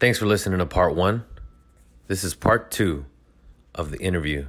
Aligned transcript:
Thanks 0.00 0.18
for 0.18 0.26
listening 0.26 0.60
to 0.60 0.66
part 0.66 0.94
one. 0.94 1.24
This 2.06 2.22
is 2.22 2.32
part 2.32 2.70
two 2.70 3.06
of 3.74 3.90
the 3.90 3.98
interview 3.98 4.46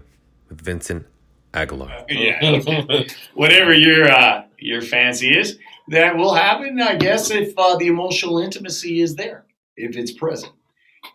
with 0.47 0.61
Vincent 0.61 1.07
Aguilar. 1.55 2.05
yeah. 2.09 3.03
Whatever 3.33 3.73
your 3.73 4.11
uh, 4.11 4.43
your 4.59 4.81
fancy 4.81 5.35
is, 5.35 5.57
that 5.87 6.15
will 6.15 6.35
happen, 6.35 6.79
I 6.79 6.97
guess, 6.97 7.31
if 7.31 7.57
uh, 7.57 7.77
the 7.77 7.87
emotional 7.87 8.37
intimacy 8.37 9.01
is 9.01 9.15
there, 9.15 9.45
if 9.75 9.97
it's 9.97 10.11
present. 10.11 10.53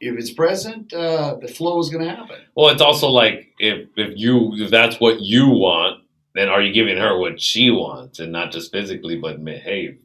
If 0.00 0.18
it's 0.18 0.32
present, 0.32 0.92
uh, 0.92 1.36
the 1.40 1.46
flow 1.46 1.78
is 1.78 1.88
going 1.88 2.04
to 2.04 2.10
happen. 2.10 2.40
Well, 2.56 2.70
it's 2.70 2.82
also 2.82 3.08
like 3.10 3.52
if 3.60 3.88
if 3.96 4.14
you 4.16 4.52
if 4.54 4.70
that's 4.70 4.98
what 4.98 5.20
you 5.20 5.48
want, 5.48 6.02
then 6.34 6.48
are 6.48 6.60
you 6.60 6.72
giving 6.72 6.96
her 6.96 7.16
what 7.16 7.40
she 7.40 7.70
wants, 7.70 8.18
and 8.18 8.32
not 8.32 8.50
just 8.50 8.72
physically, 8.72 9.16
but 9.16 9.40
ma- 9.40 9.52
hey, 9.52 9.98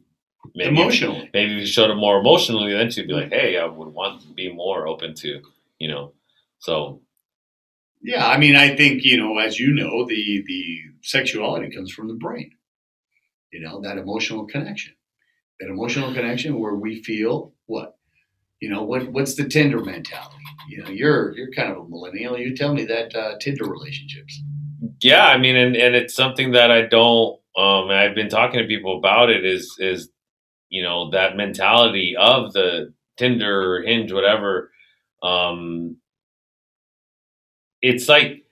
maybe 0.54 0.70
Emotionally. 0.70 1.30
maybe 1.32 1.54
if 1.54 1.60
you 1.60 1.66
showed 1.66 1.90
her 1.90 1.96
more 1.96 2.18
emotionally, 2.20 2.72
then 2.72 2.90
she'd 2.90 3.06
be 3.08 3.14
like, 3.14 3.32
hey, 3.32 3.58
I 3.58 3.66
would 3.66 3.88
want 3.88 4.22
to 4.22 4.28
be 4.28 4.52
more 4.52 4.86
open 4.86 5.14
to, 5.16 5.40
you 5.78 5.88
know. 5.88 6.12
So 6.58 7.02
Yeah, 8.02 8.26
I 8.26 8.38
mean, 8.38 8.56
I 8.56 8.74
think 8.76 9.04
you 9.04 9.16
know, 9.16 9.38
as 9.38 9.58
you 9.60 9.72
know, 9.72 10.06
the 10.06 10.42
the 10.46 10.78
sexuality 11.02 11.74
comes 11.74 11.92
from 11.92 12.08
the 12.08 12.14
brain. 12.14 12.52
You 13.52 13.60
know 13.60 13.80
that 13.82 13.98
emotional 13.98 14.46
connection, 14.46 14.94
that 15.60 15.68
emotional 15.68 16.12
connection 16.14 16.58
where 16.60 16.74
we 16.74 17.02
feel 17.02 17.52
what, 17.66 17.96
you 18.60 18.70
know, 18.70 18.82
what 18.84 19.08
what's 19.12 19.34
the 19.34 19.48
Tinder 19.48 19.80
mentality? 19.84 20.36
You 20.68 20.82
know, 20.84 20.90
you're 20.90 21.36
you're 21.36 21.52
kind 21.52 21.70
of 21.72 21.78
a 21.78 21.88
millennial. 21.88 22.38
You 22.38 22.54
tell 22.56 22.72
me 22.74 22.84
that 22.86 23.14
uh, 23.14 23.38
Tinder 23.40 23.64
relationships. 23.66 24.40
yeah, 25.02 25.24
I 25.26 25.38
mean, 25.38 25.56
and, 25.56 25.76
and 25.76 25.94
it's 25.94 26.14
something 26.14 26.52
that 26.52 26.70
I 26.70 26.82
don't. 26.82 27.38
Um, 27.56 27.90
and 27.90 27.94
I've 27.98 28.14
been 28.14 28.28
talking 28.28 28.60
to 28.60 28.66
people 28.66 28.96
about 28.98 29.30
it. 29.30 29.44
Is 29.44 29.76
is 29.80 30.10
you 30.70 30.82
know 30.82 31.10
that 31.10 31.36
mentality 31.36 32.16
of 32.16 32.52
the 32.54 32.92
Tinder, 33.18 33.74
or 33.76 33.82
Hinge, 33.82 34.12
whatever. 34.12 34.70
Um, 35.22 35.96
it's 37.82 38.08
like 38.08 38.44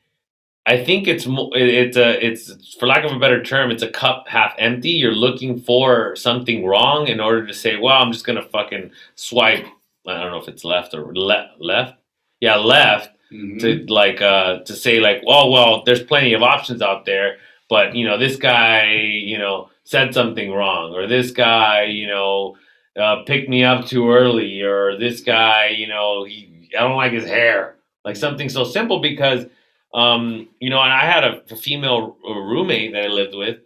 I 0.67 0.83
think 0.85 1.09
it's 1.09 1.27
it's 1.29 1.97
a 1.97 2.27
it's 2.27 2.75
for 2.79 2.87
lack 2.87 3.05
of 3.05 3.13
a 3.13 3.19
better 3.19 3.43
term, 3.43 3.71
it's 3.71 3.83
a 3.83 3.91
cup 3.91 4.27
half 4.29 4.55
empty. 4.59 4.91
You're 4.91 5.13
looking 5.13 5.59
for 5.61 6.15
something 6.17 6.65
wrong 6.67 7.09
in 7.09 7.21
order 7.21 7.47
to 7.47 7.55
say, 7.55 7.77
well, 7.77 8.03
I'm 8.03 8.13
just 8.13 8.27
gonna 8.27 8.43
fucking 8.43 8.91
swipe. 9.15 9.65
I 10.07 10.21
don't 10.23 10.31
know 10.33 10.39
if 10.41 10.49
it's 10.49 10.65
left 10.65 10.95
or 10.95 11.15
le- 11.15 11.51
left. 11.59 11.95
Yeah, 12.41 12.57
left 12.57 13.11
Mhm. 13.33 13.61
to 13.61 13.93
like 13.93 14.23
uh 14.23 14.61
to 14.61 14.73
say 14.75 15.01
like 15.01 15.23
oh 15.27 15.51
well 15.51 15.83
there's 15.85 16.03
plenty 16.03 16.33
of 16.33 16.43
options 16.43 16.81
out 16.81 17.05
there 17.05 17.37
but 17.69 17.95
you 17.95 18.07
know 18.07 18.17
this 18.17 18.37
guy 18.37 18.95
you 18.95 19.37
know 19.37 19.69
said 19.89 20.13
something 20.13 20.53
wrong 20.53 20.93
or 20.93 21.07
this 21.07 21.31
guy 21.31 21.85
you 21.85 22.07
know 22.07 22.55
uh, 23.01 23.23
picked 23.25 23.49
me 23.49 23.65
up 23.65 23.87
too 23.87 24.11
early 24.11 24.61
or 24.61 24.99
this 24.99 25.23
guy 25.23 25.69
you 25.69 25.87
know 25.87 26.25
he 26.25 26.69
I 26.77 26.83
don't 26.83 26.97
like 26.97 27.13
his 27.13 27.25
hair. 27.25 27.77
Like 28.05 28.17
something 28.17 28.51
so 28.51 28.65
simple 28.65 29.01
because 29.01 29.47
um 29.95 30.47
you 30.61 30.69
know 30.69 30.81
and 30.83 30.93
I 30.93 31.05
had 31.07 31.25
a, 31.25 31.43
a 31.51 31.57
female 31.57 32.19
roommate 32.23 32.93
that 32.93 33.05
I 33.05 33.09
lived 33.09 33.35
with 33.35 33.61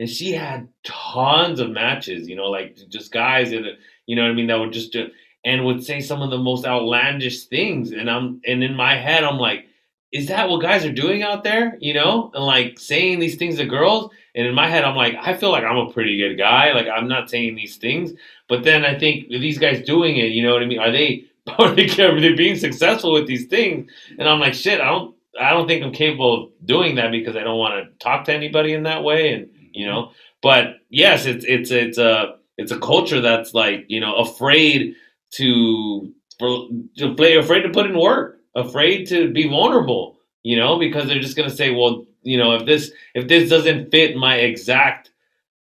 and 0.00 0.10
she 0.10 0.32
had 0.32 0.66
tons 0.82 1.60
of 1.60 1.70
matches 1.70 2.28
you 2.28 2.34
know 2.34 2.50
like 2.50 2.76
just 2.88 3.12
guys 3.12 3.50
that 3.50 3.62
you 4.06 4.16
know 4.16 4.22
what 4.22 4.32
I 4.32 4.34
mean 4.34 4.48
that 4.48 4.58
would 4.58 4.72
just 4.72 4.92
do 4.92 5.08
and 5.44 5.64
would 5.64 5.84
say 5.84 6.00
some 6.00 6.22
of 6.22 6.30
the 6.30 6.38
most 6.38 6.66
outlandish 6.66 7.44
things 7.44 7.92
and 7.92 8.10
i'm 8.10 8.40
and 8.44 8.62
in 8.64 8.74
my 8.74 8.96
head 8.96 9.22
i'm 9.24 9.38
like 9.38 9.66
is 10.12 10.28
that 10.28 10.48
what 10.48 10.62
guys 10.62 10.84
are 10.84 10.92
doing 10.92 11.22
out 11.22 11.44
there 11.44 11.76
you 11.80 11.92
know 11.92 12.30
and 12.34 12.44
like 12.44 12.78
saying 12.78 13.18
these 13.18 13.36
things 13.36 13.56
to 13.56 13.64
girls? 13.64 14.10
And 14.34 14.46
in 14.46 14.54
my 14.54 14.68
head 14.68 14.84
i'm 14.84 14.96
like 14.96 15.14
i 15.20 15.36
feel 15.36 15.50
like 15.50 15.64
i'm 15.64 15.76
a 15.76 15.92
pretty 15.92 16.16
good 16.16 16.36
guy. 16.36 16.72
Like 16.72 16.86
i'm 16.86 17.08
not 17.08 17.30
saying 17.30 17.54
these 17.54 17.76
things. 17.76 18.12
But 18.48 18.64
then 18.64 18.84
i 18.84 18.98
think 18.98 19.28
these 19.28 19.58
guys 19.58 19.84
doing 19.84 20.16
it? 20.16 20.32
You 20.32 20.42
know 20.42 20.52
what 20.52 20.62
i 20.62 20.66
mean? 20.66 20.78
Are 20.78 20.92
they 20.92 21.24
are 21.58 21.74
they, 21.74 21.88
are 22.02 22.20
they 22.20 22.32
being 22.32 22.56
successful 22.56 23.12
with 23.12 23.26
these 23.26 23.46
things? 23.46 23.90
And 24.18 24.28
i'm 24.28 24.40
like 24.40 24.54
shit 24.54 24.80
i 24.80 24.86
don't 24.86 25.14
i 25.40 25.50
don't 25.50 25.66
think 25.66 25.84
i'm 25.84 25.92
capable 25.92 26.44
of 26.44 26.50
doing 26.64 26.94
that 26.96 27.10
because 27.10 27.36
i 27.36 27.42
don't 27.42 27.58
want 27.58 27.74
to 27.74 28.04
talk 28.04 28.24
to 28.26 28.32
anybody 28.32 28.74
in 28.74 28.84
that 28.84 29.04
way. 29.04 29.32
And 29.32 29.50
you 29.72 29.86
know 29.86 30.12
but 30.42 30.76
yes 30.88 31.26
it's 31.26 31.44
it's 31.44 31.70
it's 31.70 31.98
a 31.98 32.36
it's 32.56 32.72
a 32.72 32.78
culture 32.80 33.20
that's 33.20 33.54
like 33.54 33.84
you 33.88 34.00
know 34.00 34.16
afraid 34.16 34.94
to 35.30 36.12
for, 36.38 36.68
to 36.96 37.14
play 37.14 37.36
afraid 37.36 37.62
to 37.62 37.70
put 37.70 37.86
in 37.86 37.98
work 37.98 38.37
afraid 38.66 39.06
to 39.08 39.30
be 39.32 39.48
vulnerable 39.48 40.18
you 40.42 40.56
know 40.56 40.78
because 40.78 41.06
they're 41.06 41.20
just 41.20 41.36
going 41.36 41.48
to 41.48 41.54
say 41.56 41.70
well 41.70 42.04
you 42.22 42.36
know 42.38 42.52
if 42.54 42.64
this 42.66 42.92
if 43.14 43.26
this 43.28 43.48
doesn't 43.50 43.90
fit 43.90 44.16
my 44.16 44.36
exact 44.36 45.10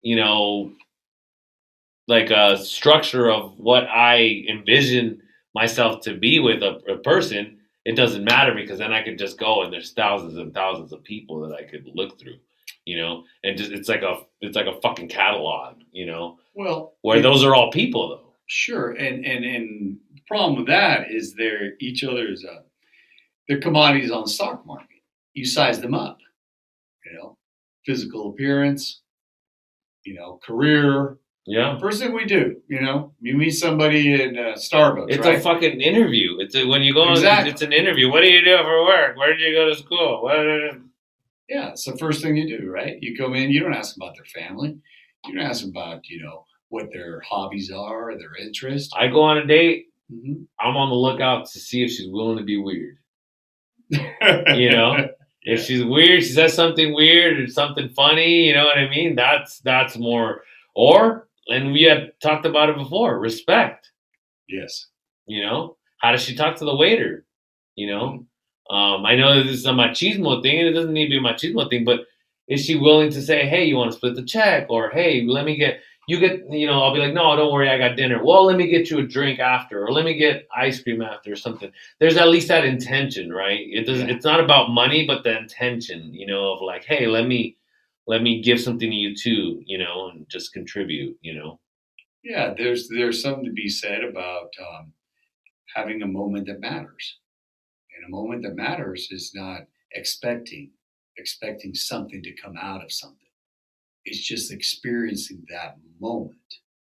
you 0.02 0.16
know 0.16 0.72
like 2.08 2.30
a 2.32 2.58
structure 2.58 3.30
of 3.32 3.58
what 3.58 3.86
i 3.88 4.44
envision 4.50 5.22
myself 5.56 6.02
to 6.02 6.16
be 6.18 6.40
with 6.40 6.62
a, 6.64 6.76
a 6.92 6.98
person 7.00 7.58
it 7.86 7.96
doesn't 7.96 8.24
matter 8.24 8.54
because 8.54 8.80
then 8.80 8.94
i 8.94 9.04
could 9.04 9.18
just 9.18 9.38
go 9.40 9.64
and 9.64 9.72
there's 9.74 9.92
thousands 9.94 10.38
and 10.38 10.54
thousands 10.54 10.92
of 10.92 11.04
people 11.04 11.40
that 11.42 11.56
i 11.56 11.64
could 11.64 11.88
look 11.94 12.20
through 12.20 12.38
you 12.86 12.98
know 12.98 13.24
and 13.44 13.58
just 13.58 13.72
it's 13.72 13.90
like 13.90 14.02
a 14.04 14.20
it's 14.42 14.56
like 14.56 14.68
a 14.68 14.80
fucking 14.82 15.08
catalog 15.10 15.76
you 15.92 16.06
know 16.06 16.38
Well, 16.56 16.94
where 17.02 17.20
it- 17.20 17.22
those 17.24 17.44
are 17.44 17.56
all 17.56 17.72
people 17.72 18.10
though. 18.10 18.26
Sure, 18.52 18.94
and 18.94 19.24
and 19.28 19.46
and 19.46 19.98
the 20.16 20.22
problem 20.28 20.58
with 20.58 20.66
that 20.68 21.12
is 21.12 21.36
they're 21.36 21.74
each 21.80 22.04
other's 22.04 22.44
uh, 22.44 22.62
they're 23.50 23.60
commodities 23.60 24.12
on 24.12 24.22
the 24.24 24.30
stock 24.30 24.66
market. 24.66 25.02
You 25.34 25.46
size 25.46 25.82
them 25.82 25.94
up, 25.96 26.20
you 27.06 27.14
know, 27.18 27.36
physical 27.86 28.30
appearance, 28.30 29.02
you 30.06 30.14
know, 30.14 30.40
career. 30.46 31.18
yeah 31.48 31.78
First 31.80 32.00
thing 32.02 32.14
we 32.14 32.26
do, 32.26 32.62
you 32.70 32.80
know, 32.80 33.12
you 33.20 33.36
meet 33.36 33.52
somebody 33.52 34.22
in 34.22 34.38
uh, 34.38 34.54
Starbucks, 34.56 35.08
It's 35.10 35.26
right? 35.26 35.40
a 35.40 35.42
fucking 35.42 35.82
interview. 35.82 36.38
It's 36.40 36.56
a, 36.56 36.66
when 36.66 36.84
you 36.84 36.94
go 36.94 37.02
on. 37.04 37.12
Exactly. 37.14 37.50
It's 37.52 37.64
an 37.64 37.74
interview. 37.74 38.10
What 38.12 38.22
do 38.22 38.28
you 38.30 38.44
do 38.46 38.56
for 38.58 38.86
work? 38.86 39.18
Where 39.18 39.36
did 39.36 39.42
you 39.42 39.54
go 39.54 39.68
to 39.70 39.76
school? 39.76 40.22
What? 40.24 40.38
yeah, 41.50 41.70
it's 41.72 41.86
the 41.86 41.98
first 41.98 42.22
thing 42.22 42.38
you 42.38 42.58
do, 42.60 42.70
right? 42.70 42.98
You 43.02 43.18
come 43.18 43.34
in, 43.34 43.50
you 43.50 43.60
don't 43.62 43.74
ask 43.74 43.96
about 43.98 44.14
their 44.16 44.26
family, 44.26 44.78
you 45.26 45.34
don't 45.34 45.44
ask 45.44 45.66
about, 45.66 46.08
you 46.08 46.22
know, 46.22 46.46
what 46.70 46.90
their 46.94 47.22
hobbies 47.22 47.72
are, 47.72 48.16
their 48.16 48.36
interests. 48.36 48.94
I 48.96 49.08
go 49.08 49.24
on 49.24 49.40
a 49.40 49.46
date. 49.48 49.88
Mhm. 50.14 50.46
I'm 50.60 50.76
on 50.76 50.90
the 50.90 50.96
lookout 50.96 51.48
to 51.48 51.60
see 51.60 51.84
if 51.84 51.90
she's 51.92 52.08
willing 52.10 52.38
to 52.38 52.44
be 52.44 52.58
weird. 52.58 52.99
You 53.92 54.72
know, 54.72 55.08
if 55.44 55.64
she's 55.64 55.84
weird, 55.84 56.24
she 56.24 56.30
says 56.32 56.54
something 56.54 56.94
weird 56.94 57.40
or 57.40 57.48
something 57.48 57.90
funny. 57.90 58.48
You 58.48 58.54
know 58.54 58.66
what 58.66 58.78
I 58.78 58.90
mean? 58.90 59.16
That's 59.16 59.60
that's 59.60 59.98
more. 59.98 60.44
Or 60.76 61.28
and 61.48 61.72
we 61.72 61.84
had 61.84 62.14
talked 62.22 62.46
about 62.46 62.70
it 62.70 62.78
before. 62.78 63.20
Respect. 63.20 63.92
yes. 64.48 64.88
You 65.26 65.44
know, 65.44 65.78
how 66.00 66.12
does 66.12 66.24
she 66.24 66.36
talk 66.36 66.56
to 66.58 66.66
the 66.66 66.76
waiter? 66.76 67.26
You 67.76 67.88
know, 67.88 68.26
um, 68.70 69.06
I 69.06 69.16
know 69.16 69.36
that 69.36 69.44
this 69.44 69.58
is 69.58 69.66
a 69.66 69.72
machismo 69.72 70.42
thing, 70.42 70.60
and 70.60 70.68
it 70.68 70.74
doesn't 70.74 70.94
need 70.94 71.06
to 71.06 71.10
be 71.12 71.18
a 71.18 71.22
machismo 71.22 71.70
thing, 71.70 71.86
but 71.86 72.02
is 72.48 72.66
she 72.66 72.76
willing 72.76 73.12
to 73.12 73.22
say, 73.22 73.48
"Hey, 73.48 73.66
you 73.66 73.76
want 73.76 73.92
to 73.92 73.98
split 73.98 74.16
the 74.16 74.24
check?" 74.24 74.68
or 74.70 74.90
"Hey, 74.90 75.24
let 75.28 75.46
me 75.46 75.56
get 75.56 75.82
you 76.10 76.20
get 76.20 76.52
you 76.52 76.68
know?" 76.68 76.82
I'll 76.82 76.94
be 76.94 77.00
like, 77.00 77.14
"No, 77.14 77.36
don't 77.36 77.54
worry, 77.54 77.70
I 77.70 77.78
got 77.78 77.96
dinner." 77.98 78.24
Well, 78.24 78.46
let 78.46 78.58
me 78.58 78.68
get 78.68 78.90
you 78.90 79.00
a 79.00 79.08
drink 79.08 79.40
after, 79.40 79.84
or 79.86 79.92
let 79.92 80.06
me 80.06 80.16
get 80.16 80.48
ice 80.56 80.82
cream 80.82 81.02
after, 81.02 81.32
or 81.34 81.36
something. 81.36 81.72
There's 82.00 82.18
at 82.18 82.30
least 82.30 82.48
that 82.50 82.66
intention, 82.66 83.32
right? 83.32 83.62
It 83.72 83.86
doesn't. 83.86 84.10
Yeah. 84.10 84.16
It's 84.16 84.26
not 84.26 84.40
about 84.40 84.72
money, 84.72 85.06
but 85.08 85.24
the 85.24 85.38
intention, 85.38 86.14
you 86.14 86.28
know, 86.28 86.54
of 86.54 86.62
like, 86.62 86.86
"Hey, 86.86 87.08
let 87.08 87.28
me." 87.28 87.56
Let 88.08 88.24
me 88.24 88.42
give 88.42 88.60
something 88.60 88.90
to 88.90 88.96
you 88.96 89.16
too, 89.16 89.62
you 89.68 89.78
know, 89.78 90.10
and 90.10 90.28
just 90.30 90.52
contribute, 90.52 91.16
you 91.22 91.36
know. 91.36 91.60
Yeah, 92.24 92.56
there's 92.58 92.90
there's 92.90 93.22
something 93.22 93.46
to 93.46 93.52
be 93.52 93.70
said 93.70 94.04
about 94.04 94.50
um, 94.60 94.94
having 95.76 96.02
a 96.02 96.08
moment 96.08 96.48
that 96.48 96.60
matters, 96.60 97.20
and 97.96 98.08
a 98.08 98.10
moment 98.10 98.42
that 98.44 98.56
matters 98.56 99.10
is 99.12 99.32
not 99.36 99.62
expecting 99.92 100.72
expecting 101.18 101.76
something 101.76 102.24
to 102.24 102.34
come 102.34 102.56
out 102.58 102.84
of 102.84 102.92
something. 102.92 103.29
It's 104.10 104.26
just 104.26 104.52
experiencing 104.52 105.46
that 105.50 105.78
moment. 106.00 106.36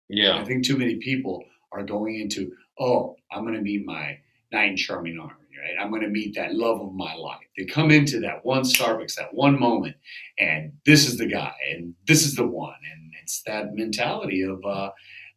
Yeah. 0.09 0.37
I 0.37 0.45
think 0.45 0.65
too 0.65 0.77
many 0.77 0.95
people 0.95 1.43
are 1.71 1.83
going 1.83 2.19
into, 2.19 2.53
oh, 2.79 3.15
I'm 3.31 3.43
going 3.43 3.55
to 3.55 3.61
meet 3.61 3.85
my 3.85 4.19
knight 4.51 4.71
in 4.71 4.77
shining 4.77 5.19
armor, 5.19 5.33
right? 5.33 5.75
I'm 5.83 5.89
going 5.89 6.03
to 6.03 6.07
meet 6.09 6.35
that 6.35 6.55
love 6.55 6.79
of 6.79 6.93
my 6.93 7.13
life. 7.15 7.41
They 7.57 7.65
come 7.65 7.91
into 7.91 8.21
that 8.21 8.45
one 8.45 8.61
Starbucks, 8.63 9.15
that 9.15 9.33
one 9.33 9.59
moment, 9.59 9.97
and 10.39 10.73
this 10.85 11.07
is 11.07 11.17
the 11.17 11.25
guy, 11.25 11.53
and 11.71 11.93
this 12.07 12.25
is 12.25 12.35
the 12.35 12.47
one, 12.47 12.75
and 12.93 13.11
it's 13.21 13.41
that 13.43 13.75
mentality 13.75 14.41
of, 14.43 14.63
uh, 14.65 14.91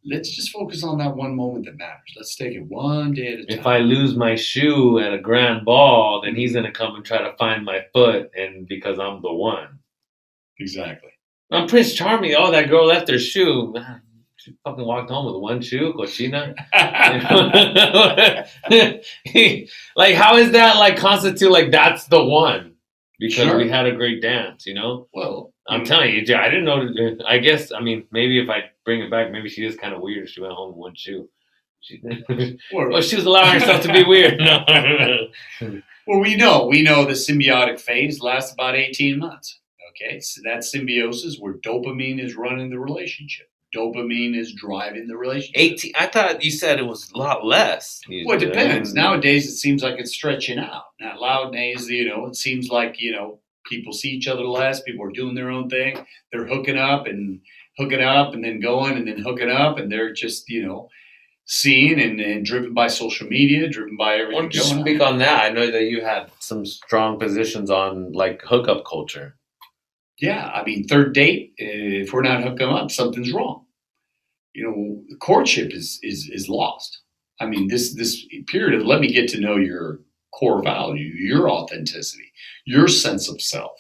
let's 0.05 0.31
just 0.31 0.53
focus 0.53 0.85
on 0.85 0.99
that 0.99 1.17
one 1.17 1.35
moment 1.35 1.64
that 1.64 1.76
matters. 1.76 2.14
Let's 2.17 2.37
take 2.37 2.55
it 2.55 2.64
one 2.69 3.12
day 3.12 3.35
at 3.35 3.41
a 3.41 3.47
time. 3.47 3.59
if 3.59 3.67
I 3.67 3.79
lose 3.79 4.17
my 4.17 4.37
shoe 4.37 4.99
at 5.00 5.12
a 5.12 5.19
grand 5.19 5.64
ball, 5.64 6.23
then 6.25 6.37
he's 6.37 6.55
gonna 6.55 6.73
come 6.73 6.94
and 6.94 7.05
try 7.05 7.19
to 7.19 7.37
find 7.37 7.64
my 7.64 7.85
foot, 7.93 8.31
and 8.37 8.69
because 8.69 8.99
I'm 9.00 9.20
the 9.23 9.32
one. 9.32 9.81
exactly. 10.59 11.11
I'm 11.50 11.69
Prince 11.69 11.94
Charming. 11.94 12.35
Oh, 12.37 12.50
that 12.52 12.69
girl 12.69 12.87
left 12.87 13.08
her 13.11 13.19
shoe. 13.19 13.75
She 14.37 14.55
fucking 14.64 14.85
walked 14.85 15.11
home 15.11 15.26
with 15.26 15.43
one 15.43 15.61
shoe, 15.61 15.93
cochina. 15.93 16.55
like, 19.97 20.14
how 20.14 20.37
is 20.37 20.52
that 20.52 20.76
like 20.76 20.97
constitute 20.97 21.50
like 21.50 21.70
that's 21.70 22.06
the 22.06 22.23
one? 22.25 22.75
Because 23.19 23.49
Sure. 23.49 23.58
we 23.58 23.69
had 23.69 23.87
a 23.87 23.93
great 23.93 24.23
dance, 24.23 24.64
you 24.67 24.75
know. 24.75 25.08
well, 25.12 25.52
I'm 25.69 25.85
telling 25.85 26.14
you, 26.14 26.35
I 26.35 26.49
didn't 26.49 26.64
know. 26.64 26.88
I 27.26 27.38
guess 27.38 27.70
I 27.70 27.81
mean 27.81 28.06
maybe 28.11 28.41
if 28.41 28.49
I 28.49 28.70
bring 28.85 29.00
it 29.02 29.11
back, 29.11 29.31
maybe 29.31 29.49
she 29.49 29.64
is 29.67 29.76
kind 29.76 29.94
of 29.94 30.00
weird. 30.00 30.29
She 30.29 30.41
went 30.41 30.55
home 30.55 30.70
with 30.70 30.79
one 30.79 30.94
shoe. 30.97 31.29
She, 31.81 32.02
well, 32.73 33.00
she 33.02 33.17
was 33.17 33.26
allowing 33.26 33.61
herself 33.61 33.82
to 33.82 33.93
be 33.93 34.05
weird. 34.05 34.38
No. 34.38 34.64
well, 36.06 36.20
we 36.20 36.35
know 36.37 36.67
we 36.67 36.82
know 36.82 37.05
the 37.05 37.12
symbiotic 37.12 37.79
phase 37.79 38.20
lasts 38.20 38.55
about 38.55 38.75
eighteen 38.75 39.19
months. 39.19 39.60
Okay, 39.90 40.20
so 40.20 40.40
that 40.44 40.64
symbiosis 40.64 41.38
where 41.38 41.54
dopamine 41.54 42.22
is 42.22 42.37
running 42.37 42.70
the 42.70 42.78
relationship. 42.78 43.48
Dopamine 43.75 44.37
is 44.37 44.52
driving 44.52 45.06
the 45.06 45.16
relationship. 45.16 45.54
18. 45.56 45.92
I 45.98 46.06
thought 46.06 46.42
you 46.44 46.50
said 46.50 46.81
it 46.81 46.87
was 46.87 47.10
a 47.14 47.19
lot 47.19 47.44
less. 47.44 48.00
Well, 48.25 48.37
it 48.37 48.40
depends. 48.40 48.94
Nowadays, 48.94 49.46
it 49.46 49.56
seems 49.56 49.82
like 49.82 49.98
it's 49.98 50.12
stretching 50.12 50.58
out. 50.58 50.84
Now, 51.00 51.16
nowadays, 51.20 51.88
you 51.88 52.08
know, 52.08 52.26
it 52.26 52.37
seems 52.37 52.69
like 52.69 53.00
you 53.00 53.12
know 53.12 53.38
people 53.66 53.92
see 53.92 54.10
each 54.10 54.26
other 54.26 54.42
less. 54.42 54.82
People 54.82 55.04
are 55.04 55.12
doing 55.12 55.34
their 55.34 55.50
own 55.50 55.69
thing. 55.69 56.04
They're 56.32 56.46
hooking 56.46 56.78
up 56.78 57.06
and 57.06 57.40
hooking 57.78 58.02
up 58.02 58.34
and 58.34 58.44
then 58.44 58.60
going 58.60 58.96
and 58.96 59.06
then 59.06 59.19
hooking 59.22 59.50
up, 59.50 59.78
and 59.78 59.90
they're 59.90 60.12
just 60.12 60.48
you 60.48 60.66
know 60.66 60.88
seen 61.44 61.98
and, 61.98 62.20
and 62.20 62.44
driven 62.44 62.75
by 62.75 62.87
social 62.87 63.26
media, 63.28 63.69
driven 63.69 63.96
by 63.96 64.16
Why 64.16 64.20
everything 64.20 64.42
don't 64.42 64.54
you 64.54 64.60
speak 64.62 65.00
on. 65.00 65.14
on 65.14 65.19
that? 65.19 65.44
I 65.44 65.50
know 65.50 65.70
that 65.70 65.84
you 65.84 66.00
had 66.00 66.31
some 66.38 66.64
strong 66.64 67.19
positions 67.19 67.70
on 67.70 68.12
like 68.12 68.42
hookup 68.42 68.84
culture. 68.84 69.37
Yeah, 70.20 70.46
I 70.55 70.64
mean, 70.64 70.87
third 70.87 71.14
date. 71.14 71.52
uh, 71.61 71.64
If 72.05 72.12
we're 72.12 72.22
not 72.22 72.43
hooking 72.43 72.69
up, 72.69 72.90
something's 72.90 73.32
wrong. 73.32 73.64
You 74.55 74.64
know, 74.64 75.17
courtship 75.20 75.72
is 75.75 75.99
is 76.02 76.28
is 76.32 76.49
lost. 76.49 77.00
I 77.40 77.46
mean, 77.46 77.69
this 77.69 77.94
this 77.94 78.26
period 78.49 78.81
of 78.81 78.87
let 78.87 79.00
me 79.00 79.12
get 79.12 79.28
to 79.31 79.40
know 79.40 79.56
your 79.56 80.00
core 80.34 80.62
value, 80.62 81.06
your 81.06 81.50
authenticity, 81.50 82.32
your 82.67 82.88
sense 82.88 83.28
of 83.31 83.40
self. 83.43 83.78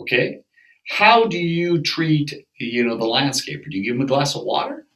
Okay, 0.00 0.40
how 0.88 1.26
do 1.26 1.38
you 1.38 1.82
treat 1.82 2.34
you 2.58 2.84
know 2.86 2.96
the 2.98 3.04
landscaper? 3.06 3.64
Do 3.70 3.76
you 3.78 3.84
give 3.84 3.96
him 3.96 4.02
a 4.02 4.06
glass 4.06 4.34
of 4.36 4.44
water? 4.44 4.86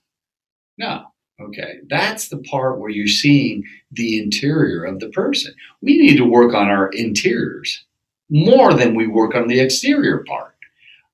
No. 0.79 1.07
Okay, 1.41 1.81
that's 1.89 2.29
the 2.29 2.39
part 2.39 2.79
where 2.79 2.91
you're 2.91 3.09
seeing 3.09 3.65
the 3.91 4.23
interior 4.23 4.85
of 4.85 5.01
the 5.01 5.09
person. 5.11 5.55
We 5.83 5.99
need 5.99 6.17
to 6.19 6.25
work 6.25 6.55
on 6.55 6.69
our 6.69 6.89
interiors 6.91 7.85
more 8.31 8.75
than 8.75 8.95
we 8.95 9.09
work 9.09 9.35
on 9.35 9.49
the 9.49 9.61
exterior 9.61 10.25
part. 10.29 10.54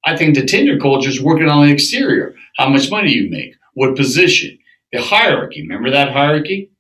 I 0.04 0.16
think 0.16 0.34
the 0.34 0.44
Tinder 0.44 0.78
culture 0.78 1.10
is 1.10 1.20
working 1.20 1.48
on 1.48 1.66
the 1.66 1.72
exterior. 1.72 2.34
How 2.56 2.68
much 2.68 2.90
money 2.90 3.12
you 3.12 3.30
make, 3.30 3.54
what 3.74 3.96
position, 3.96 4.58
the 4.92 5.00
hierarchy. 5.00 5.62
Remember 5.62 5.90
that 5.90 6.12
hierarchy? 6.12 6.70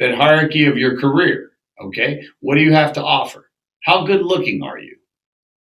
That 0.00 0.14
hierarchy 0.14 0.66
of 0.66 0.76
your 0.76 0.98
career. 0.98 1.50
Okay, 1.80 2.22
what 2.40 2.56
do 2.56 2.62
you 2.62 2.72
have 2.72 2.92
to 2.94 3.04
offer? 3.04 3.50
How 3.84 4.04
good 4.04 4.22
looking 4.22 4.62
are 4.62 4.78
you? 4.78 4.96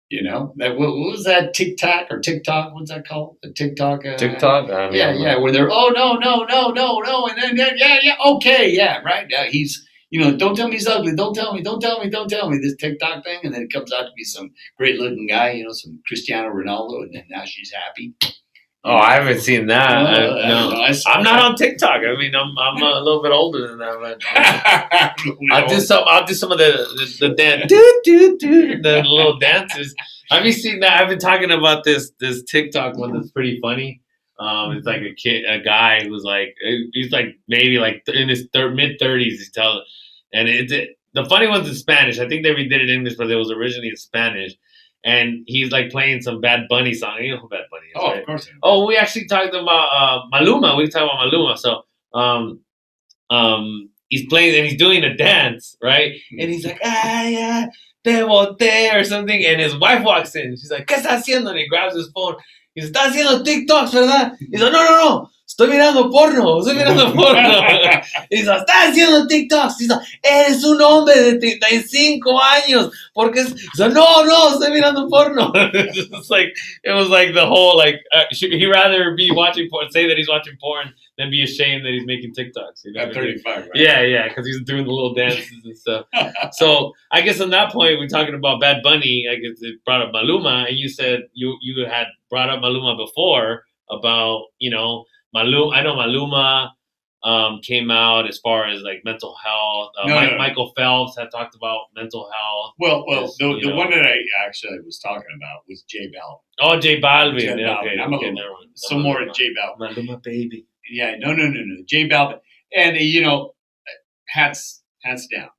You 0.09 0.23
know 0.23 0.53
that 0.57 0.77
what, 0.77 0.89
what 0.89 1.11
was 1.11 1.23
that 1.23 1.53
TikTok 1.53 2.07
or 2.11 2.19
TikTok? 2.19 2.73
What's 2.73 2.91
that 2.91 3.07
called? 3.07 3.37
The 3.41 3.53
TikTok. 3.53 4.05
Uh, 4.05 4.17
TikTok? 4.17 4.67
Yeah, 4.93 5.13
know. 5.13 5.17
yeah, 5.17 5.37
where 5.37 5.53
they're 5.53 5.71
oh 5.71 5.91
no, 5.95 6.15
no, 6.15 6.43
no, 6.43 6.71
no, 6.71 6.99
no, 6.99 7.27
and 7.27 7.41
then 7.41 7.55
then, 7.55 7.77
yeah, 7.77 7.99
yeah, 8.01 8.15
okay, 8.25 8.69
yeah, 8.69 8.99
right. 9.03 9.27
Now 9.29 9.43
he's 9.43 9.87
you 10.11 10.19
know, 10.21 10.35
don't 10.37 10.55
tell 10.55 10.67
me 10.67 10.73
he's 10.75 10.87
ugly, 10.87 11.15
don't 11.15 11.33
tell 11.33 11.53
me, 11.53 11.61
don't 11.61 11.79
tell 11.81 11.99
me, 12.03 12.09
don't 12.09 12.29
tell 12.29 12.49
me 12.49 12.59
this 12.61 12.75
TikTok 12.75 13.23
thing, 13.23 13.39
and 13.43 13.53
then 13.53 13.63
it 13.63 13.73
comes 13.73 13.91
out 13.91 14.03
to 14.03 14.11
be 14.15 14.23
some 14.25 14.51
great 14.77 14.99
looking 14.99 15.25
guy, 15.27 15.51
you 15.51 15.63
know, 15.63 15.71
some 15.71 15.99
Cristiano 16.05 16.49
Ronaldo, 16.49 17.03
and 17.03 17.13
then 17.15 17.23
now 17.29 17.43
she's 17.45 17.71
happy. 17.71 18.13
Oh, 18.83 18.95
I 18.95 19.13
haven't 19.13 19.41
seen 19.41 19.67
that. 19.67 19.91
Uh, 19.91 20.35
I- 20.35 20.47
no. 20.49 20.71
I 20.71 20.93
I'm 21.05 21.23
not 21.23 21.39
on 21.39 21.55
TikTok. 21.55 22.01
I 22.03 22.15
mean, 22.17 22.35
I'm 22.35 22.57
I'm 22.57 22.81
a 22.81 22.99
little 22.99 23.21
bit 23.21 23.31
older 23.31 23.67
than 23.67 23.77
that, 23.77 23.99
but 24.01 25.37
I'll 25.51 25.67
do 25.67 25.79
some. 25.79 26.03
I'll 26.07 26.25
do 26.25 26.33
some 26.33 26.51
of 26.51 26.57
the 26.57 26.71
the, 27.19 27.27
the 27.27 27.35
dance, 27.35 27.65
do 27.67 28.01
do 28.03 28.37
do, 28.39 28.81
the 28.81 29.03
little 29.03 29.37
dances. 29.37 29.93
Have 30.31 30.45
you 30.45 30.51
seen 30.51 30.79
that? 30.79 30.99
I've 30.99 31.09
been 31.09 31.19
talking 31.19 31.51
about 31.51 31.83
this 31.83 32.11
this 32.19 32.43
TikTok 32.43 32.97
one 32.97 33.13
that's 33.13 33.29
pretty 33.31 33.59
funny. 33.61 34.01
Um, 34.41 34.71
it's 34.71 34.87
like 34.87 35.01
a 35.01 35.13
kid, 35.13 35.43
a 35.47 35.59
guy 35.59 36.03
who's 36.03 36.23
like, 36.23 36.55
he's 36.93 37.11
like 37.11 37.35
maybe 37.47 37.77
like 37.77 38.01
in 38.07 38.27
his 38.27 38.47
thir- 38.53 38.71
mid 38.73 38.97
thirties. 38.99 39.37
He's 39.39 39.51
telling, 39.51 39.83
and 40.33 40.49
it's 40.49 40.71
it, 40.71 40.97
the 41.13 41.25
funny 41.25 41.47
one's 41.47 41.67
in 41.67 41.75
Spanish. 41.75 42.17
I 42.19 42.27
think 42.27 42.43
they 42.43 42.49
redid 42.49 42.73
it 42.73 42.89
in 42.89 42.89
English, 42.89 43.15
but 43.17 43.29
it 43.29 43.35
was 43.35 43.51
originally 43.51 43.89
in 43.89 43.97
Spanish. 43.97 44.53
And 45.03 45.43
he's 45.47 45.71
like 45.71 45.89
playing 45.91 46.21
some 46.21 46.41
Bad 46.41 46.61
Bunny 46.69 46.93
song. 46.93 47.17
You 47.21 47.35
know 47.35 47.41
who 47.41 47.49
Bad 47.49 47.65
Bunny 47.71 47.87
is, 47.87 47.93
Oh, 47.95 48.07
right? 48.07 48.19
of 48.19 48.25
course. 48.25 48.49
Oh, 48.63 48.85
we 48.87 48.97
actually 48.97 49.27
talked 49.27 49.53
about 49.53 49.89
uh, 49.91 50.21
Maluma. 50.33 50.77
We 50.77 50.87
talked 50.89 51.11
about 51.11 51.19
Maluma. 51.31 51.57
So, 51.57 51.83
um, 52.13 52.61
um, 53.29 53.89
he's 54.09 54.25
playing 54.27 54.55
and 54.55 54.65
he's 54.67 54.77
doing 54.77 55.03
a 55.03 55.15
dance, 55.15 55.75
right? 55.81 56.13
And 56.39 56.49
he's 56.51 56.65
like, 56.65 56.79
ah, 56.83 57.23
yeah, 57.23 57.67
te 58.03 58.11
boté 58.11 58.93
or 58.93 59.03
something. 59.03 59.43
And 59.45 59.59
his 59.61 59.77
wife 59.77 60.03
walks 60.03 60.35
in. 60.35 60.51
She's 60.55 60.71
like, 60.71 60.87
¿qué 60.87 60.97
está 60.97 61.17
haciendo? 61.17 61.49
And 61.49 61.59
he 61.59 61.67
grabs 61.67 61.95
his 61.95 62.09
phone. 62.13 62.35
Dice, 62.75 62.87
está 62.87 63.05
haciendo 63.05 63.43
TikToks, 63.43 63.93
¿verdad? 63.93 64.33
He's 64.39 64.61
like, 64.61 64.71
no, 64.71 64.83
no, 64.83 65.03
no. 65.03 65.31
Estoy 65.45 65.67
mirando 65.67 66.09
porno. 66.09 66.59
Estoy 66.59 66.75
mirando 66.75 67.13
porno. 67.13 67.61
Y 68.29 68.37
dice, 68.37 68.55
está 68.55 68.83
haciendo 68.83 69.27
TikToks. 69.27 69.77
Dice, 69.77 69.93
eres 70.23 70.63
un 70.63 70.81
hombre 70.81 71.19
de 71.21 71.39
35 71.39 72.41
años. 72.41 72.91
Porque 73.13 73.41
es, 73.41 73.53
dice, 73.53 73.89
no, 73.89 74.23
no, 74.25 74.53
estoy 74.53 74.71
mirando 74.71 75.09
porno. 75.09 75.51
it's 75.73 76.29
like, 76.29 76.53
it 76.83 76.93
was 76.93 77.09
like 77.09 77.33
the 77.33 77.45
whole, 77.45 77.77
like, 77.77 77.99
uh, 78.15 78.23
he 78.31 78.65
rather 78.65 79.13
be 79.15 79.31
watching 79.31 79.69
porn, 79.69 79.91
say 79.91 80.07
that 80.07 80.17
he's 80.17 80.29
watching 80.29 80.57
porn 80.61 80.93
than 81.17 81.29
be 81.29 81.43
ashamed 81.43 81.85
that 81.85 81.91
he's 81.91 82.05
making 82.05 82.33
TikToks. 82.33 82.85
You 82.85 82.93
know 82.93 83.01
At 83.01 83.05
I 83.17 83.21
mean? 83.21 83.39
35, 83.39 83.57
right? 83.57 83.69
Yeah, 83.75 84.01
yeah, 84.01 84.27
because 84.27 84.45
he's 84.47 84.61
doing 84.63 84.85
the 84.85 84.91
little 84.91 85.13
dances 85.13 85.51
and 85.63 85.77
stuff. 85.77 86.05
so 86.53 86.93
I 87.11 87.21
guess 87.21 87.39
on 87.41 87.49
that 87.51 87.71
point, 87.71 87.99
we're 87.99 88.07
talking 88.07 88.33
about 88.35 88.61
Bad 88.61 88.81
Bunny. 88.83 89.27
I 89.31 89.35
guess 89.35 89.61
it 89.61 89.83
brought 89.85 90.01
up 90.01 90.13
Maluma, 90.13 90.67
and 90.69 90.77
you 90.77 90.87
said 90.89 91.23
you 91.33 91.57
you 91.61 91.85
had 91.85 92.07
brought 92.29 92.49
up 92.49 92.61
Maluma 92.61 92.97
before 92.97 93.63
about 93.89 94.45
you 94.59 94.71
know 94.71 95.05
Maluma. 95.35 95.75
I 95.75 95.83
know 95.83 95.95
Maluma 95.95 96.69
um, 97.23 97.59
came 97.61 97.91
out 97.91 98.27
as 98.27 98.39
far 98.39 98.67
as 98.67 98.81
like 98.81 99.01
mental 99.05 99.35
health. 99.45 99.91
Uh, 100.01 100.07
No, 100.07 100.15
Mi- 100.19 100.25
no, 100.27 100.31
no. 100.31 100.37
Michael 100.39 100.73
Phelps 100.75 101.15
had 101.17 101.29
talked 101.29 101.55
about 101.55 101.81
mental 101.95 102.27
health. 102.33 102.73
Well, 102.79 103.03
well, 103.07 103.21
Yes, 103.23 103.35
the, 103.37 103.59
the 103.69 103.75
one 103.75 103.91
that 103.91 104.03
I 104.07 104.15
actually 104.47 104.79
was 104.83 104.97
talking 104.97 105.27
about 105.37 105.61
was 105.69 105.83
J 105.83 106.07
Balvin. 106.07 106.39
Oh, 106.61 106.79
J 106.79 106.99
Balvin. 106.99 107.39
J 107.39 107.51
Okay, 107.51 107.63
I'm 108.01 108.11
a 108.13 108.15
okay, 108.15 108.31
little- 108.31 108.33
never 108.33 108.49
mind. 108.53 108.71
Some 108.73 109.01
more 109.03 109.17
Maluma. 109.19 109.35
J 109.35 109.49
Balvin. 109.53 109.93
Maluma, 109.95 110.23
baby. 110.23 110.65
Yeah, 110.91 111.15
no, 111.19 111.31
no, 111.31 111.45
no, 111.47 111.61
no. 111.63 111.83
J 111.87 112.09
Balvin, 112.09 112.39
and 112.75 112.97
you 112.97 113.21
know, 113.21 113.55
hats 114.27 114.83
hats 115.03 115.25
down, 115.27 115.49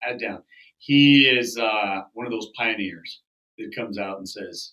hat 0.00 0.18
down. 0.18 0.42
He 0.78 1.28
is 1.28 1.58
uh, 1.58 2.02
one 2.14 2.26
of 2.26 2.32
those 2.32 2.48
pioneers 2.56 3.20
that 3.58 3.76
comes 3.76 3.98
out 3.98 4.16
and 4.16 4.26
says, 4.28 4.72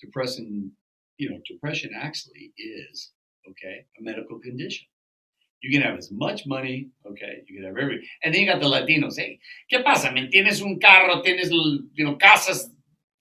depression, 0.00 0.70
you 1.16 1.30
know, 1.30 1.38
depression 1.50 1.92
actually 1.96 2.52
is 2.58 3.12
okay 3.48 3.86
a 3.98 4.02
medical 4.02 4.38
condition. 4.38 4.86
You 5.62 5.70
can 5.70 5.88
have 5.88 5.96
as 5.96 6.10
much 6.10 6.44
money, 6.44 6.90
okay, 7.06 7.42
you 7.46 7.56
can 7.56 7.64
have 7.64 7.78
every, 7.78 8.06
and 8.22 8.34
then 8.34 8.42
you 8.42 8.52
got 8.52 8.60
the 8.60 8.66
Latinos. 8.66 9.14
Hey, 9.16 9.38
¿qué 9.72 9.82
pasa? 9.82 10.12
¿Me 10.12 10.28
tienes 10.28 10.60
un 10.60 10.78
carro? 10.78 11.22
¿Tienes, 11.22 11.50
you 11.50 12.04
know, 12.04 12.16
casas? 12.16 12.68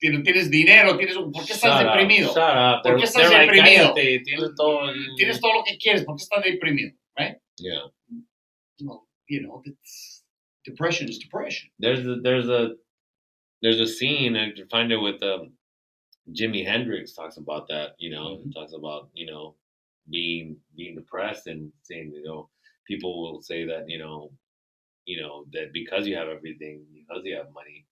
¿Tienes 0.02 0.24
tienes 0.24 0.50
dinero? 0.50 0.98
¿Tienes, 0.98 1.16
un- 1.16 1.32
¿Por 1.32 1.46
qué 1.46 1.54
estás 1.54 1.80
up, 1.80 1.88
deprimido? 1.92 2.32
Up. 2.32 2.82
¿Por 2.84 2.98
qué 2.98 3.04
estás 3.04 3.30
deprimido? 3.30 3.94
cállate, 3.94 4.20
tienes 4.26 4.56
todo. 4.56 4.80
Tienes 5.16 5.40
todo 5.40 5.54
lo 5.54 5.64
que 5.64 5.78
quieres. 5.78 6.04
¿Por 6.04 6.16
qué 6.18 6.24
estás 6.24 6.44
deprimido? 6.44 6.92
Right? 7.18 7.38
Yeah. 7.60 7.84
well, 8.82 9.08
you 9.30 9.42
know, 9.44 9.62
depression 10.66 11.08
is 11.08 11.20
depression. 11.20 11.70
there's 11.80 12.00
a 12.08 12.16
there's 12.24 12.50
a 12.50 12.76
there's 13.62 13.80
a 13.80 13.86
scene 13.86 14.36
I 14.36 14.52
can 14.54 14.68
find 14.70 14.92
it 14.92 14.98
with 14.98 15.22
um 15.22 15.54
Jimi 16.34 16.66
Hendrix 16.66 17.14
talks 17.14 17.38
about 17.38 17.68
that, 17.68 17.94
you 18.00 18.10
know, 18.10 18.38
Mhm. 18.44 18.54
talks 18.54 18.74
about, 18.74 19.10
you 19.14 19.28
know, 19.28 19.56
being 20.10 20.58
being 20.76 20.96
depressed 20.96 21.46
and 21.46 21.72
saying, 21.84 22.12
you 22.16 22.24
know, 22.24 22.50
people 22.88 23.22
will 23.22 23.42
say 23.42 23.66
that, 23.66 23.88
you 23.88 24.00
know, 24.00 24.32
you 25.06 25.22
know, 25.22 25.46
that 25.54 25.72
because 25.74 26.08
you 26.08 26.16
have 26.16 26.30
everything, 26.30 26.86
because 26.92 27.24
you 27.24 27.36
have 27.36 27.52
money, 27.54 27.86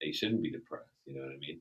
they 0.00 0.12
shouldn't 0.12 0.42
be 0.42 0.50
depressed, 0.50 0.94
you 1.06 1.14
know 1.14 1.22
what 1.22 1.34
I 1.34 1.38
mean? 1.38 1.60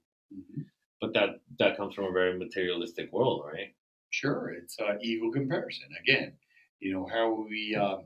But 1.02 1.14
that 1.14 1.42
that 1.60 1.78
comes 1.78 1.96
from 1.96 2.06
a 2.06 2.12
very 2.12 2.38
materialistic 2.38 3.12
world, 3.12 3.44
right? 3.46 3.74
Sure, 4.10 4.50
it's 4.50 4.80
uh, 4.80 4.96
ego 5.02 5.32
comparison. 5.32 5.88
Again, 6.02 6.34
you 6.80 6.94
know, 6.94 7.08
how 7.12 7.46
we, 7.50 7.76
uh, 7.76 7.98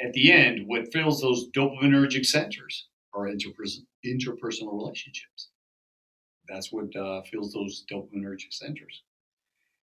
at 0.00 0.12
the 0.12 0.32
end, 0.32 0.66
what 0.66 0.92
fills 0.92 1.20
those 1.20 1.48
dopaminergic 1.50 2.24
centers 2.26 2.88
are 3.14 3.26
interpers- 3.26 3.84
interpersonal 4.06 4.72
relationships. 4.74 5.50
That's 6.48 6.72
what 6.72 6.94
uh, 6.96 7.22
fills 7.22 7.52
those 7.52 7.84
dopaminergic 7.90 8.52
centers. 8.52 9.02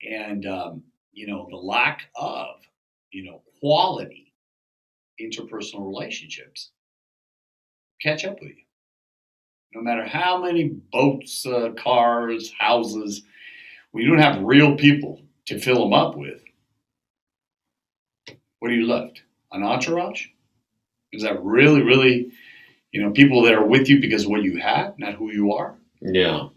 And, 0.10 0.46
um, 0.46 0.84
you 1.12 1.28
know, 1.28 1.48
the 1.50 1.58
lack 1.58 2.10
of, 2.16 2.62
you 3.12 3.26
know, 3.26 3.42
quality 3.60 4.34
interpersonal 5.22 5.88
relationships 5.88 6.72
catch 8.02 8.26
up 8.26 8.40
with 8.42 8.52
you. 8.52 8.67
No 9.74 9.82
matter 9.82 10.06
how 10.06 10.42
many 10.42 10.70
boats, 10.92 11.46
uh, 11.46 11.72
cars, 11.78 12.52
houses, 12.58 13.24
when 13.92 14.04
you 14.04 14.10
don't 14.10 14.20
have 14.22 14.42
real 14.44 14.76
people 14.76 15.22
to 15.46 15.60
fill 15.60 15.82
them 15.82 15.94
up 15.94 16.16
with, 16.16 16.42
what 18.60 18.72
are 18.72 18.76
you 18.76 18.88
left? 18.88 19.22
An 19.52 19.64
entourage? 19.64 20.28
Is 21.14 21.24
that 21.24 21.42
really, 21.44 21.82
really, 21.82 22.32
you 22.92 23.02
know, 23.02 23.12
people 23.12 23.44
that 23.44 23.54
are 23.54 23.66
with 23.66 23.88
you 23.90 24.00
because 24.02 24.24
of 24.26 24.30
what 24.32 24.44
you 24.44 24.58
have, 24.58 24.98
not 25.00 25.14
who 25.16 25.32
you 25.32 25.54
are? 25.54 25.76
Yeah. 26.02 26.48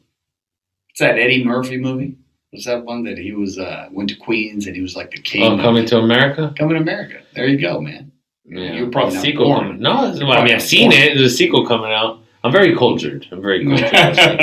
It's 0.90 1.00
that 1.00 1.18
Eddie 1.18 1.44
Murphy 1.44 1.76
movie. 1.76 2.16
Was 2.52 2.64
that 2.64 2.84
one 2.84 3.04
that 3.04 3.16
he 3.16 3.32
was 3.32 3.58
uh, 3.58 3.88
went 3.92 4.08
to 4.10 4.16
Queens 4.16 4.66
and 4.66 4.74
he 4.74 4.82
was 4.82 4.96
like 4.96 5.12
the 5.12 5.20
king? 5.20 5.44
Oh, 5.44 5.62
coming 5.62 5.86
to 5.86 5.98
America. 5.98 6.52
coming 6.58 6.74
to 6.74 6.80
America. 6.80 7.20
There 7.34 7.46
you 7.46 7.60
go, 7.60 7.80
man. 7.80 8.10
Yeah, 8.44 8.72
You're 8.72 8.90
probably 8.90 9.18
sequel. 9.20 9.44
born. 9.44 9.78
No, 9.78 9.92
I 10.12 10.42
mean 10.44 10.54
I've 10.54 10.62
seen 10.62 10.90
born. 10.90 11.00
it. 11.00 11.14
There's 11.16 11.32
a 11.32 11.36
sequel 11.36 11.64
coming 11.64 11.92
out. 11.92 12.18
I'm 12.42 12.52
very 12.52 12.76
cultured. 12.76 13.26
I'm 13.30 13.42
very 13.42 13.64
cultured. 13.64 14.40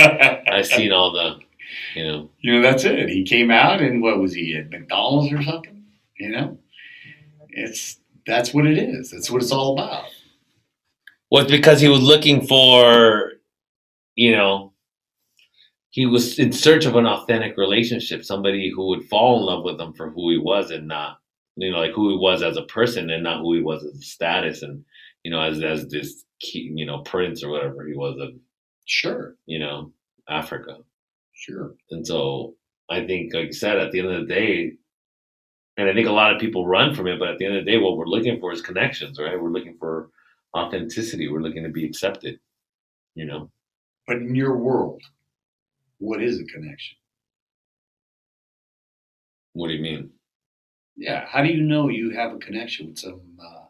I've 0.48 0.66
seen 0.68 0.92
all 0.92 1.12
the, 1.12 1.40
you 1.96 2.08
know. 2.08 2.30
You 2.42 2.56
know, 2.56 2.62
that's 2.62 2.84
it. 2.84 3.10
He 3.10 3.24
came 3.24 3.50
out 3.50 3.82
and 3.82 4.02
what 4.02 4.20
was 4.20 4.34
he 4.34 4.56
at 4.56 4.70
McDonald's 4.70 5.34
or 5.34 5.42
something? 5.42 5.84
You 6.20 6.30
know, 6.30 6.58
it's 7.50 7.98
that's 8.26 8.54
what 8.54 8.66
it 8.68 8.78
is. 8.78 9.12
That's 9.12 9.32
what 9.32 9.42
it's 9.42 9.52
all 9.52 9.74
about. 9.74 10.06
Well, 11.32 11.48
because 11.48 11.82
he 11.82 11.90
was 11.90 12.02
looking 12.02 12.46
for, 12.46 13.34
you 14.16 14.32
know, 14.32 14.74
he 15.90 16.06
was 16.06 16.38
in 16.40 16.52
search 16.52 16.86
of 16.86 16.96
an 16.96 17.06
authentic 17.06 17.58
relationship, 17.58 18.24
somebody 18.24 18.72
who 18.74 18.88
would 18.90 19.10
fall 19.10 19.40
in 19.40 19.46
love 19.46 19.64
with 19.64 19.80
him 19.80 19.94
for 19.94 20.10
who 20.10 20.30
he 20.30 20.38
was 20.38 20.72
and 20.72 20.88
not, 20.88 21.20
you 21.56 21.72
know, 21.72 21.80
like 21.80 21.92
who 21.92 22.12
he 22.12 22.18
was 22.18 22.44
as 22.44 22.58
a 22.58 22.64
person 22.64 23.10
and 23.10 23.24
not 23.24 23.42
who 23.42 23.56
he 23.56 23.62
was 23.62 23.84
as 23.84 23.98
a 23.98 24.02
status 24.02 24.62
and, 24.62 24.84
you 25.28 25.32
know, 25.32 25.42
as 25.42 25.62
as 25.62 25.86
this, 25.90 26.24
key, 26.40 26.72
you 26.74 26.86
know, 26.86 27.00
prince 27.00 27.44
or 27.44 27.50
whatever 27.50 27.86
he 27.86 27.94
was 27.94 28.18
of, 28.18 28.30
Sure, 28.86 29.36
you 29.46 29.60
know, 29.60 29.92
Africa. 30.30 30.78
sure. 31.34 31.76
And 31.92 32.08
so 32.08 32.56
I 32.90 33.06
think, 33.06 33.34
like 33.34 33.48
you 33.48 33.52
said, 33.52 33.78
at 33.78 33.92
the 33.92 34.00
end 34.00 34.10
of 34.10 34.22
the 34.22 34.34
day, 34.34 34.72
and 35.76 35.90
I 35.90 35.94
think 35.94 36.08
a 36.08 36.14
lot 36.14 36.34
of 36.34 36.40
people 36.40 36.66
run 36.66 36.96
from 36.96 37.08
it, 37.08 37.20
but 37.20 37.28
at 37.28 37.40
the 37.40 37.46
end 37.46 37.58
of 37.58 37.66
the 37.66 37.72
day, 37.72 37.78
what 37.78 37.98
we're 37.98 38.06
looking 38.06 38.40
for 38.40 38.54
is 38.54 38.62
connections, 38.62 39.20
right? 39.20 39.38
We're 39.38 39.52
looking 39.52 39.76
for 39.78 40.12
authenticity. 40.56 41.28
We're 41.28 41.42
looking 41.42 41.64
to 41.64 41.70
be 41.70 41.86
accepted, 41.86 42.40
you 43.14 43.26
know? 43.26 43.52
But 44.08 44.18
in 44.18 44.34
your 44.34 44.56
world, 44.56 45.02
what 45.98 46.24
is 46.24 46.40
a 46.40 46.46
connection? 46.46 46.96
What 49.52 49.68
do 49.68 49.74
you 49.74 49.82
mean? 49.84 50.12
Yeah. 50.96 51.26
How 51.28 51.44
do 51.44 51.50
you 51.50 51.62
know 51.62 51.90
you 51.90 52.12
have 52.12 52.32
a 52.34 52.38
connection 52.38 52.88
with 52.88 53.00
some 53.00 53.22
uh, 53.46 53.66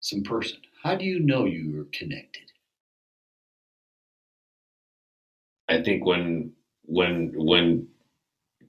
some 0.00 0.22
person? 0.22 0.58
How 0.84 0.94
do 0.94 1.06
you 1.06 1.18
know 1.18 1.46
you 1.46 1.80
are 1.80 1.86
connected? 1.98 2.42
I 5.66 5.82
think 5.82 6.04
when, 6.04 6.52
when, 6.84 7.32
when, 7.34 7.88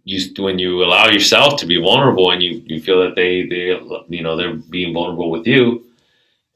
you 0.06 0.22
when 0.38 0.60
you 0.60 0.84
allow 0.84 1.08
yourself 1.08 1.60
to 1.60 1.66
be 1.66 1.82
vulnerable 1.82 2.32
and 2.32 2.42
you, 2.42 2.64
you 2.66 2.80
feel 2.80 3.02
that 3.04 3.16
they 3.16 3.44
they 3.48 3.78
you 4.08 4.22
know 4.24 4.38
they're 4.38 4.54
being 4.54 4.94
vulnerable 4.94 5.32
with 5.32 5.48
you 5.48 5.84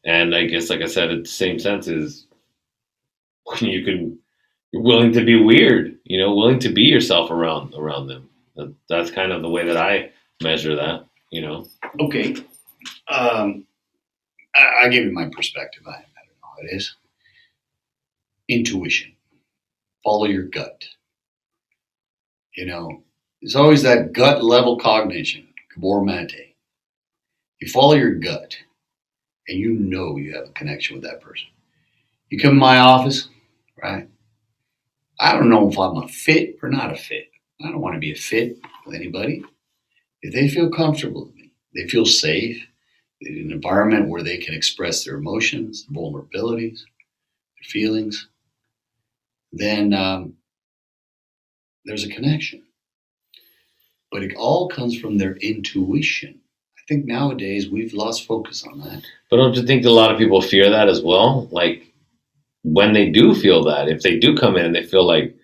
and 0.05 0.35
I 0.35 0.45
guess 0.45 0.69
like 0.69 0.81
I 0.81 0.85
said 0.85 1.09
in 1.09 1.23
the 1.23 1.27
same 1.27 1.57
sense 1.57 1.87
is 1.87 2.27
when 3.45 3.65
you 3.71 3.83
can 3.83 4.19
you're 4.71 4.83
willing 4.83 5.11
to 5.13 5.25
be 5.25 5.41
weird 5.41 5.97
you 6.03 6.19
know 6.19 6.35
willing 6.35 6.59
to 6.59 6.69
be 6.69 6.83
yourself 6.83 7.31
around 7.31 7.73
around 7.73 8.05
them 8.05 8.29
that, 8.55 8.71
that's 8.87 9.09
kind 9.09 9.31
of 9.31 9.41
the 9.41 9.49
way 9.49 9.65
that 9.65 9.77
I 9.77 10.11
measure 10.43 10.75
that 10.75 11.05
you 11.31 11.41
know 11.41 11.65
Okay. 11.99 12.35
Um, 13.07 13.65
I, 14.55 14.85
I 14.85 14.89
give 14.89 15.05
you 15.05 15.11
my 15.11 15.29
perspective. 15.29 15.83
I, 15.87 15.91
I 15.91 15.93
don't 15.93 16.03
know 16.41 16.47
how 16.55 16.63
it 16.63 16.75
is. 16.75 16.95
Intuition. 18.47 19.13
Follow 20.03 20.25
your 20.25 20.43
gut. 20.43 20.85
You 22.55 22.65
know, 22.65 23.03
there's 23.41 23.55
always 23.55 23.83
that 23.83 24.11
gut 24.13 24.43
level 24.43 24.77
cognition, 24.77 25.47
Gabor 25.73 26.03
Mate. 26.03 26.55
You 27.59 27.69
follow 27.69 27.93
your 27.93 28.15
gut 28.15 28.57
and 29.47 29.57
you 29.59 29.73
know 29.73 30.17
you 30.17 30.35
have 30.35 30.47
a 30.47 30.51
connection 30.53 30.95
with 30.95 31.03
that 31.03 31.21
person. 31.21 31.47
You 32.29 32.39
come 32.39 32.51
to 32.51 32.55
my 32.55 32.77
office, 32.79 33.27
right? 33.81 34.07
I 35.19 35.33
don't 35.33 35.49
know 35.49 35.69
if 35.69 35.77
I'm 35.77 35.97
a 35.97 36.07
fit 36.07 36.57
or 36.61 36.69
not 36.69 36.93
a 36.93 36.95
fit. 36.95 37.27
I 37.61 37.69
don't 37.69 37.81
want 37.81 37.95
to 37.95 37.99
be 37.99 38.11
a 38.11 38.15
fit 38.15 38.57
with 38.85 38.95
anybody. 38.95 39.43
If 40.21 40.33
they 40.33 40.47
feel 40.47 40.69
comfortable 40.69 41.25
with 41.25 41.35
me, 41.35 41.51
they 41.75 41.87
feel 41.87 42.05
safe, 42.05 42.65
an 43.21 43.51
environment 43.51 44.07
where 44.09 44.23
they 44.23 44.37
can 44.37 44.53
express 44.53 45.03
their 45.03 45.15
emotions, 45.15 45.85
vulnerabilities, 45.91 46.79
their 46.81 47.65
feelings, 47.65 48.27
then 49.51 49.93
um, 49.93 50.33
there's 51.85 52.05
a 52.05 52.09
connection. 52.09 52.63
But 54.11 54.23
it 54.23 54.35
all 54.35 54.69
comes 54.69 54.97
from 54.99 55.17
their 55.17 55.35
intuition. 55.37 56.39
I 56.77 56.81
think 56.87 57.05
nowadays 57.05 57.69
we've 57.69 57.93
lost 57.93 58.25
focus 58.25 58.63
on 58.65 58.79
that. 58.81 59.03
but 59.29 59.37
don't 59.37 59.55
you 59.55 59.63
think 59.63 59.85
a 59.85 59.89
lot 59.91 60.11
of 60.11 60.17
people 60.17 60.41
fear 60.41 60.69
that 60.71 60.89
as 60.89 61.03
well 61.03 61.47
like 61.51 61.83
when 62.63 62.93
they 62.93 63.09
do 63.11 63.35
feel 63.35 63.63
that 63.65 63.87
if 63.87 64.01
they 64.01 64.17
do 64.17 64.35
come 64.35 64.57
in 64.57 64.65
and 64.65 64.75
they 64.75 64.83
feel 64.83 65.05
like 65.05 65.35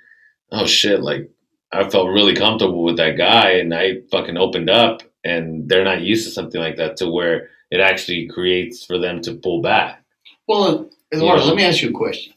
oh 0.52 0.66
shit 0.66 1.02
like 1.02 1.30
I 1.72 1.88
felt 1.90 2.10
really 2.10 2.36
comfortable 2.36 2.84
with 2.84 2.98
that 2.98 3.18
guy 3.18 3.52
and 3.52 3.74
I 3.76 4.02
fucking 4.12 4.38
opened 4.38 4.72
up 4.72 5.04
and 5.24 5.70
they're 5.70 5.84
not 5.84 6.02
used 6.02 6.26
to 6.26 6.32
something 6.34 6.60
like 6.60 6.78
that 6.78 6.98
to 6.98 7.10
where 7.10 7.50
it 7.72 7.80
actually 7.80 8.28
creates 8.28 8.86
for 8.86 8.98
them 8.98 9.22
to 9.22 9.36
pull 9.36 9.62
back. 9.62 10.04
Well, 10.48 10.90
Eduardo, 11.14 11.42
Yeah. 11.44 11.48
let 11.48 11.56
me 11.56 11.64
ask 11.64 11.82
you 11.82 11.90
a 11.90 11.94
question. 11.94 12.34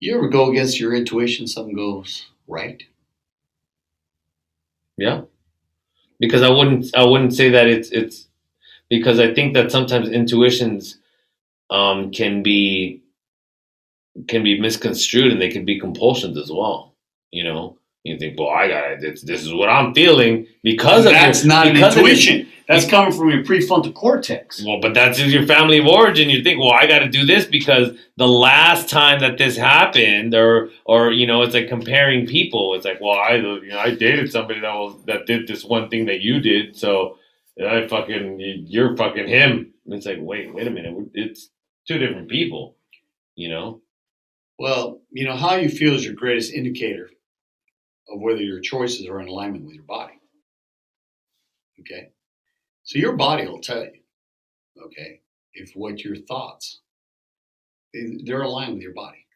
You 0.00 0.16
ever 0.16 0.28
go 0.28 0.50
against 0.50 0.80
your 0.80 0.94
intuition, 0.94 1.46
something 1.46 1.74
goes 1.76 2.26
right? 2.48 2.82
Yeah. 4.96 5.22
Because 6.18 6.42
I 6.42 6.50
wouldn't 6.50 6.94
I 6.94 7.04
wouldn't 7.04 7.34
say 7.34 7.50
that 7.50 7.66
it's 7.66 7.90
it's 7.90 8.28
because 8.88 9.18
I 9.18 9.32
think 9.34 9.54
that 9.54 9.72
sometimes 9.72 10.08
intuitions 10.08 10.98
um 11.70 12.10
can 12.10 12.42
be 12.42 13.02
can 14.28 14.42
be 14.44 14.60
misconstrued 14.60 15.32
and 15.32 15.40
they 15.40 15.48
can 15.48 15.64
be 15.64 15.80
compulsions 15.80 16.36
as 16.36 16.50
well. 16.50 16.94
You 17.30 17.44
know? 17.44 17.78
You 18.04 18.18
think, 18.18 18.38
well, 18.38 18.50
I 18.50 18.66
got 18.66 18.90
it. 18.92 19.00
This, 19.00 19.22
this 19.22 19.42
is 19.42 19.54
what 19.54 19.68
I'm 19.68 19.94
feeling 19.94 20.48
because 20.64 21.06
of 21.06 21.12
That's 21.12 21.44
your, 21.44 21.48
not 21.48 21.68
an 21.68 21.74
because 21.74 21.96
intuition. 21.96 22.48
That's 22.66 22.86
coming 22.86 23.12
from 23.12 23.30
your 23.30 23.44
prefrontal 23.44 23.94
cortex. 23.94 24.64
Well, 24.64 24.80
but 24.80 24.94
that's 24.94 25.20
your 25.20 25.46
family 25.46 25.78
of 25.78 25.86
origin. 25.86 26.28
You 26.30 26.42
think, 26.42 26.58
well, 26.58 26.72
I 26.72 26.86
got 26.86 27.00
to 27.00 27.08
do 27.08 27.24
this 27.24 27.44
because 27.44 27.96
the 28.16 28.26
last 28.26 28.88
time 28.88 29.20
that 29.20 29.38
this 29.38 29.56
happened, 29.56 30.34
or 30.34 30.70
or 30.84 31.12
you 31.12 31.26
know, 31.26 31.42
it's 31.42 31.54
like 31.54 31.68
comparing 31.68 32.26
people. 32.26 32.74
It's 32.74 32.84
like, 32.84 33.00
well, 33.00 33.18
I 33.18 33.34
you 33.34 33.68
know, 33.68 33.78
I 33.78 33.94
dated 33.94 34.32
somebody 34.32 34.60
that 34.60 34.74
was 34.74 34.96
that 35.06 35.26
did 35.26 35.46
this 35.46 35.64
one 35.64 35.88
thing 35.88 36.06
that 36.06 36.22
you 36.22 36.40
did, 36.40 36.76
so 36.76 37.18
I 37.64 37.86
fucking 37.86 38.40
you're 38.40 38.96
fucking 38.96 39.28
him. 39.28 39.72
And 39.84 39.94
it's 39.94 40.06
like, 40.06 40.18
wait, 40.20 40.54
wait 40.54 40.66
a 40.66 40.70
minute, 40.70 41.10
it's 41.14 41.50
two 41.86 41.98
different 41.98 42.28
people. 42.28 42.76
You 43.34 43.48
know? 43.48 43.80
Well, 44.58 45.00
you 45.10 45.24
know, 45.24 45.36
how 45.36 45.56
you 45.56 45.68
feel 45.68 45.94
is 45.94 46.04
your 46.04 46.14
greatest 46.14 46.52
indicator 46.52 47.10
of 48.12 48.20
whether 48.20 48.42
your 48.42 48.60
choices 48.60 49.06
are 49.06 49.20
in 49.20 49.28
alignment 49.28 49.64
with 49.64 49.74
your 49.74 49.84
body. 49.84 50.14
Okay? 51.80 52.10
So 52.84 52.98
your 52.98 53.16
body 53.16 53.46
will 53.46 53.60
tell 53.60 53.84
you, 53.84 54.02
okay, 54.86 55.20
if 55.54 55.72
what 55.74 56.04
your 56.04 56.16
thoughts, 56.16 56.80
they- 57.92 58.18
they're 58.24 58.42
aligned 58.42 58.74
with 58.74 58.82
your 58.82 58.94
body. 58.94 59.26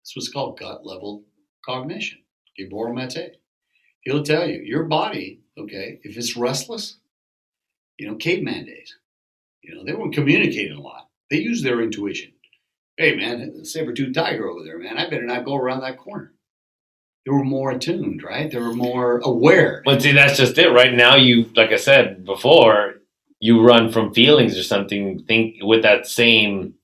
That's 0.00 0.16
what's 0.16 0.28
called 0.32 0.58
gut 0.58 0.86
level 0.86 1.26
cognition. 1.64 2.24
Gabor 2.56 2.92
Mate. 2.92 3.36
He'll 4.02 4.22
tell 4.22 4.48
you, 4.48 4.62
your 4.62 4.84
body, 4.84 5.42
okay, 5.58 6.00
if 6.02 6.16
it's 6.16 6.36
restless, 6.36 6.98
you 7.98 8.06
know, 8.06 8.16
caveman 8.16 8.64
days, 8.66 8.98
you 9.62 9.74
know, 9.74 9.84
they 9.84 9.94
weren't 9.94 10.14
communicating 10.14 10.76
a 10.76 10.80
lot. 10.80 11.10
They 11.30 11.38
used 11.40 11.64
their 11.64 11.82
intuition 11.82 12.32
hey 13.00 13.16
man, 13.16 13.64
saber-tooth 13.64 14.14
tiger 14.14 14.46
over 14.46 14.62
there, 14.62 14.78
man, 14.78 14.98
I 14.98 15.08
better 15.08 15.24
not 15.24 15.46
go 15.46 15.56
around 15.56 15.80
that 15.80 15.96
corner. 15.98 16.34
They 17.24 17.32
were 17.32 17.44
more 17.44 17.70
attuned, 17.70 18.22
right? 18.22 18.50
They 18.50 18.58
were 18.58 18.74
more 18.74 19.18
aware. 19.18 19.82
But 19.84 20.02
see, 20.02 20.12
that's 20.12 20.38
just 20.38 20.56
it. 20.58 20.70
Right 20.70 20.94
now, 20.94 21.16
you 21.16 21.50
like 21.54 21.70
I 21.70 21.76
said 21.76 22.24
before, 22.24 22.94
you 23.40 23.60
run 23.62 23.92
from 23.92 24.14
feelings 24.14 24.58
or 24.58 24.62
something. 24.62 25.24
Think 25.24 25.56
with 25.62 25.82
that 25.82 26.06
same 26.06 26.74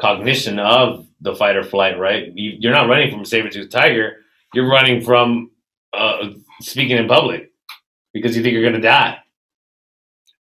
cognition 0.00 0.58
of 0.58 1.06
the 1.20 1.34
fight 1.34 1.56
or 1.56 1.64
flight, 1.64 1.98
right? 1.98 2.32
You, 2.34 2.56
you're 2.58 2.72
not 2.72 2.88
running 2.88 3.10
from 3.10 3.20
a 3.20 3.26
saber 3.26 3.50
tooth 3.50 3.70
tiger. 3.70 4.18
You're 4.54 4.70
running 4.70 5.02
from 5.02 5.50
uh, 5.92 6.30
speaking 6.60 6.96
in 6.96 7.08
public 7.08 7.50
because 8.14 8.36
you 8.36 8.42
think 8.42 8.54
you're 8.54 8.62
going 8.62 8.74
to 8.74 8.80
die. 8.80 9.18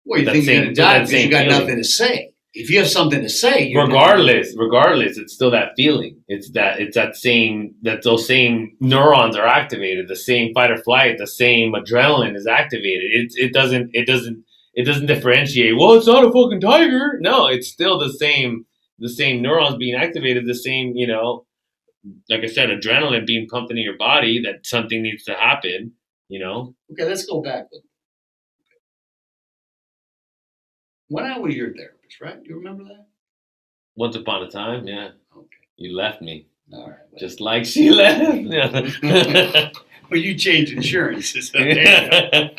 Well, 0.05 0.19
you 0.19 0.25
think 0.25 0.45
you're 0.45 0.63
gonna 0.63 0.75
die 0.75 0.99
that 0.99 1.07
because 1.07 1.23
you 1.23 1.31
got 1.31 1.45
feeling. 1.45 1.59
nothing 1.59 1.77
to 1.77 1.83
say. 1.83 2.32
If 2.53 2.69
you 2.69 2.77
have 2.77 2.87
something 2.89 3.21
to 3.21 3.29
say, 3.29 3.73
regardless 3.75 4.55
regardless 4.57 5.17
it's 5.17 5.33
still 5.33 5.51
that 5.51 5.73
feeling. 5.75 6.21
It's 6.27 6.51
that 6.51 6.79
it's 6.79 6.95
that 6.95 7.15
same 7.15 7.75
that 7.81 8.03
those 8.03 8.27
same 8.27 8.75
neurons 8.79 9.35
are 9.35 9.47
activated. 9.47 10.07
The 10.07 10.15
same 10.15 10.53
fight 10.53 10.71
or 10.71 10.77
flight 10.77 11.17
the 11.17 11.27
same 11.27 11.73
adrenaline 11.73 12.35
is 12.35 12.47
activated. 12.47 13.11
It, 13.11 13.33
it 13.35 13.53
doesn't 13.53 13.89
it 13.93 14.05
doesn't 14.05 14.43
it 14.75 14.83
doesn't 14.83 15.07
differentiate 15.07 15.77
well 15.77 15.93
it's 15.93 16.07
not 16.07 16.25
a 16.25 16.31
fucking 16.31 16.61
tiger. 16.61 17.17
No 17.19 17.47
it's 17.47 17.67
still 17.67 17.97
the 17.99 18.13
same 18.13 18.65
the 18.99 19.09
same 19.09 19.41
neurons 19.41 19.77
being 19.77 19.95
activated 19.95 20.45
the 20.45 20.53
same 20.53 20.93
you 20.95 21.07
know 21.07 21.45
like 22.29 22.41
i 22.41 22.45
said 22.45 22.69
adrenaline 22.69 23.25
being 23.25 23.47
pumped 23.47 23.71
into 23.71 23.81
your 23.81 23.97
body 23.97 24.41
that 24.41 24.65
something 24.65 25.01
needs 25.01 25.23
to 25.23 25.33
happen 25.33 25.93
you 26.33 26.39
know? 26.39 26.73
Okay, 26.91 27.05
let's 27.05 27.25
go 27.25 27.41
back. 27.41 27.65
When 31.09 31.25
I 31.25 31.37
was 31.37 31.53
your 31.53 31.73
therapist, 31.75 32.02
right? 32.21 32.39
You 32.43 32.55
remember 32.57 32.83
that? 32.85 33.05
once 33.95 34.15
upon 34.15 34.41
a 34.43 34.49
time 34.49 34.87
yeah 34.87 35.09
Okay. 35.37 35.47
you 35.77 35.95
left 35.95 36.19
me 36.21 36.47
All 36.73 36.89
right. 36.89 36.97
well- 37.11 37.19
just 37.19 37.39
like 37.41 37.63
she 37.65 37.89
left. 37.91 39.03
well, 40.09 40.19
you 40.19 40.33
changed 40.35 40.73
insurances. 40.73 41.51
okay. 41.55 42.55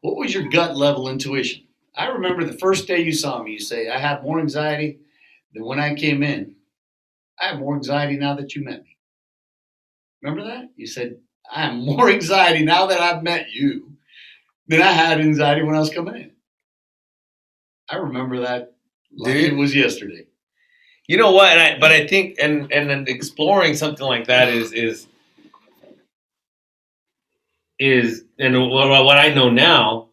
What 0.00 0.16
was 0.16 0.34
your 0.34 0.48
gut 0.48 0.76
level 0.76 1.08
intuition? 1.08 1.62
I 1.94 2.06
remember 2.08 2.44
the 2.44 2.58
first 2.58 2.88
day 2.88 3.00
you 3.02 3.12
saw 3.12 3.40
me, 3.42 3.52
you 3.52 3.60
say, 3.60 3.88
I 3.88 3.98
have 3.98 4.24
more 4.24 4.40
anxiety 4.40 4.98
than 5.54 5.64
when 5.64 5.78
I 5.78 5.94
came 5.94 6.22
in. 6.24 6.56
I 7.40 7.48
have 7.48 7.58
more 7.60 7.76
anxiety 7.76 8.16
now 8.16 8.34
that 8.36 8.54
you 8.56 8.64
met 8.64 8.82
me. 8.82 8.96
Remember 10.22 10.42
that? 10.44 10.70
You 10.76 10.86
said, 10.88 11.18
I 11.52 11.60
have 11.66 11.74
more 11.74 12.08
anxiety 12.10 12.64
now 12.64 12.86
that 12.86 13.00
I've 13.00 13.22
met 13.22 13.50
you 13.52 13.92
than 14.66 14.82
I 14.82 14.90
had 14.92 15.20
anxiety 15.20 15.62
when 15.62 15.76
I 15.76 15.80
was 15.80 15.90
coming 15.90 16.16
in. 16.16 16.31
I 17.92 17.96
remember 17.96 18.40
that 18.40 18.72
like 19.14 19.34
Dude. 19.34 19.52
it 19.52 19.56
was 19.56 19.74
yesterday. 19.74 20.26
You 21.08 21.18
know 21.18 21.32
what? 21.32 21.48
And 21.52 21.60
I, 21.60 21.78
but 21.78 21.92
I 21.92 22.06
think, 22.06 22.38
and 22.40 22.72
and 22.72 22.88
then 22.88 23.04
exploring 23.06 23.74
something 23.76 24.06
like 24.06 24.26
that 24.28 24.48
is 24.48 24.72
is 24.72 25.06
is, 27.78 28.24
and 28.38 28.58
what, 28.70 28.88
what 29.04 29.18
I 29.18 29.34
know 29.34 29.50
now 29.50 30.08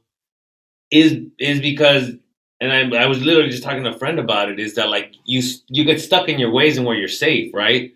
is 0.91 1.19
is 1.39 1.61
because, 1.61 2.11
and 2.59 2.93
I 2.93 3.03
I 3.03 3.05
was 3.05 3.21
literally 3.23 3.49
just 3.49 3.63
talking 3.63 3.83
to 3.83 3.95
a 3.95 3.97
friend 3.97 4.19
about 4.19 4.49
it. 4.49 4.59
Is 4.59 4.75
that 4.75 4.89
like 4.89 5.13
you 5.23 5.41
you 5.69 5.85
get 5.85 6.01
stuck 6.01 6.27
in 6.27 6.37
your 6.37 6.51
ways 6.51 6.77
and 6.77 6.85
where 6.85 6.97
you're 6.97 7.07
safe, 7.07 7.53
right? 7.53 7.93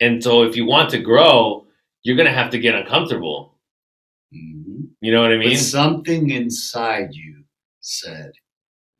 And 0.00 0.22
so 0.22 0.44
if 0.44 0.54
you 0.54 0.66
want 0.66 0.90
to 0.90 0.98
grow, 1.00 1.66
you're 2.04 2.16
gonna 2.16 2.32
have 2.32 2.50
to 2.50 2.58
get 2.60 2.76
uncomfortable. 2.76 3.56
Mhm. 4.32 4.90
You 5.00 5.10
know 5.12 5.22
what 5.22 5.32
I 5.32 5.36
mean? 5.38 5.50
But 5.50 5.58
something 5.58 6.30
inside 6.30 7.08
you 7.12 7.42
said, 7.80 8.30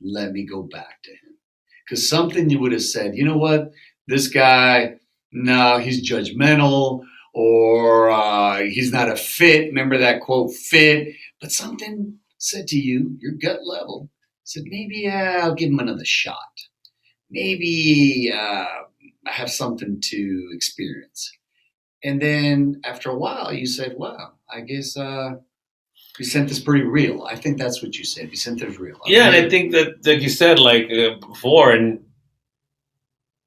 let 0.01 0.33
me 0.33 0.45
go 0.45 0.63
back 0.63 1.03
to 1.05 1.11
him. 1.11 1.37
Because 1.85 2.09
something 2.09 2.49
you 2.51 2.61
would 2.61 2.73
have 2.73 2.83
said, 2.83 3.17
you 3.17 3.25
know 3.25 3.37
what, 3.37 3.73
this 4.07 4.29
guy, 4.29 4.95
no, 5.33 5.79
he's 5.79 6.09
judgmental 6.09 7.03
or 7.35 8.11
uh, 8.11 8.59
he's 8.61 8.93
not 8.93 9.11
a 9.11 9.17
fit. 9.17 9.67
Remember 9.67 9.99
that 9.99 10.21
quote, 10.21 10.53
fit? 10.55 11.09
But 11.41 11.53
something 11.53 12.19
said 12.39 12.67
to 12.69 12.79
you, 12.79 13.17
your 13.21 13.33
gut 13.33 13.61
level, 13.65 14.09
said, 14.45 14.65
maybe 14.67 15.09
uh, 15.09 15.41
I'll 15.41 15.55
give 15.55 15.71
him 15.71 15.79
another 15.79 16.05
shot. 16.05 16.37
Maybe 17.31 18.33
uh, 18.35 18.67
I 19.27 19.31
have 19.31 19.51
something 19.51 20.01
to 20.01 20.51
experience. 20.53 21.31
And 22.03 22.21
then 22.21 22.81
after 22.85 23.11
a 23.11 23.19
while, 23.19 23.53
you 23.53 23.67
said, 23.67 23.95
wow, 23.97 24.33
I 24.53 24.61
guess. 24.63 24.97
Vicente 26.21 26.51
is 26.51 26.61
pretty 26.61 26.85
real. 26.85 27.23
I 27.23 27.35
think 27.35 27.57
that's 27.57 27.83
what 27.83 27.97
you 27.97 28.05
said. 28.05 28.29
Vicente 28.29 28.67
is 28.67 28.79
real. 28.79 29.01
Yeah, 29.07 29.29
and 29.29 29.35
I 29.35 29.49
think 29.49 29.73
that, 29.73 30.07
like 30.07 30.21
you 30.21 30.29
said, 30.29 30.59
like 30.59 30.91
uh, 30.91 31.15
before, 31.27 31.73
and 31.73 32.05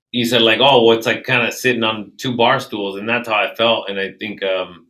you 0.10 0.26
said, 0.26 0.42
like, 0.42 0.58
oh, 0.60 0.84
well, 0.84 0.98
it's 0.98 1.06
like 1.06 1.24
kind 1.24 1.48
of 1.48 1.54
sitting 1.54 1.84
on 1.84 2.14
two 2.18 2.36
bar 2.36 2.60
stools, 2.60 2.98
and 2.98 3.08
that's 3.08 3.28
how 3.28 3.36
I 3.36 3.54
felt. 3.54 3.90
And 3.90 4.00
I 4.00 4.14
think, 4.20 4.42
um, 4.42 4.88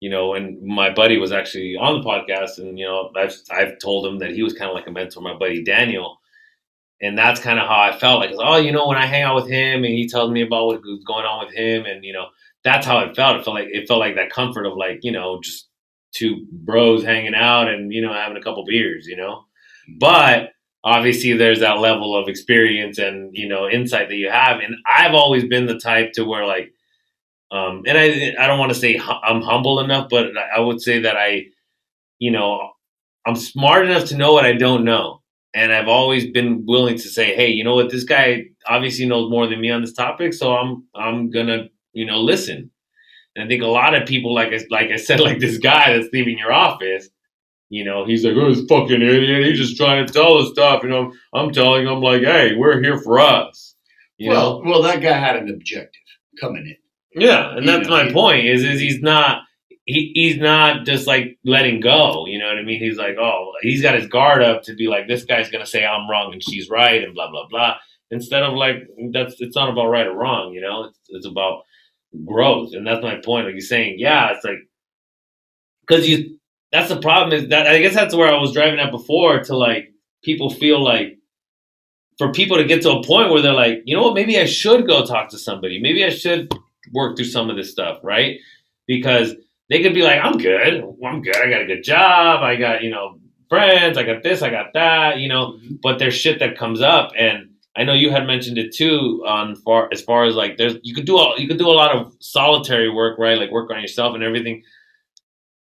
you 0.00 0.08
know, 0.08 0.32
and 0.32 0.58
my 0.62 0.88
buddy 0.88 1.18
was 1.18 1.30
actually 1.30 1.76
on 1.76 2.00
the 2.00 2.08
podcast, 2.08 2.56
and 2.56 2.78
you 2.78 2.86
know, 2.86 3.10
I've 3.14 3.34
I've 3.50 3.78
told 3.78 4.06
him 4.06 4.18
that 4.20 4.30
he 4.30 4.42
was 4.42 4.54
kind 4.54 4.70
of 4.70 4.74
like 4.74 4.86
a 4.86 4.90
mentor, 4.90 5.20
my 5.20 5.36
buddy 5.36 5.62
Daniel, 5.62 6.18
and 7.02 7.18
that's 7.18 7.42
kind 7.42 7.58
of 7.58 7.68
how 7.68 7.78
I 7.92 7.98
felt. 7.98 8.20
Like, 8.20 8.36
oh, 8.38 8.56
you 8.56 8.72
know, 8.72 8.88
when 8.88 8.96
I 8.96 9.04
hang 9.04 9.24
out 9.24 9.34
with 9.34 9.50
him, 9.50 9.84
and 9.84 9.92
he 9.92 10.08
tells 10.08 10.30
me 10.30 10.40
about 10.40 10.64
what 10.64 10.80
was 10.80 11.04
going 11.04 11.26
on 11.26 11.44
with 11.44 11.54
him, 11.54 11.84
and 11.84 12.02
you 12.06 12.14
know, 12.14 12.28
that's 12.64 12.86
how 12.86 13.00
it 13.00 13.14
felt. 13.14 13.36
It 13.36 13.44
felt 13.44 13.54
like 13.54 13.68
it 13.70 13.86
felt 13.86 14.00
like 14.00 14.14
that 14.14 14.30
comfort 14.30 14.64
of 14.64 14.78
like, 14.78 15.00
you 15.02 15.12
know, 15.12 15.40
just 15.42 15.67
two 16.18 16.46
bros 16.50 17.04
hanging 17.04 17.34
out 17.34 17.68
and 17.68 17.92
you 17.92 18.02
know 18.02 18.12
having 18.12 18.36
a 18.36 18.42
couple 18.42 18.64
beers, 18.64 19.06
you 19.06 19.16
know? 19.16 19.44
But 19.98 20.50
obviously 20.84 21.32
there's 21.34 21.60
that 21.60 21.78
level 21.78 22.16
of 22.16 22.28
experience 22.28 22.98
and 22.98 23.30
you 23.34 23.48
know 23.48 23.68
insight 23.68 24.08
that 24.08 24.16
you 24.16 24.30
have. 24.30 24.60
And 24.60 24.76
i've 24.86 25.14
always 25.14 25.44
been 25.44 25.66
the 25.66 25.78
type 25.78 26.12
to 26.12 26.24
where 26.24 26.46
like 26.46 26.72
um 27.50 27.82
and 27.86 27.98
i 27.98 28.34
i 28.42 28.46
don't 28.46 28.58
want 28.58 28.72
to 28.72 28.78
say 28.78 29.00
i'm 29.22 29.42
humble 29.42 29.80
enough 29.80 30.08
but 30.10 30.26
i 30.54 30.60
would 30.60 30.80
say 30.80 31.00
that 31.00 31.16
i 31.16 31.44
you 32.18 32.30
know 32.30 32.70
i'm 33.26 33.36
smart 33.36 33.86
enough 33.86 34.06
to 34.08 34.16
know 34.16 34.32
what 34.32 34.44
i 34.44 34.52
don't 34.52 34.84
know. 34.84 35.22
And 35.54 35.72
i've 35.72 35.88
always 35.88 36.30
been 36.30 36.64
willing 36.66 36.96
to 36.96 37.08
say 37.08 37.34
hey 37.34 37.48
you 37.48 37.64
know 37.64 37.74
what? 37.74 37.90
This 37.90 38.04
guy 38.04 38.44
obviously 38.66 39.06
knows 39.06 39.30
more 39.30 39.46
than 39.46 39.60
me 39.60 39.70
on 39.70 39.80
this 39.80 39.94
topic 39.94 40.34
so 40.34 40.54
i'm 40.54 40.84
i'm 40.94 41.30
gonna 41.30 41.68
you 41.92 42.06
know 42.06 42.20
listen 42.20 42.70
and 43.38 43.46
i 43.46 43.48
think 43.48 43.62
a 43.62 43.66
lot 43.66 43.94
of 43.94 44.08
people 44.08 44.34
like 44.34 44.52
I, 44.52 44.60
like 44.70 44.90
i 44.90 44.96
said 44.96 45.20
like 45.28 45.38
this 45.38 45.58
guy 45.58 45.92
that's 45.92 46.12
leaving 46.12 46.38
your 46.38 46.52
office 46.52 47.08
you 47.70 47.84
know, 47.84 48.06
he's 48.06 48.24
like, 48.24 48.34
oh, 48.34 48.54
this 48.54 48.64
fucking 48.66 49.02
idiot. 49.02 49.46
He's 49.46 49.58
just 49.58 49.76
trying 49.76 50.06
to 50.06 50.12
tell 50.12 50.38
us 50.38 50.50
stuff. 50.52 50.82
You 50.82 50.88
know, 50.88 51.12
I'm 51.34 51.52
telling 51.52 51.86
him, 51.86 52.00
like, 52.00 52.22
hey, 52.22 52.54
we're 52.56 52.82
here 52.82 52.98
for 52.98 53.20
us. 53.20 53.74
You 54.16 54.30
well, 54.30 54.62
know? 54.62 54.70
well, 54.70 54.82
that 54.82 55.02
guy 55.02 55.18
had 55.18 55.36
an 55.36 55.50
objective 55.50 56.00
coming 56.40 56.66
in. 56.66 57.22
Yeah, 57.22 57.54
and 57.54 57.64
you 57.64 57.70
that's 57.70 57.88
know, 57.88 58.04
my 58.04 58.12
point. 58.12 58.46
Is 58.46 58.64
is 58.64 58.80
he's 58.80 59.00
not 59.00 59.42
he, 59.84 60.12
he's 60.14 60.38
not 60.38 60.86
just 60.86 61.06
like 61.06 61.38
letting 61.44 61.80
go. 61.80 62.26
You 62.26 62.38
know 62.38 62.46
what 62.46 62.58
I 62.58 62.62
mean? 62.62 62.80
He's 62.80 62.96
like, 62.96 63.16
oh, 63.18 63.52
he's 63.60 63.82
got 63.82 63.94
his 63.94 64.06
guard 64.06 64.42
up 64.42 64.62
to 64.64 64.74
be 64.74 64.88
like, 64.88 65.06
this 65.06 65.24
guy's 65.24 65.50
gonna 65.50 65.66
say 65.66 65.84
I'm 65.84 66.08
wrong 66.08 66.32
and 66.32 66.42
she's 66.42 66.70
right 66.70 67.02
and 67.02 67.14
blah 67.14 67.30
blah 67.30 67.48
blah. 67.48 67.76
Instead 68.10 68.42
of 68.42 68.54
like, 68.54 68.76
that's 69.12 69.36
it's 69.40 69.56
not 69.56 69.70
about 69.70 69.88
right 69.88 70.06
or 70.06 70.16
wrong. 70.16 70.52
You 70.52 70.62
know, 70.62 70.84
it's 70.84 70.98
it's 71.08 71.26
about 71.26 71.62
growth, 72.26 72.72
and 72.74 72.86
that's 72.86 73.02
my 73.02 73.16
point. 73.24 73.46
Like 73.46 73.54
you're 73.54 73.60
saying, 73.60 73.96
yeah, 73.98 74.32
it's 74.32 74.44
like 74.44 74.58
because 75.86 76.08
you. 76.08 76.38
That's 76.70 76.90
the 76.90 77.00
problem. 77.00 77.32
Is 77.32 77.48
that 77.48 77.66
I 77.66 77.78
guess 77.80 77.94
that's 77.94 78.14
where 78.14 78.28
I 78.28 78.38
was 78.38 78.52
driving 78.52 78.78
at 78.78 78.90
before 78.90 79.42
to 79.44 79.56
like 79.56 79.94
people 80.22 80.50
feel 80.50 80.84
like 80.84 81.18
for 82.18 82.32
people 82.32 82.56
to 82.56 82.64
get 82.64 82.82
to 82.82 82.90
a 82.90 83.02
point 83.04 83.30
where 83.30 83.40
they're 83.40 83.54
like, 83.54 83.82
you 83.84 83.96
know 83.96 84.02
what, 84.02 84.14
maybe 84.14 84.38
I 84.38 84.44
should 84.44 84.86
go 84.86 85.06
talk 85.06 85.30
to 85.30 85.38
somebody. 85.38 85.80
Maybe 85.80 86.04
I 86.04 86.10
should 86.10 86.52
work 86.92 87.16
through 87.16 87.26
some 87.26 87.48
of 87.48 87.56
this 87.56 87.70
stuff, 87.70 88.00
right? 88.02 88.38
Because 88.86 89.34
they 89.70 89.82
could 89.82 89.94
be 89.94 90.02
like, 90.02 90.20
I'm 90.22 90.36
good. 90.36 90.84
I'm 91.04 91.22
good. 91.22 91.36
I 91.36 91.48
got 91.48 91.62
a 91.62 91.66
good 91.66 91.84
job. 91.84 92.42
I 92.42 92.56
got, 92.56 92.82
you 92.82 92.90
know, 92.90 93.20
friends. 93.48 93.96
I 93.96 94.02
got 94.02 94.22
this. 94.22 94.42
I 94.42 94.50
got 94.50 94.72
that, 94.74 95.18
you 95.18 95.28
know, 95.28 95.52
mm-hmm. 95.52 95.76
but 95.82 95.98
there's 95.98 96.14
shit 96.14 96.40
that 96.40 96.58
comes 96.58 96.80
up. 96.80 97.12
And 97.16 97.47
I 97.78 97.84
know 97.84 97.92
you 97.92 98.10
had 98.10 98.26
mentioned 98.26 98.58
it 98.58 98.74
too 98.74 99.22
on 99.24 99.54
far 99.54 99.88
as 99.92 100.02
far 100.02 100.24
as 100.24 100.34
like 100.34 100.56
there's 100.56 100.74
you 100.82 100.94
could 100.94 101.06
do 101.06 101.16
a, 101.16 101.40
you 101.40 101.46
could 101.46 101.58
do 101.58 101.68
a 101.68 101.70
lot 101.70 101.94
of 101.94 102.12
solitary 102.18 102.90
work, 102.90 103.18
right? 103.20 103.38
Like 103.38 103.52
work 103.52 103.70
on 103.70 103.80
yourself 103.80 104.16
and 104.16 104.24
everything. 104.24 104.64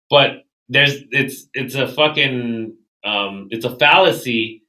But 0.09 0.43
there's 0.67 0.95
it's 1.11 1.47
it's 1.53 1.75
a 1.75 1.87
fucking 1.87 2.75
um 3.05 3.47
it's 3.51 3.63
a 3.63 3.77
fallacy 3.77 4.63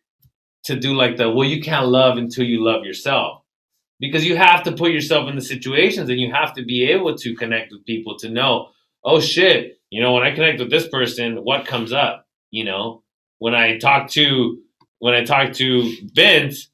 to 0.65 0.79
do 0.79 0.95
like 0.95 1.17
the 1.17 1.29
well 1.31 1.49
you 1.49 1.61
can't 1.61 1.89
love 1.89 2.19
until 2.19 2.45
you 2.45 2.65
love 2.65 2.85
yourself 2.85 3.43
because 4.01 4.25
you 4.25 4.37
have 4.37 4.63
to 4.65 4.73
put 4.73 4.93
yourself 4.93 5.29
in 5.29 5.35
the 5.35 5.43
situations 5.43 6.09
and 6.09 6.21
you 6.21 6.33
have 6.33 6.53
to 6.55 6.65
be 6.65 6.85
able 6.85 7.17
to 7.17 7.35
connect 7.37 7.73
with 7.73 7.85
people 7.85 8.17
to 8.19 8.29
know 8.29 8.69
oh 9.05 9.21
shit 9.21 9.79
you 9.91 10.03
know 10.03 10.13
when 10.13 10.25
i 10.25 10.35
connect 10.35 10.59
with 10.59 10.71
this 10.71 10.89
person 10.89 11.37
what 11.45 11.67
comes 11.67 11.93
up 11.93 12.27
you 12.51 12.65
know 12.65 13.03
when 13.39 13.55
i 13.55 13.79
talk 13.79 14.09
to 14.11 14.59
when 14.99 15.15
i 15.15 15.23
talk 15.23 15.53
to 15.53 15.93
vince 16.13 16.71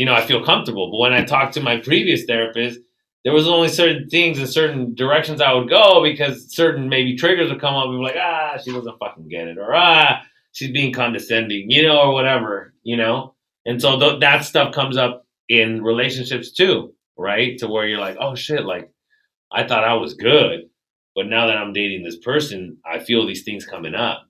you 0.00 0.06
know 0.06 0.14
i 0.14 0.24
feel 0.24 0.44
comfortable 0.44 0.90
but 0.90 0.98
when 0.98 1.12
i 1.12 1.24
talk 1.24 1.52
to 1.52 1.60
my 1.60 1.76
previous 1.78 2.24
therapist 2.24 2.80
there 3.24 3.34
was 3.34 3.46
only 3.46 3.68
certain 3.68 4.08
things 4.08 4.38
and 4.38 4.48
certain 4.48 4.94
directions 4.94 5.40
i 5.40 5.52
would 5.52 5.68
go 5.68 6.02
because 6.02 6.54
certain 6.54 6.88
maybe 6.88 7.16
triggers 7.16 7.50
would 7.50 7.60
come 7.60 7.74
up 7.74 7.86
and 7.86 7.98
be 7.98 8.02
like 8.02 8.16
ah 8.16 8.56
she 8.64 8.72
doesn't 8.72 8.98
fucking 8.98 9.28
get 9.28 9.48
it 9.48 9.58
or 9.58 9.74
ah 9.74 10.20
she's 10.52 10.72
being 10.72 10.92
condescending 10.92 11.70
you 11.70 11.82
know 11.82 12.00
or 12.00 12.12
whatever 12.12 12.74
you 12.82 12.96
know 12.96 13.34
and 13.66 13.80
so 13.80 13.98
th- 13.98 14.20
that 14.20 14.44
stuff 14.44 14.74
comes 14.74 14.96
up 14.96 15.26
in 15.48 15.82
relationships 15.82 16.52
too, 16.52 16.94
right? 17.16 17.58
To 17.58 17.68
where 17.68 17.86
you're 17.86 18.00
like, 18.00 18.16
oh 18.20 18.34
shit, 18.34 18.64
like 18.64 18.90
I 19.52 19.66
thought 19.66 19.84
I 19.84 19.94
was 19.94 20.14
good, 20.14 20.60
but 21.14 21.26
now 21.26 21.46
that 21.46 21.56
I'm 21.56 21.72
dating 21.72 22.04
this 22.04 22.18
person, 22.18 22.78
I 22.84 23.00
feel 23.00 23.26
these 23.26 23.44
things 23.44 23.66
coming 23.66 23.94
up. 23.94 24.22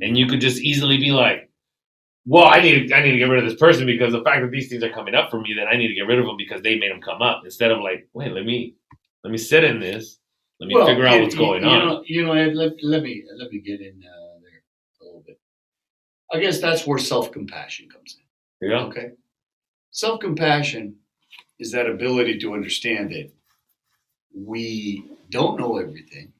And 0.00 0.16
you 0.16 0.26
could 0.26 0.40
just 0.40 0.60
easily 0.60 0.98
be 0.98 1.10
like, 1.10 1.45
well, 2.26 2.46
I 2.46 2.60
need 2.60 2.92
I 2.92 3.02
need 3.02 3.12
to 3.12 3.18
get 3.18 3.28
rid 3.28 3.42
of 3.42 3.48
this 3.48 3.58
person 3.58 3.86
because 3.86 4.12
the 4.12 4.22
fact 4.22 4.42
that 4.42 4.50
these 4.50 4.68
things 4.68 4.82
are 4.82 4.90
coming 4.92 5.14
up 5.14 5.30
for 5.30 5.40
me, 5.40 5.54
then 5.56 5.68
I 5.68 5.76
need 5.76 5.88
to 5.88 5.94
get 5.94 6.06
rid 6.06 6.18
of 6.18 6.26
them 6.26 6.36
because 6.36 6.60
they 6.62 6.76
made 6.78 6.90
them 6.90 7.00
come 7.00 7.22
up. 7.22 7.42
Instead 7.44 7.70
of 7.70 7.80
like, 7.80 8.08
wait, 8.12 8.32
let 8.32 8.44
me 8.44 8.74
let 9.24 9.30
me 9.30 9.38
sit 9.38 9.64
in 9.64 9.78
this, 9.80 10.18
let 10.60 10.66
me 10.68 10.74
Well, 10.74 10.86
figure 10.86 11.06
out 11.06 11.20
what's 11.22 11.34
you- 11.34 11.40
going 11.40 11.62
you 11.62 11.68
on. 11.68 11.86
Know, 11.86 12.02
you 12.06 12.24
know, 12.24 12.32
Ed, 12.32 12.54
let, 12.54 12.72
let 12.82 13.02
me 13.02 13.24
let 13.38 13.50
me 13.50 13.60
get 13.60 13.80
in 13.80 14.02
uh, 14.04 14.40
there 14.42 14.62
a 15.00 15.04
little 15.04 15.22
bit. 15.26 15.38
I 16.32 16.40
guess 16.40 16.60
that's 16.60 16.86
where 16.86 16.98
self 16.98 17.30
compassion 17.32 17.88
comes 17.88 18.16
in. 18.60 18.68
yeah, 18.70 18.82
Okay, 18.86 19.10
self 19.92 20.20
compassion 20.20 20.96
is 21.58 21.70
that 21.72 21.86
ability 21.88 22.38
to 22.40 22.52
understand 22.54 23.10
that 23.12 23.30
we 24.34 25.04
don't 25.30 25.58
know 25.60 25.78
everything. 25.78 26.32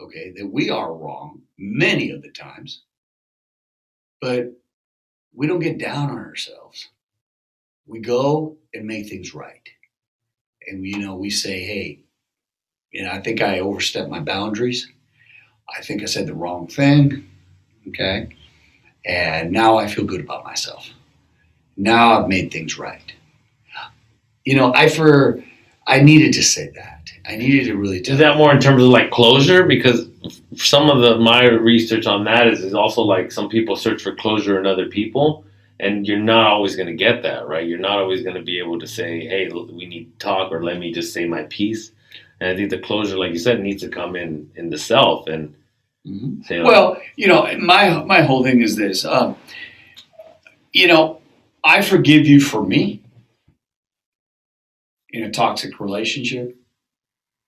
Okay, 0.00 0.32
that 0.36 0.46
we 0.46 0.70
are 0.70 0.94
wrong 0.94 1.42
many 1.58 2.10
of 2.10 2.22
the 2.22 2.30
times, 2.30 2.82
but 4.20 4.46
we 5.34 5.46
don't 5.46 5.60
get 5.60 5.78
down 5.78 6.10
on 6.10 6.18
ourselves. 6.18 6.88
We 7.86 8.00
go 8.00 8.56
and 8.74 8.86
make 8.86 9.08
things 9.08 9.34
right, 9.34 9.68
and 10.66 10.86
you 10.86 10.98
know 10.98 11.16
we 11.16 11.30
say, 11.30 11.60
"Hey, 11.60 12.00
you 12.92 13.04
know, 13.04 13.10
I 13.10 13.20
think 13.20 13.40
I 13.40 13.60
overstepped 13.60 14.10
my 14.10 14.20
boundaries. 14.20 14.88
I 15.76 15.82
think 15.82 16.02
I 16.02 16.06
said 16.06 16.26
the 16.26 16.34
wrong 16.34 16.66
thing. 16.66 17.28
Okay. 17.88 18.28
And 19.06 19.52
now 19.52 19.76
I 19.76 19.86
feel 19.86 20.04
good 20.04 20.20
about 20.20 20.44
myself. 20.44 20.90
Now 21.76 22.20
I've 22.20 22.28
made 22.28 22.52
things 22.52 22.78
right. 22.78 23.12
you 24.44 24.56
know, 24.56 24.74
I 24.74 24.88
for 24.88 25.42
I 25.86 26.00
needed 26.00 26.32
to 26.34 26.42
say 26.42 26.70
that. 26.74 27.10
I 27.26 27.36
needed 27.36 27.66
to 27.66 27.76
really 27.76 28.00
Is 28.00 28.18
that 28.18 28.36
more 28.36 28.52
in 28.52 28.60
terms 28.60 28.82
of 28.82 28.88
like 28.90 29.10
closure? 29.10 29.64
Because 29.64 30.08
some 30.54 30.90
of 30.90 31.00
the 31.00 31.18
my 31.18 31.44
research 31.46 32.06
on 32.06 32.24
that 32.24 32.48
is, 32.48 32.60
is 32.60 32.74
also 32.74 33.02
like 33.02 33.32
some 33.32 33.48
people 33.48 33.76
search 33.76 34.02
for 34.02 34.14
closure 34.14 34.58
in 34.58 34.66
other 34.66 34.86
people, 34.86 35.44
and 35.80 36.06
you're 36.06 36.18
not 36.18 36.46
always 36.46 36.76
going 36.76 36.88
to 36.88 36.94
get 36.94 37.22
that, 37.22 37.48
right? 37.48 37.66
You're 37.66 37.78
not 37.78 37.98
always 37.98 38.22
going 38.22 38.36
to 38.36 38.42
be 38.42 38.58
able 38.58 38.78
to 38.78 38.86
say, 38.86 39.20
"Hey, 39.26 39.48
we 39.48 39.86
need 39.86 40.12
to 40.12 40.24
talk," 40.24 40.52
or 40.52 40.62
"Let 40.62 40.78
me 40.78 40.92
just 40.92 41.12
say 41.12 41.26
my 41.26 41.44
piece." 41.44 41.92
And 42.40 42.50
I 42.50 42.56
think 42.56 42.70
the 42.70 42.78
closure, 42.78 43.18
like 43.18 43.32
you 43.32 43.38
said, 43.38 43.60
needs 43.60 43.82
to 43.82 43.88
come 43.88 44.16
in 44.16 44.50
in 44.56 44.70
the 44.70 44.78
self 44.78 45.28
and 45.28 45.54
Mhm. 46.06 46.44
say, 46.46 46.58
like, 46.60 46.68
Well, 46.72 47.02
you 47.16 47.28
know, 47.28 47.46
my 47.58 48.02
my 48.04 48.22
whole 48.22 48.42
thing 48.42 48.62
is 48.62 48.76
this. 48.76 49.04
Um, 49.04 49.36
you 50.72 50.86
know, 50.86 51.20
I 51.64 51.82
forgive 51.82 52.26
you 52.26 52.40
for 52.40 52.64
me 52.64 53.02
in 55.10 55.24
a 55.24 55.30
toxic 55.30 55.80
relationship. 55.80 56.56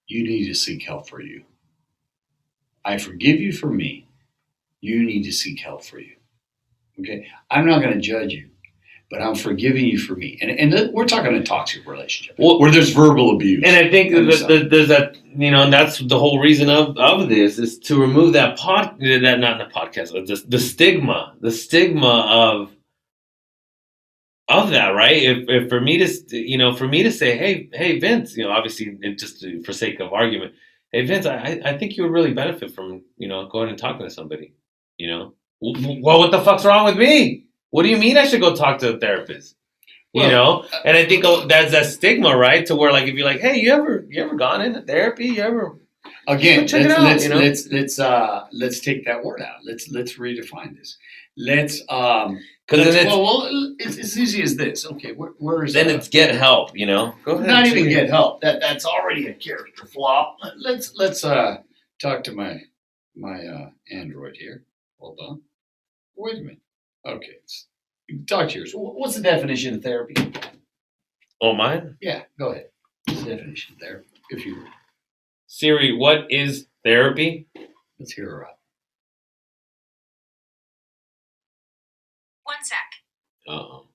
You 0.08 0.24
need 0.24 0.46
to 0.48 0.54
seek 0.54 0.82
help 0.84 1.08
for 1.08 1.22
you. 1.22 1.44
I 2.84 2.98
forgive 2.98 3.40
you 3.40 3.52
for 3.52 3.68
me. 3.70 4.06
You 4.80 5.04
need 5.04 5.22
to 5.24 5.32
seek 5.32 5.60
help 5.60 5.84
for 5.84 5.98
you. 5.98 6.16
Okay, 7.00 7.26
I'm 7.50 7.66
not 7.66 7.80
going 7.80 7.94
to 7.94 8.00
judge 8.00 8.32
you, 8.32 8.50
but 9.10 9.22
I'm 9.22 9.34
forgiving 9.34 9.84
you 9.86 9.98
for 9.98 10.14
me. 10.14 10.38
And 10.42 10.50
and 10.50 10.92
we're 10.92 11.06
talking 11.06 11.32
a 11.34 11.42
toxic 11.42 11.86
relationship 11.86 12.36
Well- 12.38 12.58
where 12.60 12.70
there's 12.70 12.90
verbal 12.90 13.34
abuse. 13.34 13.62
And 13.64 13.76
I 13.76 13.90
think 13.90 14.12
And 14.12 14.30
that, 14.30 14.48
that 14.48 14.70
there's 14.70 14.88
that, 14.88 15.16
you 15.36 15.50
know, 15.50 15.62
and 15.62 15.72
that's 15.72 15.98
the 15.98 16.18
whole 16.18 16.40
reason 16.40 16.68
of, 16.68 16.96
of 16.98 17.28
this 17.28 17.58
is 17.58 17.78
to 17.80 18.00
remove 18.00 18.34
that 18.34 18.58
pod, 18.58 18.98
that 19.00 19.38
not 19.38 19.58
the 19.58 19.72
podcast, 19.72 20.12
but 20.12 20.26
the, 20.26 20.42
the 20.48 20.58
stigma, 20.58 21.34
the 21.40 21.50
stigma 21.52 22.26
of, 22.28 22.76
of 24.48 24.70
that, 24.70 24.88
right? 24.88 25.22
If, 25.22 25.48
if 25.48 25.68
for 25.70 25.80
me 25.80 25.98
to, 25.98 26.36
you 26.36 26.58
know, 26.58 26.74
for 26.74 26.86
me 26.86 27.02
to 27.04 27.12
say, 27.12 27.38
hey, 27.38 27.70
hey, 27.72 27.98
Vince, 27.98 28.36
you 28.36 28.44
know, 28.44 28.50
obviously, 28.50 28.98
just 29.16 29.46
for 29.64 29.72
sake 29.72 30.00
of 30.00 30.12
argument, 30.12 30.52
hey, 30.92 31.06
Vince, 31.06 31.26
I, 31.26 31.60
I 31.64 31.78
think 31.78 31.96
you 31.96 32.04
would 32.04 32.12
really 32.12 32.32
benefit 32.32 32.74
from, 32.74 33.02
you 33.16 33.28
know, 33.28 33.48
going 33.48 33.68
and 33.68 33.78
talking 33.78 34.06
to 34.06 34.10
somebody, 34.10 34.54
you 34.98 35.10
know? 35.10 35.34
Well, 35.60 36.18
what 36.18 36.30
the 36.30 36.42
fuck's 36.42 36.64
wrong 36.64 36.84
with 36.86 36.96
me? 36.96 37.46
What 37.70 37.84
do 37.84 37.88
you 37.88 37.96
mean 37.96 38.18
I 38.18 38.26
should 38.26 38.40
go 38.40 38.54
talk 38.54 38.78
to 38.80 38.96
a 38.96 38.98
therapist? 38.98 39.56
You 40.12 40.22
Well, 40.22 40.30
know, 40.30 40.64
and 40.84 40.96
I 40.96 41.06
think 41.06 41.24
oh, 41.24 41.46
that's 41.46 41.72
that 41.72 41.86
stigma, 41.86 42.36
right? 42.36 42.66
To 42.66 42.76
where 42.76 42.92
like 42.92 43.06
if 43.06 43.14
you're 43.14 43.24
like, 43.24 43.40
hey, 43.40 43.58
you 43.58 43.72
ever 43.72 44.04
you 44.10 44.22
ever 44.22 44.34
gone 44.34 44.60
into 44.60 44.82
therapy? 44.82 45.26
You 45.26 45.42
ever 45.42 45.78
Again, 46.28 46.64
it 46.64 46.72
let's 46.72 46.92
out, 46.92 47.02
let's, 47.02 47.24
you 47.24 47.30
know? 47.30 47.36
let's 47.36 47.66
let's 47.68 47.98
uh 47.98 48.46
let's 48.52 48.80
take 48.80 49.04
that 49.06 49.24
word 49.24 49.40
out. 49.40 49.58
Let's 49.64 49.88
let's 49.88 50.18
redefine 50.18 50.76
this. 50.76 50.98
Let's 51.36 51.82
um 51.88 52.38
because 52.68 52.84
then 52.86 53.06
it's 53.06 53.06
well, 53.06 53.22
well 53.22 53.74
it's 53.78 53.98
as 53.98 54.18
easy 54.18 54.42
as 54.42 54.56
this. 54.56 54.86
Okay, 54.86 55.12
where, 55.12 55.30
where 55.38 55.64
is 55.64 55.72
then 55.72 55.88
uh, 55.90 55.94
it's 55.94 56.08
get 56.08 56.34
help. 56.34 56.76
You 56.76 56.86
know, 56.86 57.14
go 57.24 57.32
ahead. 57.36 57.46
not 57.46 57.66
even 57.66 57.88
get 57.88 58.08
help. 58.08 58.40
That 58.42 58.60
that's 58.60 58.84
already 58.84 59.28
a 59.28 59.34
character 59.34 59.86
flaw. 59.86 60.36
Let- 60.42 60.58
Let's 60.60 60.94
let's 60.96 61.24
uh 61.24 61.58
talk 62.00 62.22
to 62.24 62.32
my 62.32 62.60
my 63.16 63.46
uh 63.46 63.70
Android 63.90 64.36
here. 64.36 64.64
Hold 64.98 65.18
on. 65.20 65.42
Wait 66.16 66.34
a 66.38 66.40
minute. 66.40 66.58
Okay, 67.06 67.36
it's, 67.42 67.66
talk 68.26 68.50
to 68.50 68.58
yours. 68.58 68.72
What's 68.74 69.16
the 69.16 69.22
definition 69.22 69.74
of 69.76 69.82
therapy? 69.82 70.14
Oh, 71.40 71.54
mine, 71.54 71.96
Yeah, 72.00 72.22
go 72.38 72.50
ahead. 72.52 72.68
What's 73.06 73.24
the 73.24 73.34
definition 73.34 73.74
of 73.74 73.80
therapy? 73.80 74.06
If 74.30 74.46
you 74.46 74.64
Siri. 75.48 75.92
What 75.96 76.30
is 76.30 76.68
therapy? 76.84 77.48
let's 77.98 78.12
hear 78.12 78.30
her 78.30 78.46
out. 78.46 78.58
Uh-oh. 83.52 83.86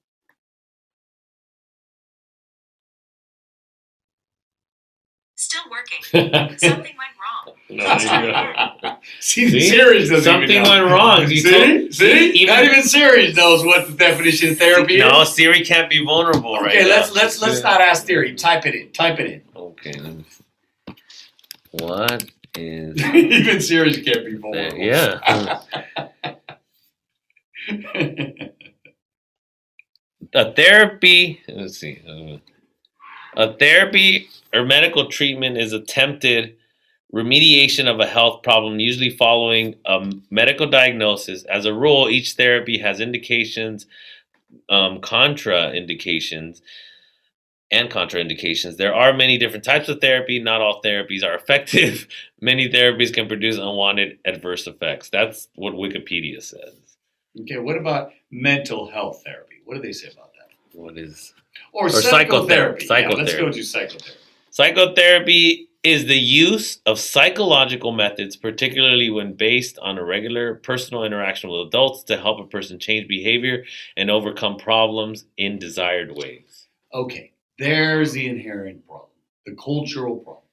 Still 5.35 5.61
working. 5.69 6.03
Something 6.57 6.95
went 6.97 7.13
wrong. 7.21 7.55
there 7.69 8.25
you 8.25 8.33
go. 8.81 8.97
See, 9.19 9.49
See? 9.49 9.59
Sirius 9.69 10.09
doesn't 10.09 10.23
Something 10.23 10.49
even 10.49 10.63
know. 10.63 10.69
went 10.69 10.85
wrong. 10.91 11.21
You 11.29 11.37
See, 11.37 11.51
told- 11.51 11.93
see, 11.93 12.29
even- 12.31 12.55
not 12.55 12.63
even 12.65 12.83
Sirius 12.83 13.35
knows 13.35 13.63
what 13.63 13.87
the 13.87 13.93
definition 13.93 14.51
of 14.51 14.57
therapy 14.57 14.97
no, 14.97 15.21
is. 15.21 15.35
Siri 15.35 15.63
can't 15.63 15.89
be 15.89 16.03
vulnerable 16.03 16.55
right 16.57 16.69
Okay, 16.75 16.83
now. 16.83 16.89
let's 16.89 17.11
let's 17.13 17.41
let's 17.41 17.61
not 17.61 17.81
ask 17.81 18.07
Siri. 18.07 18.33
Type 18.35 18.65
it 18.65 18.73
in. 18.75 18.91
Type 18.91 19.19
it 19.19 19.27
in. 19.31 19.41
Okay. 19.55 19.93
let 19.99 20.15
me 20.17 20.25
see. 20.29 20.43
What 21.71 22.23
is 22.57 23.03
even 23.03 23.61
Sirius 23.61 23.97
can't 23.97 24.25
be 24.25 24.37
there? 24.51 24.71
vulnerable. 24.71 24.79
Yeah. 24.79 25.19
A 30.33 30.51
therapy 30.53 31.41
let's 31.47 31.77
see 31.79 32.01
uh, 32.07 32.37
a 33.37 33.53
therapy 33.53 34.27
or 34.53 34.65
medical 34.65 35.09
treatment 35.09 35.57
is 35.57 35.73
attempted 35.73 36.55
remediation 37.13 37.87
of 37.87 37.99
a 37.99 38.05
health 38.05 38.43
problem 38.43 38.79
usually 38.79 39.09
following 39.09 39.75
a 39.85 40.11
medical 40.29 40.67
diagnosis. 40.67 41.43
As 41.45 41.65
a 41.65 41.73
rule 41.73 42.09
each 42.09 42.33
therapy 42.33 42.77
has 42.79 42.99
indications 42.99 43.85
um, 44.69 44.99
contraindications 44.99 46.61
and 47.69 47.89
contraindications. 47.89 48.77
There 48.77 48.95
are 48.95 49.13
many 49.13 49.37
different 49.37 49.65
types 49.65 49.89
of 49.89 49.99
therapy. 49.99 50.39
Not 50.39 50.61
all 50.61 50.81
therapies 50.81 51.23
are 51.23 51.35
effective. 51.35 52.07
Many 52.41 52.69
therapies 52.69 53.13
can 53.13 53.27
produce 53.27 53.57
unwanted 53.57 54.19
adverse 54.23 54.67
effects. 54.67 55.09
That's 55.09 55.49
what 55.55 55.73
wikipedia 55.73 56.41
says. 56.41 56.73
Okay, 57.41 57.57
what 57.57 57.77
about 57.77 58.11
mental 58.31 58.89
health 58.89 59.21
therapy? 59.25 59.56
What 59.67 59.75
do 59.75 59.81
they 59.81 59.91
say 59.91 60.09
about 60.13 60.31
that? 60.33 60.47
what 60.71 60.97
is 60.97 61.33
Or, 61.73 61.89
psychotherapy. 61.89 62.85
psychotherapy. 62.85 62.87
Yeah, 62.87 63.23
let's 63.23 63.35
go 63.35 63.51
to 63.51 63.63
psychotherapy. 63.63 64.19
Psychotherapy 64.51 65.67
is 65.83 66.05
the 66.05 66.17
use 66.17 66.79
of 66.85 66.99
psychological 66.99 67.91
methods, 67.91 68.37
particularly 68.37 69.09
when 69.09 69.33
based 69.33 69.77
on 69.79 69.97
a 69.97 70.03
regular 70.03 70.55
personal 70.55 71.03
interaction 71.03 71.49
with 71.49 71.67
adults, 71.67 72.03
to 72.03 72.17
help 72.17 72.39
a 72.39 72.47
person 72.47 72.79
change 72.79 73.07
behavior 73.09 73.65
and 73.97 74.09
overcome 74.09 74.57
problems 74.57 75.25
in 75.37 75.59
desired 75.59 76.15
ways. 76.15 76.67
Okay, 76.93 77.33
there's 77.59 78.13
the 78.13 78.25
inherent 78.27 78.87
problem, 78.87 79.09
the 79.45 79.55
cultural 79.55 80.15
problem. 80.17 80.43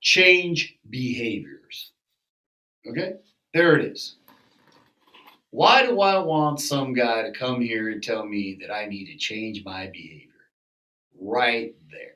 Change 0.00 0.78
behaviors. 0.88 1.92
Okay, 2.88 3.14
there 3.52 3.76
it 3.78 3.84
is. 3.84 4.17
Why 5.58 5.84
do 5.84 6.00
I 6.02 6.18
want 6.18 6.60
some 6.60 6.94
guy 6.94 7.22
to 7.22 7.32
come 7.32 7.60
here 7.60 7.88
and 7.88 8.00
tell 8.00 8.24
me 8.24 8.58
that 8.60 8.72
I 8.72 8.86
need 8.86 9.06
to 9.06 9.16
change 9.16 9.64
my 9.64 9.88
behavior? 9.88 10.28
Right 11.20 11.74
there. 11.90 12.14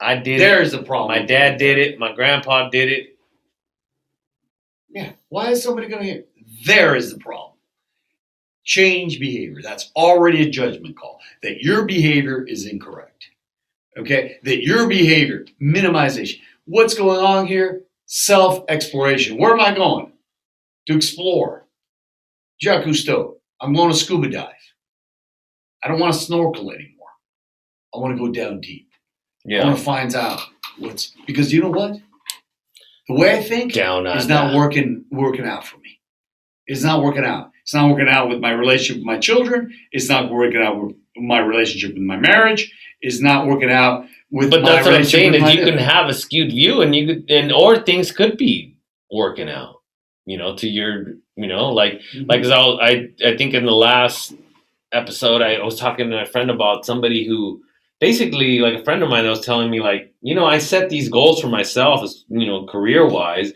I 0.00 0.16
did 0.16 0.40
There's 0.40 0.72
the 0.72 0.82
problem. 0.82 1.10
My 1.10 1.26
dad 1.26 1.58
did 1.58 1.76
it. 1.76 1.98
My 1.98 2.14
grandpa 2.14 2.70
did 2.70 2.90
it. 2.90 3.18
Yeah. 4.88 5.12
Why 5.28 5.50
is 5.50 5.62
somebody 5.62 5.88
going 5.88 6.04
to 6.04 6.08
hear? 6.10 6.24
There 6.64 6.96
is 6.96 7.12
the 7.12 7.18
problem. 7.18 7.58
Change 8.64 9.20
behavior. 9.20 9.60
That's 9.62 9.92
already 9.94 10.48
a 10.48 10.50
judgment 10.50 10.96
call 10.96 11.20
that 11.42 11.60
your 11.60 11.84
behavior 11.84 12.46
is 12.46 12.64
incorrect. 12.64 13.26
Okay? 13.98 14.38
That 14.44 14.62
your 14.62 14.88
behavior, 14.88 15.44
minimization. 15.60 16.40
What's 16.64 16.94
going 16.94 17.20
on 17.20 17.46
here? 17.46 17.82
Self 18.06 18.64
exploration. 18.70 19.36
Where 19.36 19.52
am 19.52 19.60
I 19.60 19.74
going? 19.74 20.12
To 20.86 20.96
explore. 20.96 21.66
Jacques 22.60 22.84
Cousteau. 22.84 23.34
I'm 23.60 23.72
going 23.74 23.90
to 23.90 23.96
scuba 23.96 24.28
dive. 24.28 24.52
I 25.82 25.88
don't 25.88 26.00
want 26.00 26.14
to 26.14 26.20
snorkel 26.20 26.70
anymore. 26.70 27.08
I 27.94 27.98
want 27.98 28.16
to 28.16 28.22
go 28.22 28.30
down 28.30 28.60
deep. 28.60 28.88
Yeah. 29.44 29.62
I 29.62 29.64
want 29.66 29.78
to 29.78 29.84
find 29.84 30.14
out 30.14 30.40
what's 30.78 31.12
because 31.26 31.52
you 31.52 31.62
know 31.62 31.70
what? 31.70 31.96
The 33.08 33.14
way 33.14 33.38
I 33.38 33.42
think 33.42 33.72
Down 33.72 34.06
is 34.06 34.28
not 34.28 34.48
that. 34.48 34.56
working 34.56 35.04
working 35.10 35.46
out 35.46 35.66
for 35.66 35.78
me. 35.78 36.00
It's 36.66 36.84
not 36.84 37.02
working 37.02 37.24
out. 37.24 37.50
It's 37.62 37.74
not 37.74 37.90
working 37.90 38.08
out 38.08 38.28
with 38.28 38.40
my 38.40 38.52
relationship 38.52 38.98
with 38.98 39.06
my 39.06 39.18
children. 39.18 39.72
It's 39.90 40.08
not 40.08 40.30
working 40.30 40.62
out 40.62 40.80
with 40.80 40.96
my 41.16 41.38
relationship 41.38 41.94
with 41.94 42.02
my 42.02 42.16
marriage. 42.16 42.72
It's 43.00 43.20
not 43.20 43.46
working 43.46 43.70
out 43.70 44.04
with 44.30 44.50
But 44.50 44.62
my 44.62 44.70
that's 44.70 44.86
what 44.86 44.94
I'm 44.94 45.04
saying 45.04 45.34
is 45.34 45.54
you 45.54 45.64
can 45.64 45.78
have 45.78 46.08
a 46.08 46.14
skewed 46.14 46.50
view 46.50 46.82
and 46.82 46.94
you 46.94 47.06
could 47.06 47.30
and 47.30 47.50
or 47.52 47.78
things 47.78 48.12
could 48.12 48.36
be 48.36 48.76
working 49.10 49.48
out. 49.48 49.79
You 50.30 50.38
know, 50.40 50.50
to 50.60 50.66
your 50.68 50.92
you 51.42 51.48
know, 51.52 51.64
like 51.80 51.94
mm-hmm. 51.94 52.26
like 52.30 52.42
'cause 52.42 52.50
I, 52.58 52.58
was- 52.66 52.78
I 52.90 52.92
I 53.30 53.36
think 53.38 53.54
in 53.54 53.64
the 53.64 53.80
last 53.88 54.34
episode 54.92 55.40
I 55.42 55.62
was 55.68 55.78
talking 55.78 56.10
to 56.10 56.22
a 56.22 56.26
friend 56.34 56.50
about 56.50 56.86
somebody 56.90 57.20
who 57.28 57.38
basically 58.00 58.58
like 58.58 58.76
a 58.80 58.84
friend 58.84 59.02
of 59.02 59.08
mine 59.10 59.24
that 59.24 59.30
was 59.36 59.44
telling 59.44 59.70
me 59.70 59.80
like 59.80 60.02
you 60.28 60.34
know 60.34 60.46
I 60.46 60.58
set 60.58 60.88
these 60.90 61.08
goals 61.08 61.40
for 61.40 61.48
myself 61.48 62.02
as 62.02 62.24
you 62.28 62.46
know 62.46 62.66
career 62.66 63.02
wise 63.18 63.52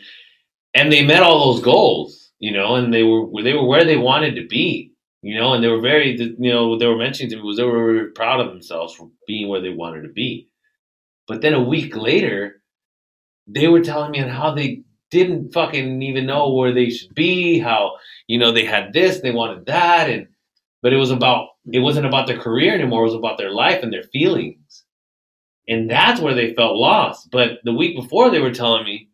and 0.75 0.93
they 0.93 1.05
met 1.05 1.23
all 1.25 1.39
those 1.53 1.63
goals 1.63 2.11
you 2.39 2.53
know 2.53 2.77
and 2.77 2.93
they 2.95 3.03
were 3.03 3.25
they 3.43 3.55
were 3.55 3.67
where 3.73 3.85
they 3.85 3.97
wanted 3.97 4.35
to 4.37 4.47
be 4.47 4.93
you 5.23 5.35
know 5.39 5.55
and 5.55 5.63
they 5.63 5.69
were 5.75 5.81
very 5.93 6.09
you 6.47 6.53
know 6.53 6.69
what 6.69 6.79
they 6.81 6.87
were 6.87 7.05
mentioning 7.07 7.31
to 7.31 7.37
me 7.37 7.43
was 7.43 7.57
they 7.57 7.65
were 7.65 7.93
very 7.93 8.11
proud 8.13 8.41
of 8.41 8.49
themselves 8.53 8.95
for 8.95 9.11
being 9.27 9.49
where 9.49 9.61
they 9.63 9.71
wanted 9.83 10.03
to 10.03 10.13
be. 10.23 10.49
But 11.27 11.41
then 11.43 11.55
a 11.55 11.69
week 11.75 11.97
later 11.97 12.63
they 13.57 13.67
were 13.69 13.83
telling 13.83 14.13
me 14.13 14.21
on 14.23 14.29
how 14.41 14.55
they 14.55 14.84
didn't 15.15 15.53
fucking 15.53 16.03
even 16.03 16.27
know 16.27 16.53
where 16.53 16.73
they 16.75 16.91
should 16.91 17.15
be 17.15 17.59
how 17.59 17.93
you 18.27 18.39
know 18.39 18.53
they 18.53 18.67
had 18.75 18.93
this 18.93 19.21
they 19.21 19.31
wanted 19.31 19.65
that 19.67 20.11
and 20.11 20.27
but 20.83 20.93
it 20.93 20.99
was 20.99 21.11
about 21.11 21.49
it 21.73 21.79
wasn't 21.79 22.07
about 22.07 22.27
their 22.27 22.39
career 22.39 22.75
anymore. 22.75 23.03
It 23.03 23.13
was 23.13 23.15
about 23.15 23.39
their 23.39 23.51
life 23.51 23.83
and 23.83 23.93
their 23.93 24.03
feelings. 24.03 24.85
And 25.67 25.91
that's 25.91 26.21
where 26.21 26.35
they 26.35 26.53
felt 26.55 26.77
lost. 26.77 27.31
But 27.31 27.61
the 27.65 27.73
week 27.73 27.97
before, 27.97 28.31
they 28.31 28.41
were 28.41 28.53
telling 28.53 28.85
me, 28.85 29.09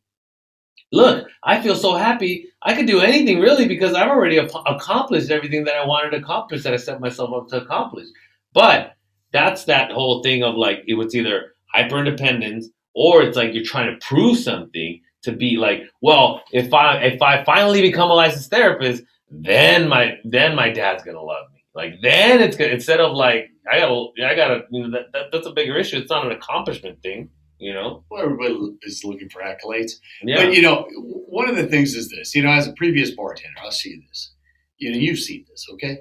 look, 0.90 1.28
I 1.44 1.62
feel 1.62 1.76
so 1.76 1.94
happy. 1.94 2.48
I 2.62 2.74
could 2.74 2.86
do 2.86 3.00
anything 3.00 3.38
really 3.38 3.68
because 3.68 3.94
I've 3.94 4.10
already 4.10 4.40
ap- 4.40 4.50
accomplished 4.66 5.30
everything 5.30 5.62
that 5.64 5.76
I 5.76 5.86
wanted 5.86 6.10
to 6.10 6.16
accomplish 6.16 6.64
that 6.64 6.74
I 6.74 6.76
set 6.76 7.00
myself 7.00 7.30
up 7.32 7.48
to 7.48 7.62
accomplish. 7.62 8.08
But 8.52 8.94
that's 9.32 9.64
that 9.66 9.92
whole 9.92 10.24
thing 10.24 10.42
of 10.42 10.56
like, 10.56 10.82
it 10.88 10.94
was 10.94 11.14
either 11.14 11.54
hyper 11.72 12.00
independence 12.00 12.68
or 12.94 13.22
it's 13.22 13.36
like 13.36 13.54
you're 13.54 13.62
trying 13.62 13.94
to 13.94 14.04
prove 14.04 14.38
something 14.38 15.00
to 15.22 15.32
be 15.32 15.56
like, 15.56 15.82
well, 16.00 16.42
if 16.52 16.72
I 16.72 16.96
if 17.02 17.22
I 17.22 17.44
finally 17.44 17.82
become 17.82 18.10
a 18.10 18.14
licensed 18.14 18.50
therapist, 18.50 19.04
then 19.30 19.88
my 19.88 20.18
then 20.24 20.54
my 20.54 20.70
dad's 20.70 21.02
gonna 21.04 21.22
love 21.22 21.46
me. 21.52 21.64
Like 21.74 21.94
then 22.02 22.40
it's 22.40 22.56
gonna 22.56 22.72
instead 22.72 23.00
of 23.00 23.16
like 23.16 23.50
I 23.70 23.80
gotta 23.80 24.06
I 24.24 24.34
gotta 24.34 24.62
you 24.70 24.82
know 24.82 24.90
that, 24.90 25.12
that 25.12 25.26
that's 25.32 25.46
a 25.46 25.52
bigger 25.52 25.76
issue. 25.76 25.98
It's 25.98 26.10
not 26.10 26.26
an 26.26 26.32
accomplishment 26.32 27.02
thing, 27.02 27.30
you 27.58 27.72
know. 27.72 28.04
Well, 28.10 28.22
everybody 28.22 28.76
is 28.82 29.04
looking 29.04 29.28
for 29.28 29.42
accolades. 29.42 29.92
Yeah, 30.22 30.44
But 30.44 30.54
you 30.54 30.62
know, 30.62 30.86
one 30.96 31.48
of 31.48 31.56
the 31.56 31.66
things 31.66 31.94
is 31.94 32.08
this. 32.08 32.34
You 32.34 32.42
know, 32.42 32.50
as 32.50 32.66
a 32.66 32.72
previous 32.72 33.12
bartender, 33.12 33.60
I'll 33.62 33.70
see 33.70 34.02
this. 34.08 34.32
You 34.78 34.90
know, 34.90 34.98
you've 34.98 35.18
seen 35.18 35.44
this, 35.48 35.66
okay? 35.74 35.98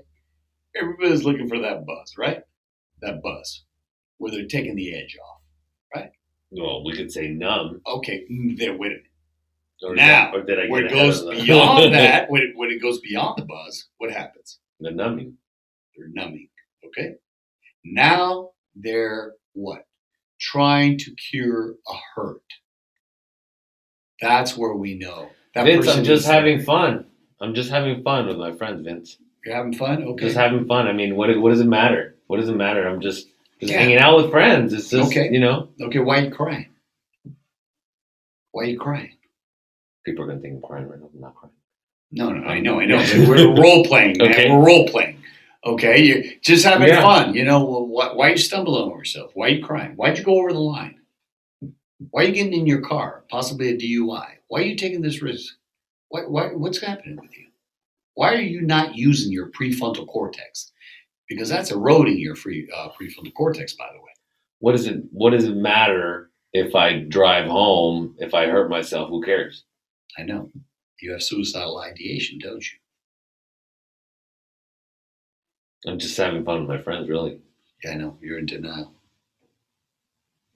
Everybody's 0.76 1.26
looking 1.26 1.50
for 1.50 1.60
that 1.60 1.86
buzz, 1.86 2.14
right? 2.18 2.42
That 3.02 3.22
buzz, 3.22 3.66
where 4.18 4.32
they're 4.32 4.46
taking 4.46 4.76
the 4.76 4.96
edge 4.96 5.18
off. 5.22 5.42
Right? 5.94 6.12
Well, 6.52 6.84
we 6.84 6.94
could 6.96 7.12
say 7.12 7.28
numb. 7.28 7.82
Okay, 7.86 8.26
mm, 8.32 8.58
there. 8.58 8.76
Wait 8.76 8.92
a 8.92 8.96
minute. 8.96 9.09
Or 9.82 9.96
Now, 9.96 10.32
did, 10.32 10.40
or 10.42 10.44
did 10.46 10.60
I 10.60 10.70
When 10.70 10.86
it 10.86 10.92
goes 10.92 11.24
beyond 11.24 11.94
that, 11.94 12.30
when 12.30 12.42
it, 12.42 12.50
when 12.56 12.70
it 12.70 12.82
goes 12.82 13.00
beyond 13.00 13.38
the 13.38 13.46
buzz, 13.46 13.86
what 13.98 14.12
happens? 14.12 14.60
the 14.82 14.92
numbing. 14.92 15.36
They're 15.96 16.08
numbing. 16.10 16.48
Okay. 16.86 17.16
Now 17.84 18.52
they're 18.76 19.34
what? 19.54 19.86
Trying 20.40 20.98
to 21.00 21.12
cure 21.16 21.76
a 21.88 21.94
hurt. 22.16 22.42
That's 24.22 24.56
where 24.58 24.74
we 24.74 24.96
know. 24.96 25.30
That 25.54 25.66
Vince, 25.66 25.88
I'm 25.88 26.04
just 26.04 26.26
having 26.26 26.62
fun. 26.62 27.06
I'm 27.42 27.54
just 27.54 27.70
having 27.70 28.04
fun 28.04 28.28
with 28.28 28.38
my 28.38 28.52
friends, 28.54 28.86
Vince. 28.86 29.18
You're 29.46 29.56
having 29.56 29.74
fun. 29.74 30.04
Okay. 30.04 30.26
Just 30.26 30.38
having 30.38 30.66
fun. 30.66 30.88
I 30.88 30.94
mean, 30.94 31.16
what 31.16 31.30
what 31.42 31.50
does 31.50 31.60
it 31.62 31.68
matter? 31.68 32.16
What 32.28 32.38
does 32.38 32.50
it 32.50 32.56
matter? 32.56 32.88
I'm 32.88 33.02
just 33.02 33.28
just 33.60 33.74
Yeah. 33.74 33.80
hanging 33.80 33.98
out 33.98 34.16
with 34.18 34.32
friends. 34.32 34.72
It's 34.74 34.90
just 34.90 35.12
Okay. 35.12 35.30
you 35.32 35.40
know. 35.40 35.70
okay. 35.82 36.00
Why 36.00 36.20
are 36.20 36.24
you 36.26 36.32
crying? 36.32 36.68
Why 38.52 38.64
are 38.64 38.68
you 38.68 38.80
crying? 38.80 39.12
People 40.10 40.24
are 40.24 40.28
gonna 40.28 40.40
think 40.40 40.56
I'm 40.56 40.62
crying 40.62 40.88
right 40.88 41.00
now. 41.00 41.10
I'm 41.14 41.22
not 41.22 41.36
crying. 41.36 41.54
No, 42.12 42.32
no, 42.32 42.48
I 42.48 42.60
know, 42.60 42.80
I 42.80 42.86
know. 42.88 42.98
We're 43.28 43.56
role 43.62 43.84
playing, 43.86 44.18
man. 44.18 44.32
Okay. 44.32 44.50
We're 44.50 44.66
role 44.66 44.88
playing. 44.88 45.22
Okay, 45.66 46.02
you're 46.02 46.24
just 46.42 46.66
having 46.66 46.88
Yeah. 46.88 47.02
fun. 47.04 47.36
You 47.36 47.44
know, 47.46 47.64
well, 47.64 47.86
why, 47.86 48.14
why 48.14 48.28
are 48.30 48.32
you 48.32 48.38
stumbling 48.38 48.82
over 48.90 48.98
yourself? 48.98 49.32
Why 49.36 49.48
are 49.48 49.50
you 49.50 49.64
crying? 49.64 49.92
Why'd 49.92 50.18
you 50.18 50.24
go 50.24 50.40
over 50.40 50.52
the 50.52 50.60
line? 50.60 51.00
Why 52.10 52.24
are 52.24 52.26
you 52.26 52.32
getting 52.34 52.54
in 52.54 52.66
your 52.66 52.82
car? 52.82 53.24
Possibly 53.30 53.70
a 53.70 53.78
DUI. 53.78 54.26
Why 54.48 54.62
are 54.62 54.66
you 54.66 54.76
taking 54.76 55.02
this 55.02 55.22
risk? 55.22 55.54
Why, 56.08 56.22
why, 56.22 56.48
what's 56.54 56.82
happening 56.82 57.18
with 57.22 57.38
you? 57.38 57.48
Why 58.16 58.34
are 58.34 58.42
you 58.42 58.62
not 58.62 58.96
using 58.96 59.32
your 59.32 59.52
prefrontal 59.52 60.08
cortex? 60.08 60.72
Because 61.28 61.50
that's 61.50 61.70
eroding 61.72 62.18
your 62.18 62.36
free, 62.36 62.68
uh, 62.76 62.90
prefrontal 63.00 63.34
cortex, 63.36 63.74
by 63.74 63.88
the 63.94 64.00
way. 64.00 64.12
What 64.60 64.72
does 64.72 64.88
it 64.88 65.04
What 65.12 65.32
does 65.32 65.44
it 65.44 65.56
matter 65.56 66.32
if 66.54 66.74
I 66.74 67.02
drive 67.02 67.48
home? 67.48 68.16
If 68.18 68.34
I 68.34 68.48
hurt 68.48 68.70
myself, 68.70 69.10
who 69.10 69.22
cares? 69.22 69.66
I 70.18 70.24
know. 70.24 70.52
You 71.02 71.12
have 71.14 71.24
suicidal 71.24 71.80
ideation, 71.80 72.40
don't 72.40 72.64
you? 72.64 72.78
I'm 75.88 76.00
just 76.00 76.18
having 76.18 76.44
fun 76.44 76.62
with 76.62 76.70
my 76.70 76.84
friends, 76.84 77.08
really. 77.08 77.40
Yeah, 77.84 77.92
I 77.92 77.96
know. 77.96 78.18
You're 78.22 78.40
in 78.40 78.46
denial. 78.46 78.94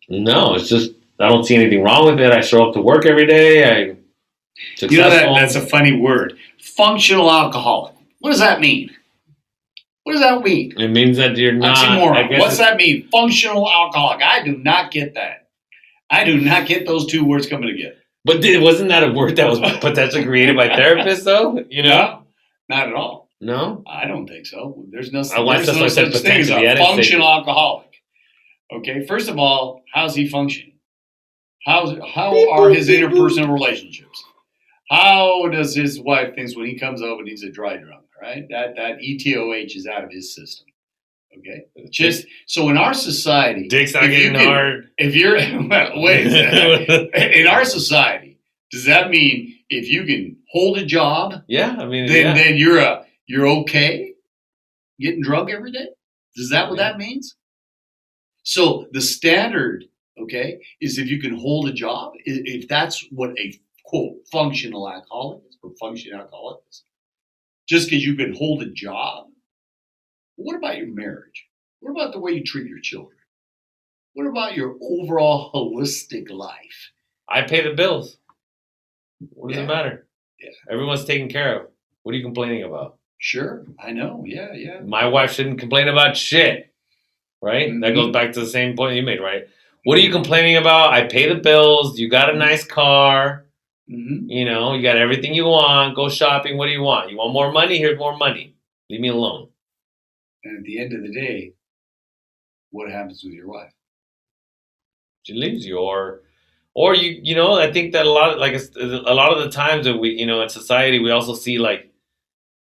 No, 0.10 0.56
it's 0.56 0.68
just 0.68 0.92
I 1.20 1.30
don't 1.30 1.46
see 1.46 1.56
anything 1.56 1.84
wrong 1.84 2.06
with 2.06 2.20
it. 2.20 2.32
I 2.32 2.42
show 2.42 2.68
up 2.68 2.74
to 2.74 2.82
work 2.82 3.06
every 3.06 3.26
day. 3.26 3.64
I 3.64 3.96
successful. 4.76 4.92
You 4.92 4.98
know 4.98 5.10
that 5.10 5.34
that's 5.40 5.56
a 5.56 5.66
funny 5.66 5.98
word. 5.98 6.38
Functional 6.60 7.32
alcoholic. 7.32 7.96
What 8.20 8.32
does 8.32 8.40
that 8.40 8.60
mean? 8.60 8.90
What 10.04 10.14
does 10.14 10.22
that 10.22 10.44
mean? 10.44 10.74
it 10.78 10.90
means 10.90 11.16
that 11.18 11.38
you're 11.38 11.54
not. 11.54 11.78
I 11.78 11.98
Oxymoron. 11.98 12.40
What's 12.40 12.58
that 12.58 12.76
mean? 12.76 13.08
Functional 13.10 13.70
alcoholic. 13.70 14.22
I 14.22 14.44
do 14.44 14.58
not 14.58 14.92
get 14.92 15.14
that. 15.14 15.48
I 16.10 16.26
do 16.26 16.40
not 16.40 16.68
get 16.68 16.86
those 16.86 17.08
two 17.08 17.24
words 17.24 17.48
coming 17.48 17.70
together. 17.70 18.03
But 18.26 18.42
did, 18.42 18.62
wasn't 18.62 18.90
that 18.90 19.04
a 19.04 19.12
word 19.12 19.36
that 19.36 19.50
was 19.50 19.60
potentially 19.60 20.24
created 20.24 20.56
by 20.56 20.70
therapists, 20.70 21.24
though? 21.24 21.64
You 21.70 21.84
know? 21.84 22.24
Not 22.70 22.88
at 22.88 22.94
all. 22.94 23.30
No. 23.42 23.84
I 23.86 24.08
don't 24.08 24.28
think 24.28 24.46
so. 24.46 24.86
There's 24.90 25.12
no, 25.12 25.24
I 25.36 25.42
watched 25.42 25.66
there's 25.66 25.68
this, 25.68 25.78
no 25.78 25.86
I 25.86 25.88
said 25.90 26.14
such 26.14 26.22
thing 26.22 26.40
as 26.42 26.48
potentially. 26.48 26.68
I 26.68 26.72
a 26.72 26.76
didn't 26.76 26.88
functional 26.88 27.28
alcoholic. 27.28 27.90
Okay, 28.72 29.06
first 29.06 29.30
of 29.30 29.38
all, 29.38 29.84
how's 29.94 30.16
he 30.16 30.30
functioning? 30.30 30.80
How's 31.66 31.98
how 32.14 32.52
are 32.52 32.70
his 32.70 32.90
interpersonal 32.90 33.54
relationships? 33.54 34.24
How 34.90 35.48
does 35.50 35.76
his 35.76 36.00
wife 36.00 36.36
thinks 36.36 36.56
when 36.56 36.66
he 36.66 36.78
comes 36.78 37.02
over 37.02 37.20
and 37.20 37.28
he's 37.28 37.44
a 37.44 37.52
dry 37.52 37.78
drunk? 37.78 38.06
Right, 38.22 38.46
that 38.50 38.76
that 38.78 39.00
ETOH 39.00 39.76
is 39.76 39.86
out 39.86 40.04
of 40.04 40.12
his 40.12 40.34
system. 40.34 40.68
Okay, 41.38 41.66
just 41.90 42.26
so 42.48 42.70
in 42.70 42.78
our 42.78 42.94
society, 42.94 43.68
Dick's 43.68 43.94
not 43.94 44.04
getting 44.04 44.34
can- 44.34 44.46
hard. 44.46 44.90
If 44.98 45.16
you're 45.16 45.36
well, 45.68 46.02
wait, 46.02 46.28
in 47.38 47.48
our 47.48 47.66
society, 47.66 48.40
does 48.72 48.86
that 48.86 49.10
mean 49.10 49.58
if 49.70 49.90
you 49.90 50.06
can 50.06 50.38
hold 50.52 50.78
a 50.78 50.86
job, 50.86 51.44
yeah, 51.48 51.76
I 51.80 51.86
mean, 51.86 52.08
then 52.08 52.26
yeah. 52.26 52.44
then 52.44 52.58
you're 52.58 52.80
a 52.80 53.06
you're 53.26 53.48
okay 53.48 54.14
getting 55.00 55.22
drunk 55.22 55.50
every 55.50 55.72
day? 55.72 55.88
Is 56.36 56.50
that 56.50 56.70
what 56.70 56.78
that 56.78 56.98
means? 56.98 57.36
So 58.44 58.88
the 58.92 59.02
standard, 59.02 59.86
okay, 60.22 60.62
is 60.82 60.98
if 60.98 61.08
you 61.08 61.20
can 61.20 61.36
hold 61.36 61.68
a 61.68 61.74
job, 61.74 62.14
if 62.26 62.68
that's 62.68 63.06
what 63.12 63.38
a 63.40 63.60
quote 63.86 64.16
functional 64.32 64.90
alcoholic 64.90 65.44
is, 65.50 65.58
or 65.64 65.72
functional 65.80 66.20
alcoholic 66.22 66.62
is, 66.70 66.84
just 67.68 67.90
because 67.90 68.06
you 68.06 68.16
can 68.16 68.34
hold 68.36 68.62
a 68.62 68.70
job. 68.72 69.28
What 70.36 70.56
about 70.58 70.78
your 70.78 70.88
marriage? 70.88 71.46
What 71.80 71.92
about 71.92 72.14
the 72.14 72.20
way 72.20 72.32
you 72.34 72.44
treat 72.44 72.68
your 72.68 72.80
children? 72.80 73.18
What 74.14 74.28
about 74.28 74.56
your 74.56 74.76
overall 74.82 75.52
holistic 75.54 76.30
life? 76.30 76.92
I 77.28 77.42
pay 77.44 77.62
the 77.62 77.74
bills. 77.76 78.18
What 79.32 79.50
does 79.50 79.58
Yeah. 79.58 79.64
it 79.64 79.68
matter? 79.68 80.08
Yeah. 80.40 80.50
Everyone's 80.70 81.06
taken 81.06 81.30
care 81.30 81.62
of. 81.62 81.72
What 82.04 82.14
are 82.14 82.18
you 82.18 82.24
complaining 82.24 82.64
about? 82.64 82.98
Sure, 83.18 83.66
I 83.80 83.92
know. 83.92 84.24
Yeah, 84.28 84.54
yeah. 84.54 84.82
My 84.82 85.08
wife 85.08 85.32
shouldn't 85.34 85.60
complain 85.60 85.88
about 85.88 86.18
shit. 86.18 86.70
Right? 87.42 87.70
That 87.82 87.92
Mhm. 87.92 87.96
goes 87.96 88.12
back 88.14 88.32
to 88.34 88.40
the 88.40 88.46
same 88.46 88.76
point 88.76 88.96
you 88.96 89.04
made, 89.04 89.20
right? 89.20 89.48
What 89.84 89.98
are 89.98 90.02
you 90.02 90.12
complaining 90.12 90.56
about? 90.56 90.94
I 90.94 91.08
pay 91.08 91.28
the 91.28 91.36
bills. 91.36 92.00
You 92.00 92.08
got 92.10 92.34
a 92.34 92.38
nice 92.38 92.64
car. 92.66 93.46
hmm 93.88 94.30
You 94.30 94.46
know, 94.46 94.74
you 94.74 94.82
got 94.82 94.96
everything 94.98 95.34
you 95.34 95.46
want. 95.46 95.94
Go 95.96 96.08
shopping. 96.08 96.58
What 96.58 96.68
do 96.68 96.72
you 96.72 96.82
want? 96.82 97.12
You 97.12 97.18
want 97.18 97.34
more 97.34 97.52
money? 97.52 97.78
Here's 97.78 98.00
more 98.00 98.16
money. 98.16 98.56
Leave 98.90 99.02
me 99.02 99.10
alone. 99.10 99.50
And 100.44 100.58
at 100.58 100.64
the 100.64 100.80
end 100.80 100.94
of 100.94 101.02
the 101.04 101.12
day, 101.14 101.54
what 102.72 102.92
happens 102.92 103.24
with 103.24 103.34
your 103.34 103.48
wife? 103.48 103.72
she 105.24 105.34
leaves 105.34 105.66
you 105.66 105.78
or 105.78 106.22
or 106.74 106.94
you 106.96 107.20
you 107.24 107.34
know 107.36 107.54
i 107.54 107.72
think 107.72 107.94
that 107.94 108.06
a 108.06 108.10
lot 108.10 108.34
of 108.34 108.40
like 108.40 108.54
a 108.78 109.14
lot 109.14 109.32
of 109.32 109.44
the 109.44 109.50
times 109.50 109.86
that 109.86 109.98
we 109.98 110.10
you 110.10 110.26
know 110.26 110.42
in 110.42 110.50
society 110.50 111.00
we 111.00 111.12
also 111.12 111.34
see 111.34 111.58
like 111.58 111.94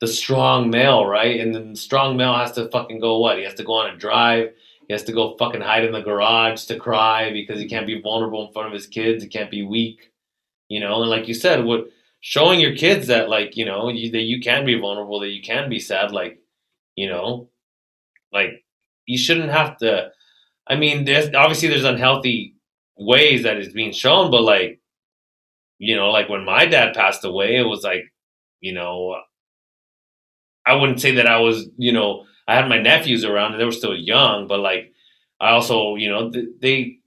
the 0.01 0.07
strong 0.07 0.69
male 0.69 1.05
right? 1.05 1.39
And 1.39 1.55
then 1.55 1.71
the 1.71 1.77
strong 1.77 2.17
male 2.17 2.35
has 2.35 2.51
to 2.53 2.69
fucking 2.69 2.99
go 2.99 3.17
what? 3.19 3.37
He 3.37 3.45
has 3.45 3.53
to 3.55 3.63
go 3.63 3.73
on 3.73 3.93
a 3.93 3.97
drive. 3.97 4.53
He 4.87 4.93
has 4.93 5.03
to 5.03 5.13
go 5.13 5.37
fucking 5.37 5.61
hide 5.61 5.85
in 5.85 5.93
the 5.93 6.01
garage 6.01 6.65
to 6.65 6.77
cry 6.77 7.31
because 7.31 7.59
he 7.59 7.67
can't 7.67 7.87
be 7.87 8.01
vulnerable 8.01 8.45
in 8.45 8.53
front 8.53 8.67
of 8.67 8.73
his 8.73 8.87
kids. 8.87 9.23
He 9.23 9.29
can't 9.29 9.49
be 9.49 9.63
weak 9.63 10.11
you 10.69 10.79
know? 10.79 11.01
And 11.01 11.09
like 11.09 11.27
you 11.27 11.33
said 11.33 11.63
what 11.63 11.89
showing 12.21 12.59
your 12.59 12.75
kids 12.75 13.07
that 13.07 13.29
like 13.29 13.55
you 13.55 13.65
know 13.65 13.89
you, 13.89 14.11
that 14.11 14.21
you 14.21 14.41
can 14.41 14.65
be 14.65 14.79
vulnerable 14.79 15.19
that 15.21 15.29
you 15.29 15.41
can 15.41 15.69
be 15.69 15.79
sad 15.79 16.11
like 16.11 16.39
you 16.95 17.07
know 17.07 17.49
like 18.35 18.63
you 19.07 19.17
shouldn't 19.17 19.51
have 19.51 19.77
to 19.77 20.11
I 20.67 20.75
mean, 20.75 21.05
there's 21.05 21.33
obviously 21.33 21.69
there's 21.69 21.83
unhealthy 21.83 22.55
ways 22.97 23.43
that 23.43 23.57
it's 23.57 23.73
being 23.73 23.91
shown, 23.91 24.31
but 24.31 24.41
like, 24.41 24.79
you 25.77 25.95
know, 25.95 26.09
like 26.09 26.29
when 26.29 26.45
my 26.45 26.65
dad 26.65 26.95
passed 26.95 27.23
away, 27.23 27.57
it 27.57 27.63
was 27.63 27.83
like, 27.83 28.03
you 28.61 28.73
know, 28.73 29.17
I 30.65 30.75
wouldn't 30.75 31.01
say 31.01 31.11
that 31.15 31.27
I 31.27 31.39
was, 31.39 31.67
you 31.77 31.91
know, 31.91 32.25
I 32.47 32.55
had 32.55 32.69
my 32.69 32.81
nephews 32.81 33.23
around 33.23 33.51
and 33.51 33.61
they 33.61 33.65
were 33.65 33.71
still 33.71 33.95
young, 33.95 34.47
but 34.47 34.59
like, 34.59 34.93
I 35.39 35.51
also, 35.51 35.95
you 35.95 36.09
know, 36.09 36.31
they, 36.61 36.97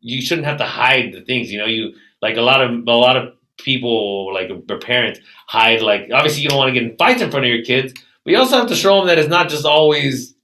you 0.00 0.22
shouldn't 0.22 0.46
have 0.46 0.58
to 0.58 0.64
hide 0.64 1.12
the 1.12 1.22
things, 1.22 1.50
you 1.52 1.58
know, 1.58 1.66
you 1.66 1.94
like 2.22 2.36
a 2.36 2.42
lot 2.42 2.62
of 2.62 2.70
a 2.70 2.92
lot 2.92 3.16
of 3.16 3.34
people, 3.58 4.32
like 4.32 4.48
their 4.66 4.78
parents, 4.78 5.20
hide 5.48 5.82
like 5.82 6.08
obviously 6.12 6.42
you 6.42 6.48
don't 6.48 6.58
want 6.58 6.72
to 6.72 6.80
get 6.80 6.88
in 6.88 6.96
fights 6.96 7.20
in 7.20 7.30
front 7.30 7.44
of 7.44 7.52
your 7.52 7.64
kids, 7.64 7.92
but 8.24 8.30
you 8.30 8.38
also 8.38 8.56
have 8.56 8.68
to 8.68 8.76
show 8.76 8.98
them 8.98 9.08
that 9.08 9.18
it's 9.18 9.28
not 9.28 9.48
just 9.48 9.66
always 9.66 10.34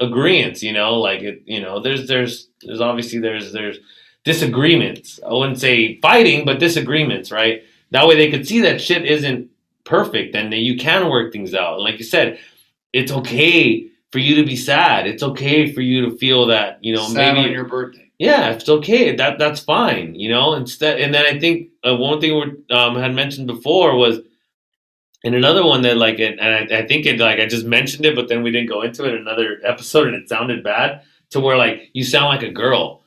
agreements, 0.00 0.62
you 0.62 0.72
know, 0.72 0.98
like 0.98 1.20
it, 1.22 1.42
you 1.44 1.60
know, 1.60 1.80
there's 1.80 2.08
there's 2.08 2.48
there's 2.62 2.80
obviously 2.80 3.18
there's 3.18 3.52
there's 3.52 3.78
disagreements. 4.24 5.20
I 5.26 5.32
wouldn't 5.32 5.60
say 5.60 5.98
fighting, 6.00 6.44
but 6.44 6.58
disagreements, 6.58 7.30
right? 7.30 7.62
That 7.90 8.06
way 8.06 8.16
they 8.16 8.30
could 8.30 8.46
see 8.46 8.60
that 8.62 8.80
shit 8.80 9.04
isn't 9.04 9.50
perfect 9.84 10.34
and 10.34 10.52
that 10.52 10.58
you 10.58 10.76
can 10.76 11.08
work 11.08 11.32
things 11.32 11.54
out. 11.54 11.74
And 11.74 11.84
like 11.84 11.98
you 11.98 12.04
said, 12.04 12.38
it's 12.92 13.12
okay 13.12 13.88
for 14.12 14.18
you 14.18 14.36
to 14.36 14.44
be 14.44 14.56
sad. 14.56 15.06
It's 15.06 15.22
okay 15.22 15.72
for 15.72 15.80
you 15.80 16.04
to 16.08 16.16
feel 16.16 16.46
that, 16.46 16.78
you 16.82 16.94
know, 16.94 17.06
Sad 17.08 17.34
maybe 17.34 17.48
on 17.48 17.52
your 17.52 17.64
birthday. 17.64 18.10
yeah, 18.18 18.50
it's 18.50 18.68
okay. 18.68 19.14
That 19.16 19.38
that's 19.38 19.60
fine, 19.60 20.14
you 20.14 20.28
know. 20.28 20.54
Instead, 20.54 21.00
and 21.00 21.14
then 21.14 21.24
I 21.26 21.38
think 21.38 21.70
uh, 21.86 21.96
one 21.96 22.20
thing 22.20 22.34
we 22.34 22.74
um, 22.74 22.96
had 22.96 23.14
mentioned 23.14 23.46
before 23.46 23.96
was, 23.96 24.18
and 25.22 25.34
another 25.34 25.64
one 25.64 25.82
that 25.82 25.98
like, 25.98 26.18
and 26.18 26.40
I, 26.40 26.78
I 26.78 26.86
think 26.86 27.04
it 27.04 27.18
like 27.18 27.40
I 27.40 27.46
just 27.46 27.66
mentioned 27.66 28.06
it, 28.06 28.16
but 28.16 28.28
then 28.28 28.42
we 28.42 28.50
didn't 28.50 28.70
go 28.70 28.82
into 28.82 29.04
it 29.04 29.14
in 29.14 29.20
another 29.20 29.60
episode, 29.64 30.08
and 30.08 30.16
it 30.16 30.28
sounded 30.28 30.64
bad 30.64 31.02
to 31.30 31.40
where 31.40 31.58
like 31.58 31.90
you 31.92 32.04
sound 32.04 32.26
like 32.26 32.42
a 32.42 32.50
girl, 32.52 33.02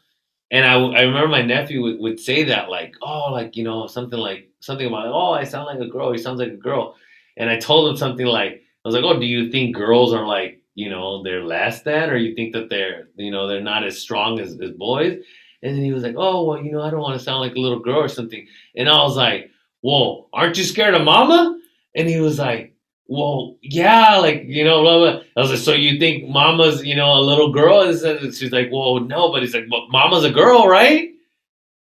and 0.52 0.66
I 0.66 0.76
I 0.76 1.02
remember 1.02 1.28
my 1.28 1.42
nephew 1.42 1.82
would, 1.82 2.00
would 2.00 2.20
say 2.20 2.44
that 2.44 2.70
like 2.70 2.96
oh 3.02 3.32
like 3.32 3.56
you 3.56 3.64
know 3.64 3.88
something 3.88 4.20
like 4.20 4.50
something 4.60 4.88
about 4.88 5.08
oh 5.08 5.32
I 5.32 5.44
sound 5.44 5.66
like 5.66 5.80
a 5.80 5.92
girl, 5.92 6.12
he 6.12 6.20
sounds 6.20 6.40
like 6.40 6.52
a 6.52 6.58
girl, 6.58 6.96
and 7.38 7.50
I 7.50 7.58
told 7.58 7.90
him 7.90 7.98
something 7.98 8.28
like 8.28 8.62
I 8.86 8.88
was 8.88 8.94
like 8.96 9.04
oh 9.04 9.20
do 9.20 9.26
you 9.26 9.52
think 9.52 9.76
girls 9.76 10.14
are 10.14 10.28
like 10.28 10.62
you 10.76 10.90
know 10.90 11.24
they're 11.24 11.44
less 11.44 11.82
than 11.82 12.12
or 12.12 12.18
you 12.18 12.36
think 12.36 12.54
that 12.54 12.70
they're 12.70 13.10
you 13.16 13.32
know 13.32 13.48
they're 13.48 13.62
not 13.62 13.84
as 13.84 13.98
strong 14.00 14.40
as, 14.40 14.60
as 14.62 14.72
boys? 14.72 15.24
And 15.64 15.78
then 15.78 15.84
he 15.84 15.94
was 15.94 16.04
like 16.04 16.16
oh 16.18 16.44
well 16.46 16.62
you 16.62 16.72
know 16.72 16.82
i 16.82 16.92
don't 16.92 17.00
want 17.00 17.18
to 17.18 17.24
sound 17.24 17.40
like 17.40 17.56
a 17.56 17.60
little 17.60 17.80
girl 17.80 18.00
or 18.00 18.10
something. 18.10 18.46
And 18.76 18.88
i 18.88 19.02
was 19.02 19.16
like 19.16 19.50
whoa 19.82 20.28
aren't 20.34 20.58
you 20.58 20.64
scared 20.64 20.94
of 20.94 21.04
mama 21.04 21.60
and 21.96 22.10
he 22.10 22.20
was 22.20 22.40
like 22.40 22.76
well 23.08 23.58
yeah 23.62 24.18
like 24.18 24.44
you 24.46 24.64
know 24.64 24.82
blah, 24.82 24.98
blah. 24.98 25.22
i 25.38 25.42
was 25.42 25.52
like 25.52 25.60
so 25.60 25.74
you 25.74 26.00
think 26.00 26.30
mama's 26.30 26.84
you 26.84 26.96
know 26.96 27.14
a 27.14 27.22
little 27.22 27.52
girl 27.52 27.82
and 27.82 28.34
she's 28.34 28.52
like 28.52 28.70
well 28.72 29.00
no 29.02 29.32
but 29.32 29.42
he's 29.42 29.54
like 29.54 29.68
but 29.70 29.82
mama's 29.90 30.24
a 30.24 30.32
girl 30.32 30.68
right 30.68 31.10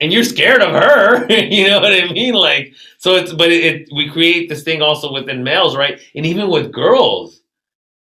and 0.00 0.12
you're 0.12 0.24
scared 0.24 0.62
of 0.62 0.72
her 0.72 1.26
you 1.32 1.68
know 1.68 1.80
what 1.80 1.92
i 1.92 2.12
mean 2.12 2.34
like 2.34 2.74
so 2.98 3.14
it's 3.14 3.32
but 3.32 3.52
it, 3.52 3.64
it 3.64 3.88
we 3.94 4.10
create 4.10 4.48
this 4.48 4.64
thing 4.64 4.82
also 4.82 5.12
within 5.12 5.44
males 5.44 5.76
right 5.76 6.00
and 6.14 6.26
even 6.26 6.50
with 6.50 6.72
girls 6.72 7.42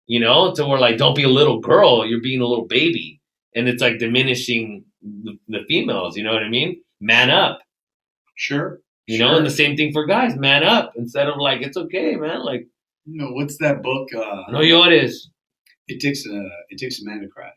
you 0.08 0.20
know, 0.20 0.54
to 0.54 0.66
where 0.66 0.80
like, 0.80 0.98
don't 0.98 1.16
be 1.16 1.24
a 1.24 1.30
little 1.30 1.60
girl, 1.60 2.06
you're 2.06 2.22
being 2.22 2.42
a 2.42 2.46
little 2.46 2.66
baby. 2.66 3.22
And 3.56 3.68
it's 3.68 3.82
like 3.82 4.00
diminishing 4.00 4.84
the, 5.02 5.38
the 5.48 5.64
females, 5.68 6.18
you 6.18 6.24
know 6.24 6.34
what 6.34 6.44
I 6.44 6.50
mean? 6.50 6.82
Man 7.00 7.30
up, 7.30 7.60
Sure. 8.36 8.80
You 9.08 9.18
sure. 9.18 9.28
know, 9.28 9.38
and 9.38 9.46
the 9.46 9.52
same 9.52 9.76
thing 9.76 9.92
for 9.94 10.06
guys, 10.06 10.36
man 10.36 10.64
up 10.64 10.94
instead 10.96 11.28
of 11.28 11.36
like, 11.38 11.62
it's 11.62 11.78
okay, 11.78 12.16
man. 12.16 12.44
Like, 12.44 12.68
You 13.06 13.22
know, 13.22 13.32
what's 13.32 13.58
that 13.60 13.84
book? 13.84 14.10
Uh, 14.16 14.44
no 14.52 14.60
llores, 14.60 15.28
It 15.88 16.00
takes 16.00 16.26
a 16.26 16.50
it 16.70 16.78
takes 16.78 17.02
a 17.02 17.06
man 17.06 17.22
to 17.22 17.28
cry. 17.28 17.52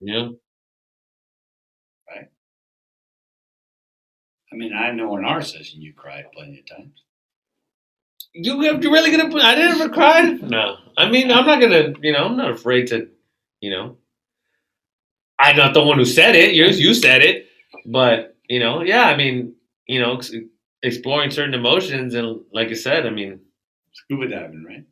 Yeah. 0.00 0.14
know? 0.14 0.34
I 4.54 4.56
mean, 4.56 4.72
I 4.72 4.92
know 4.92 5.16
in 5.16 5.24
our 5.24 5.42
session 5.42 5.82
you 5.82 5.92
cried 5.94 6.26
plenty 6.32 6.60
of 6.60 6.76
times. 6.76 7.02
You, 8.34 8.62
you 8.62 8.92
really 8.92 9.10
gonna 9.10 9.28
put, 9.30 9.42
I 9.42 9.54
ever 9.56 9.88
cry. 9.88 10.22
No. 10.22 10.76
I 10.96 11.08
mean, 11.10 11.30
I'm 11.32 11.44
not 11.46 11.60
gonna, 11.60 11.92
you 12.00 12.12
know, 12.12 12.24
I'm 12.24 12.36
not 12.36 12.52
afraid 12.52 12.88
to, 12.88 13.08
you 13.60 13.70
know, 13.70 13.96
I'm 15.40 15.56
not 15.56 15.74
the 15.74 15.82
one 15.82 15.98
who 15.98 16.04
said 16.04 16.36
it. 16.36 16.54
You, 16.54 16.66
you 16.66 16.94
said 16.94 17.22
it. 17.22 17.46
But, 17.86 18.36
you 18.48 18.60
know, 18.60 18.82
yeah, 18.82 19.04
I 19.04 19.16
mean, 19.16 19.54
you 19.86 20.00
know, 20.00 20.20
exploring 20.84 21.30
certain 21.30 21.54
emotions. 21.54 22.14
And 22.14 22.40
like 22.52 22.68
I 22.68 22.74
said, 22.74 23.06
I 23.06 23.10
mean, 23.10 23.40
Scuba 23.92 24.28
diving, 24.28 24.64
right? 24.64 24.84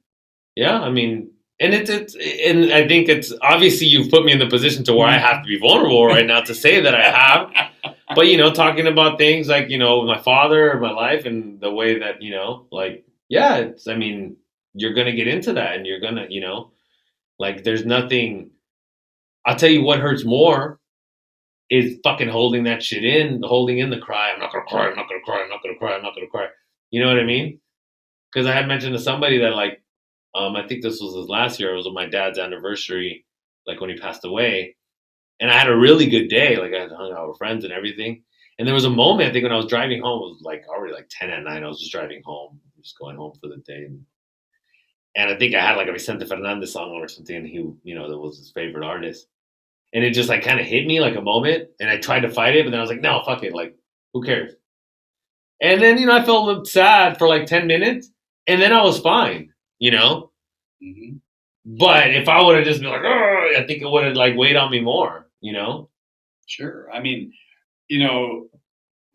Yeah, 0.57 0.81
I 0.81 0.91
mean, 0.91 1.31
and 1.61 1.75
it's 1.75 1.91
it's 1.91 2.17
and 2.17 2.73
I 2.73 2.89
think 2.89 3.09
it's 3.09 3.33
obviously 3.43 3.87
you've 3.87 4.11
put 4.11 4.25
me 4.25 4.33
in 4.33 4.39
the 4.39 4.49
position 4.49 4.85
to 4.85 4.95
where 4.95 5.09
I 5.09 5.19
have 5.19 5.43
to 5.43 5.49
be 5.49 5.59
vulnerable 5.59 6.07
right 6.07 6.27
now 6.27 6.41
to 6.41 6.55
say 6.55 6.81
that 6.81 6.95
I 6.95 7.11
have. 7.11 7.95
But 8.15 8.27
you 8.27 8.37
know, 8.37 8.53
talking 8.53 8.87
about 8.87 9.17
things 9.17 9.49
like 9.49 9.71
you 9.71 9.79
know 9.79 10.05
my 10.05 10.21
father, 10.21 10.79
my 10.79 10.91
life, 10.91 11.25
and 11.25 11.59
the 11.63 11.71
way 11.71 11.99
that 12.01 12.21
you 12.21 12.31
know, 12.31 12.67
like 12.71 13.07
yeah, 13.31 13.57
it's 13.57 13.89
I 13.89 13.97
mean, 13.97 14.37
you're 14.75 14.93
gonna 14.93 15.17
get 15.17 15.29
into 15.29 15.55
that, 15.55 15.77
and 15.77 15.87
you're 15.87 16.01
gonna 16.01 16.27
you 16.29 16.43
know, 16.43 16.73
like 17.39 17.65
there's 17.65 17.87
nothing. 17.87 18.51
I'll 19.47 19.57
tell 19.57 19.71
you 19.71 19.83
what 19.83 19.99
hurts 19.99 20.27
more 20.27 20.79
is 21.73 21.99
fucking 22.05 22.29
holding 22.29 22.65
that 22.65 22.83
shit 22.83 23.03
in, 23.03 23.43
holding 23.43 23.79
in 23.79 23.89
the 23.89 23.99
cry. 23.99 24.31
I'm 24.31 24.41
not 24.41 24.53
gonna 24.53 24.65
cry. 24.67 24.89
I'm 24.89 24.97
not 24.97 25.09
gonna 25.09 25.23
cry. 25.25 25.43
I'm 25.43 25.49
not 25.49 25.63
gonna 25.63 25.79
cry. 25.79 25.95
I'm 25.95 26.03
not 26.03 26.15
gonna 26.15 26.27
cry. 26.27 26.47
You 26.91 27.01
know 27.01 27.09
what 27.09 27.19
I 27.19 27.25
mean? 27.25 27.61
Because 28.31 28.47
I 28.47 28.53
had 28.53 28.69
mentioned 28.69 28.95
to 28.95 29.03
somebody 29.03 29.39
that 29.39 29.55
like 29.55 29.83
um, 30.35 30.55
I 30.55 30.67
think 30.67 30.83
this 30.83 31.01
was 31.01 31.17
his 31.17 31.29
last 31.29 31.59
year. 31.59 31.73
It 31.73 31.77
was 31.77 31.89
my 31.93 32.07
dad's 32.07 32.39
anniversary, 32.39 33.25
like 33.67 33.81
when 33.81 33.89
he 33.89 33.97
passed 33.97 34.25
away. 34.27 34.77
And 35.41 35.51
I 35.51 35.59
had 35.59 35.69
a 35.69 35.77
really 35.77 36.07
good 36.07 36.29
day. 36.29 36.57
Like 36.57 36.75
I 36.75 36.87
hung 36.95 37.15
out 37.17 37.29
with 37.29 37.39
friends 37.39 37.65
and 37.65 37.73
everything. 37.73 38.23
And 38.59 38.69
there 38.69 38.75
was 38.75 38.85
a 38.85 38.91
moment, 38.91 39.31
I 39.31 39.33
think, 39.33 39.45
when 39.45 39.53
I 39.53 39.57
was 39.57 39.67
driving 39.67 40.03
home, 40.03 40.23
it 40.23 40.33
was 40.33 40.43
like 40.43 40.65
already 40.69 40.93
like 40.93 41.09
10 41.11 41.31
at 41.31 41.43
night. 41.43 41.63
I 41.63 41.69
was 41.69 41.81
just 41.81 41.91
driving 41.91 42.23
home, 42.23 42.61
just 42.83 42.99
going 42.99 43.17
home 43.17 43.33
for 43.41 43.49
the 43.49 43.57
day. 43.67 43.87
And, 43.87 44.05
and 45.17 45.31
I 45.31 45.39
think 45.39 45.55
I 45.55 45.61
had 45.61 45.77
like 45.77 45.89
a 45.89 45.93
Vicente 45.93 46.27
Fernandez 46.27 46.75
song 46.75 46.91
on 46.91 47.03
or 47.03 47.09
something. 47.09 47.35
And 47.35 47.47
he, 47.47 47.67
you 47.83 47.95
know, 47.95 48.11
that 48.11 48.19
was 48.19 48.39
his 48.39 48.53
favorite 48.53 48.85
artist. 48.85 49.27
And 49.95 50.05
it 50.05 50.13
just 50.13 50.29
like 50.29 50.43
kind 50.43 50.61
of 50.61 50.67
hit 50.67 50.87
me 50.87 51.01
like 51.01 51.17
a 51.17 51.21
moment. 51.23 51.69
And 51.81 51.91
I 51.91 51.99
tried 51.99 52.21
to 52.21 52.31
fight 52.31 52.57
it, 52.57 52.65
but 52.65 52.71
then 52.71 52.81
I 52.81 52.83
was 52.83 52.91
like, 52.91 53.01
no, 53.03 53.23
fuck 53.25 53.43
it. 53.43 53.55
Like, 53.55 53.77
who 54.15 54.23
cares? 54.23 54.55
And 55.61 55.81
then, 55.81 55.99
you 55.99 56.07
know, 56.07 56.17
I 56.17 56.25
felt 56.25 56.45
a 56.45 56.47
little 56.47 56.65
sad 56.65 57.19
for 57.19 57.29
like 57.29 57.47
10 57.47 57.67
minutes. 57.67 58.11
And 58.47 58.61
then 58.61 58.73
I 58.73 58.83
was 58.83 58.99
fine 58.99 59.53
you 59.79 59.91
know. 59.91 60.31
hmm 60.81 61.17
But 61.67 62.15
if 62.15 62.29
I 62.29 62.41
would 62.41 62.57
have 62.57 62.65
just 62.65 62.81
been 62.81 62.91
like, 62.91 63.03
I 63.05 63.65
think 63.67 63.83
it 63.83 63.91
would 63.91 64.05
have 64.05 64.17
like 64.17 64.37
weighed 64.37 64.57
on 64.57 64.71
me 64.71 64.81
more, 64.81 65.29
you 65.41 65.53
know. 65.53 65.91
Sure. 66.47 66.89
I 66.93 67.01
mean, 67.01 67.33
you 67.89 67.99
know, 68.05 68.49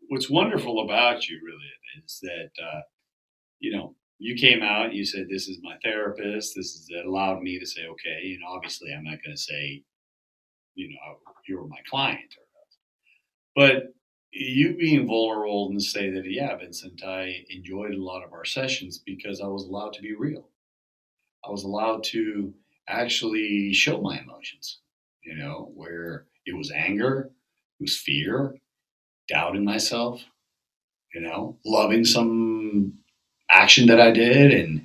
what's 0.08 0.28
wonderful 0.30 0.82
about 0.84 1.28
you 1.28 1.40
really 1.44 2.04
is 2.04 2.18
that, 2.22 2.50
uh, 2.62 2.80
you 3.60 3.72
know, 3.72 3.94
you 4.18 4.34
came 4.36 4.62
out, 4.62 4.94
you 4.94 5.04
said, 5.06 5.28
this 5.30 5.48
is 5.48 5.58
my 5.62 5.76
therapist. 5.82 6.54
This 6.54 6.74
is 6.74 6.86
that 6.88 7.06
allowed 7.06 7.42
me 7.42 7.58
to 7.58 7.66
say, 7.66 7.86
okay, 7.86 8.20
you 8.24 8.38
know, 8.40 8.48
obviously 8.48 8.92
I'm 8.92 9.04
not 9.04 9.22
going 9.24 9.36
to 9.36 9.42
say, 9.42 9.84
you 10.78 10.90
know, 10.90 11.18
you 11.48 11.58
were 11.58 11.66
my 11.66 11.80
client. 11.90 12.36
But 13.56 13.92
you 14.30 14.76
being 14.76 15.08
vulnerable 15.08 15.68
and 15.70 15.82
say 15.82 16.10
that, 16.10 16.22
yeah, 16.24 16.56
Vincent, 16.56 17.02
I 17.04 17.44
enjoyed 17.50 17.94
a 17.94 18.02
lot 18.02 18.22
of 18.22 18.32
our 18.32 18.44
sessions 18.44 18.98
because 19.04 19.40
I 19.40 19.48
was 19.48 19.64
allowed 19.64 19.94
to 19.94 20.02
be 20.02 20.14
real. 20.14 20.48
I 21.44 21.50
was 21.50 21.64
allowed 21.64 22.04
to 22.04 22.54
actually 22.88 23.72
show 23.72 24.00
my 24.00 24.20
emotions, 24.20 24.78
you 25.24 25.34
know, 25.34 25.72
where 25.74 26.26
it 26.46 26.56
was 26.56 26.70
anger, 26.70 27.30
it 27.80 27.82
was 27.82 27.96
fear, 27.96 28.54
doubt 29.28 29.56
in 29.56 29.64
myself, 29.64 30.22
you 31.12 31.20
know, 31.20 31.58
loving 31.66 32.04
some 32.04 32.94
action 33.50 33.88
that 33.88 34.00
I 34.00 34.12
did. 34.12 34.52
And, 34.52 34.84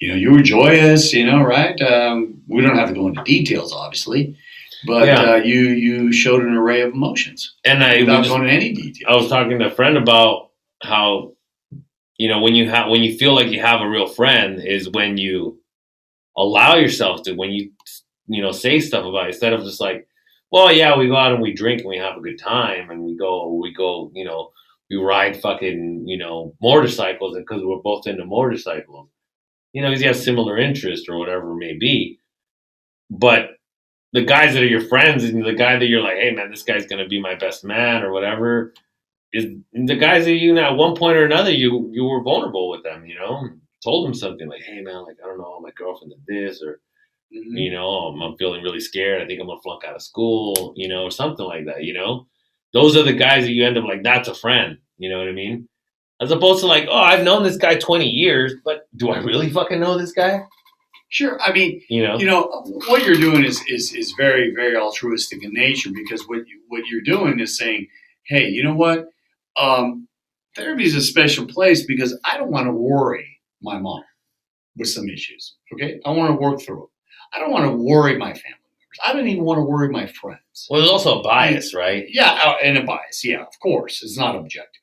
you 0.00 0.08
know, 0.08 0.14
you 0.14 0.32
were 0.32 0.42
joyous, 0.42 1.12
you 1.12 1.26
know, 1.26 1.42
right? 1.42 1.78
Um, 1.82 2.42
we 2.48 2.62
don't 2.62 2.78
have 2.78 2.88
to 2.88 2.94
go 2.94 3.08
into 3.08 3.22
details, 3.24 3.74
obviously, 3.74 4.38
but 4.86 5.06
Yeah. 5.06 5.20
uh, 5.32 5.36
you, 5.36 5.60
you 5.68 6.12
showed 6.12 6.42
an 6.42 6.54
array 6.54 6.82
of 6.82 6.92
emotions 6.92 7.56
And 7.64 7.82
I 7.82 8.00
without 8.00 8.20
was, 8.20 8.28
going 8.28 8.42
into 8.44 8.54
any 8.54 8.72
detail. 8.72 9.08
I 9.10 9.16
was 9.16 9.28
talking 9.28 9.58
to 9.58 9.66
a 9.66 9.70
friend 9.70 9.96
about 9.96 10.50
how, 10.82 11.32
you 12.16 12.28
know, 12.28 12.40
when 12.40 12.54
you 12.54 12.68
have 12.70 12.88
when 12.90 13.02
you 13.02 13.16
feel 13.16 13.34
like 13.34 13.48
you 13.48 13.60
have 13.60 13.80
a 13.80 13.88
real 13.88 14.06
friend 14.06 14.60
is 14.62 14.88
when 14.90 15.16
you 15.18 15.60
allow 16.36 16.76
yourself 16.76 17.22
to 17.24 17.34
when 17.34 17.50
you 17.50 17.70
you 18.26 18.42
know 18.42 18.52
say 18.52 18.78
stuff 18.80 19.04
about 19.04 19.26
it 19.26 19.30
instead 19.30 19.52
of 19.52 19.62
just 19.64 19.80
like, 19.80 20.06
well, 20.50 20.72
yeah, 20.72 20.96
we 20.96 21.08
go 21.08 21.16
out 21.16 21.32
and 21.32 21.42
we 21.42 21.52
drink 21.52 21.80
and 21.80 21.88
we 21.90 21.98
have 21.98 22.16
a 22.16 22.20
good 22.20 22.38
time 22.38 22.90
and 22.90 23.02
we 23.02 23.16
go 23.16 23.52
we 23.54 23.72
go 23.72 24.10
you 24.14 24.24
know 24.24 24.50
we 24.90 24.96
ride 24.96 25.40
fucking 25.40 26.04
you 26.06 26.18
know 26.18 26.54
motorcycles 26.62 27.36
and 27.36 27.44
because 27.46 27.62
we're 27.64 27.78
both 27.82 28.06
into 28.06 28.24
motorcycles, 28.24 29.08
you 29.72 29.82
know, 29.82 29.88
because 29.88 30.02
you 30.02 30.08
have 30.08 30.16
similar 30.16 30.58
interests 30.58 31.08
or 31.08 31.18
whatever 31.18 31.52
it 31.52 31.56
may 31.56 31.76
be, 31.78 32.18
but 33.10 33.50
the 34.12 34.24
guys 34.24 34.54
that 34.54 34.62
are 34.62 34.66
your 34.66 34.80
friends 34.80 35.24
and 35.24 35.44
the 35.44 35.52
guy 35.54 35.78
that 35.78 35.86
you're 35.86 36.02
like, 36.02 36.16
hey 36.16 36.30
man, 36.32 36.50
this 36.50 36.62
guy's 36.62 36.86
gonna 36.86 37.06
be 37.08 37.20
my 37.20 37.34
best 37.34 37.64
man 37.64 38.02
or 38.02 38.12
whatever, 38.12 38.72
is 39.32 39.46
the 39.72 39.96
guys 39.96 40.24
that 40.24 40.34
you 40.34 40.54
know 40.54 40.62
at 40.64 40.76
one 40.76 40.96
point 40.96 41.16
or 41.16 41.24
another 41.24 41.50
you 41.50 41.90
you 41.92 42.04
were 42.04 42.22
vulnerable 42.22 42.70
with 42.70 42.82
them, 42.82 43.04
you 43.06 43.14
know, 43.18 43.48
told 43.84 44.06
them 44.06 44.14
something 44.14 44.48
like, 44.48 44.62
hey 44.62 44.80
man, 44.80 45.04
like 45.04 45.16
I 45.22 45.26
don't 45.28 45.38
know, 45.38 45.60
my 45.60 45.70
girlfriend 45.76 46.12
did 46.26 46.26
this 46.26 46.62
or 46.62 46.80
Mhm. 47.30 47.60
you 47.60 47.70
know, 47.70 47.86
I'm, 47.86 48.22
I'm 48.22 48.36
feeling 48.38 48.62
really 48.62 48.80
scared. 48.80 49.20
I 49.20 49.26
think 49.26 49.38
I'm 49.38 49.48
gonna 49.48 49.60
flunk 49.60 49.84
out 49.84 49.94
of 49.94 50.00
school, 50.02 50.72
you 50.76 50.88
know, 50.88 51.02
or 51.04 51.10
something 51.10 51.44
like 51.44 51.66
that, 51.66 51.84
you 51.84 51.92
know. 51.92 52.26
Those 52.72 52.96
are 52.96 53.02
the 53.02 53.12
guys 53.12 53.44
that 53.44 53.52
you 53.52 53.66
end 53.66 53.76
up 53.76 53.84
like, 53.84 54.02
that's 54.02 54.28
a 54.28 54.34
friend, 54.34 54.78
you 54.96 55.10
know 55.10 55.18
what 55.18 55.28
I 55.28 55.32
mean? 55.32 55.68
As 56.22 56.30
opposed 56.30 56.60
to 56.60 56.66
like, 56.66 56.86
oh, 56.88 56.96
I've 56.96 57.24
known 57.24 57.42
this 57.42 57.58
guy 57.58 57.74
20 57.76 58.06
years, 58.08 58.54
but 58.64 58.88
do 58.96 59.10
I 59.10 59.18
really 59.18 59.50
fucking 59.50 59.78
know 59.78 59.98
this 59.98 60.12
guy? 60.12 60.40
Sure. 61.10 61.40
I 61.40 61.52
mean, 61.52 61.80
You 61.88 62.02
know? 62.06 62.18
you 62.18 62.26
know 62.26 62.42
what 62.88 63.04
you're 63.06 63.16
doing 63.16 63.44
is 63.44 63.62
is 63.66 63.94
is 63.94 64.12
very 64.18 64.52
very 64.54 64.76
altruistic 64.76 65.42
in 65.42 65.52
nature 65.54 65.90
because 65.94 66.22
what 66.28 66.46
you, 66.46 66.60
what 66.68 66.86
you're 66.86 67.00
doing 67.16 67.40
is 67.40 67.56
saying 67.56 67.88
hey 68.26 68.48
you 68.48 68.62
know 68.62 68.74
what 68.74 69.08
um, 69.58 70.06
therapy 70.54 70.84
is 70.84 70.94
a 70.94 71.00
special 71.02 71.46
place 71.46 71.86
because 71.86 72.18
i 72.24 72.36
don't 72.36 72.50
want 72.50 72.66
to 72.66 72.72
worry 72.72 73.26
my 73.62 73.78
mom 73.78 74.02
with 74.76 74.88
some 74.88 75.08
issues 75.08 75.56
okay 75.72 75.98
i 76.04 76.10
want 76.10 76.30
to 76.30 76.40
work 76.40 76.60
through 76.60 76.84
it 76.84 76.90
i 77.34 77.38
don't 77.40 77.50
want 77.50 77.64
to 77.64 77.76
worry 77.76 78.16
my 78.18 78.32
family 78.32 78.68
members 78.74 78.98
i 79.06 79.12
don't 79.12 79.28
even 79.28 79.44
want 79.44 79.58
to 79.58 79.62
worry 79.62 79.88
my 79.88 80.06
friends 80.06 80.66
Well, 80.68 80.80
there's 80.80 80.90
also 80.90 81.20
a 81.20 81.22
bias, 81.22 81.74
right? 81.74 82.04
yeah 82.08 82.38
uh, 82.44 82.56
and 82.62 82.76
a 82.78 82.82
bias 82.84 83.24
yeah 83.24 83.40
of 83.42 83.58
course 83.60 84.02
it's 84.02 84.18
not 84.18 84.36
objective 84.36 84.82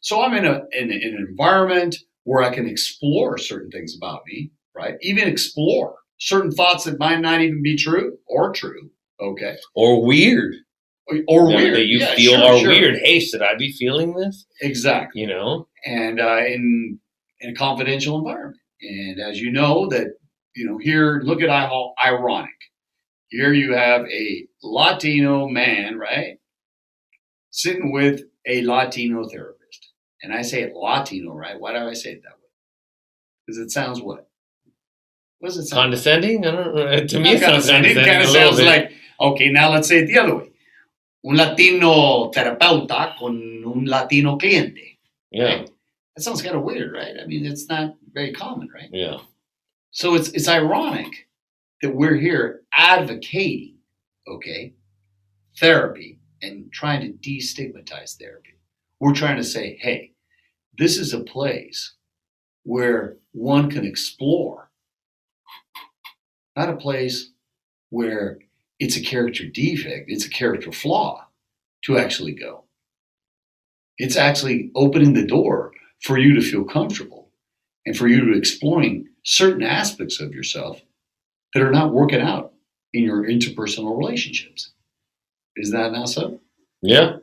so 0.00 0.22
i'm 0.22 0.34
in 0.34 0.44
a 0.44 0.62
in, 0.72 0.90
in 0.92 1.14
an 1.14 1.26
environment 1.28 1.96
where 2.24 2.42
i 2.42 2.50
can 2.54 2.66
explore 2.68 3.38
certain 3.38 3.70
things 3.70 3.96
about 3.96 4.22
me 4.26 4.50
right 4.74 4.94
even 5.02 5.28
explore 5.28 5.96
certain 6.18 6.50
thoughts 6.50 6.84
that 6.84 6.98
might 6.98 7.20
not 7.20 7.40
even 7.40 7.62
be 7.62 7.76
true 7.76 8.16
or 8.26 8.52
true. 8.52 8.90
Okay. 9.20 9.56
Or 9.74 10.04
weird. 10.04 10.54
Or, 11.06 11.16
or 11.28 11.46
weird. 11.48 11.74
that 11.76 11.86
you 11.86 11.98
Yeah, 11.98 12.14
feel 12.14 12.32
sure, 12.32 12.44
are 12.52 12.58
sure. 12.58 12.68
weird. 12.68 12.96
Hey, 13.02 13.20
should 13.20 13.42
I 13.42 13.54
be 13.56 13.72
feeling 13.72 14.14
this? 14.14 14.46
Exactly. 14.62 15.20
You 15.20 15.26
know? 15.28 15.68
and 15.84 16.18
uh, 16.20 16.38
in 16.46 16.98
in 17.40 17.50
a 17.50 17.54
confidential 17.54 18.18
environment. 18.18 18.56
And 18.80 19.20
as 19.20 19.40
you 19.40 19.52
know, 19.52 19.86
that 19.88 20.14
you 20.56 20.66
know 20.66 20.78
here, 20.78 21.20
look 21.24 21.42
at 21.42 21.50
how 21.50 21.92
ironic. 22.04 22.50
Here 23.28 23.52
you 23.52 23.74
have 23.74 24.02
a 24.06 24.46
Latino 24.62 25.48
man, 25.48 25.98
right, 25.98 26.38
sitting 27.50 27.92
with 27.92 28.22
a 28.46 28.62
Latino 28.62 29.28
therapist, 29.28 29.90
and 30.22 30.32
I 30.32 30.42
say 30.42 30.70
Latino, 30.74 31.34
right? 31.34 31.58
Why 31.58 31.72
do 31.72 31.78
I 31.80 31.94
say 31.94 32.12
it 32.12 32.22
that 32.22 32.32
way? 32.32 32.48
Because 33.46 33.58
it 33.58 33.70
sounds 33.70 34.00
what? 34.00 34.28
Does 35.44 35.56
it 35.58 35.66
sound? 35.66 35.80
Condescending? 35.82 36.46
I 36.46 36.50
don't 36.50 36.74
know. 36.74 37.06
To 37.06 37.20
me, 37.20 37.30
it 37.34 37.40
sounds 37.40 37.68
condescending. 37.68 37.96
It 37.98 38.06
kind 38.06 38.22
of 38.22 38.28
sounds 38.28 38.56
bit. 38.56 38.66
like 38.66 38.92
okay. 39.20 39.50
Now 39.50 39.70
let's 39.72 39.88
say 39.88 39.98
it 39.98 40.06
the 40.06 40.18
other 40.18 40.36
way. 40.36 40.50
Un 41.26 41.36
Latino 41.36 42.30
terapeuta 42.30 43.16
con 43.18 43.64
un 43.64 43.84
Latino 43.86 44.36
cliente. 44.36 44.98
yeah, 45.30 45.64
That 46.14 46.22
sounds 46.22 46.42
kind 46.42 46.54
of 46.56 46.62
weird, 46.62 46.92
right? 46.92 47.14
I 47.22 47.26
mean, 47.26 47.46
it's 47.46 47.66
not 47.68 47.94
very 48.12 48.32
common, 48.32 48.68
right? 48.74 48.90
yeah, 48.92 49.18
So 49.90 50.14
it's 50.14 50.28
it's 50.30 50.48
ironic 50.48 51.28
that 51.82 51.94
we're 51.94 52.16
here 52.16 52.62
advocating, 52.72 53.76
okay, 54.28 54.74
therapy 55.58 56.18
and 56.42 56.70
trying 56.72 57.00
to 57.00 57.12
destigmatize 57.30 58.16
therapy. 58.18 58.54
We're 59.00 59.14
trying 59.14 59.36
to 59.36 59.44
say, 59.44 59.78
hey, 59.80 60.12
this 60.76 60.98
is 60.98 61.14
a 61.14 61.20
place 61.20 61.94
where 62.64 63.16
one 63.32 63.70
can 63.70 63.84
explore, 63.86 64.70
not 66.56 66.68
a 66.70 66.76
place 66.76 67.30
where 67.90 68.38
it's 68.78 68.96
a 68.96 69.02
character 69.02 69.46
defect, 69.46 70.06
it's 70.08 70.26
a 70.26 70.30
character 70.30 70.72
flaw 70.72 71.26
to 71.84 71.98
actually 71.98 72.32
go. 72.32 72.64
It's 73.98 74.16
actually 74.16 74.70
opening 74.74 75.12
the 75.14 75.26
door 75.26 75.72
for 76.02 76.18
you 76.18 76.34
to 76.34 76.40
feel 76.42 76.64
comfortable 76.64 77.30
and 77.86 77.96
for 77.96 78.08
you 78.08 78.20
to 78.26 78.38
exploring 78.38 79.08
certain 79.24 79.62
aspects 79.62 80.20
of 80.20 80.34
yourself 80.34 80.82
that 81.52 81.62
are 81.62 81.70
not 81.70 81.92
working 81.92 82.20
out 82.20 82.52
in 82.92 83.04
your 83.04 83.24
interpersonal 83.24 83.96
relationships. 83.96 84.72
Is 85.56 85.70
that 85.72 85.92
not 85.92 86.08
so? 86.08 86.40
yeah, 86.82 87.16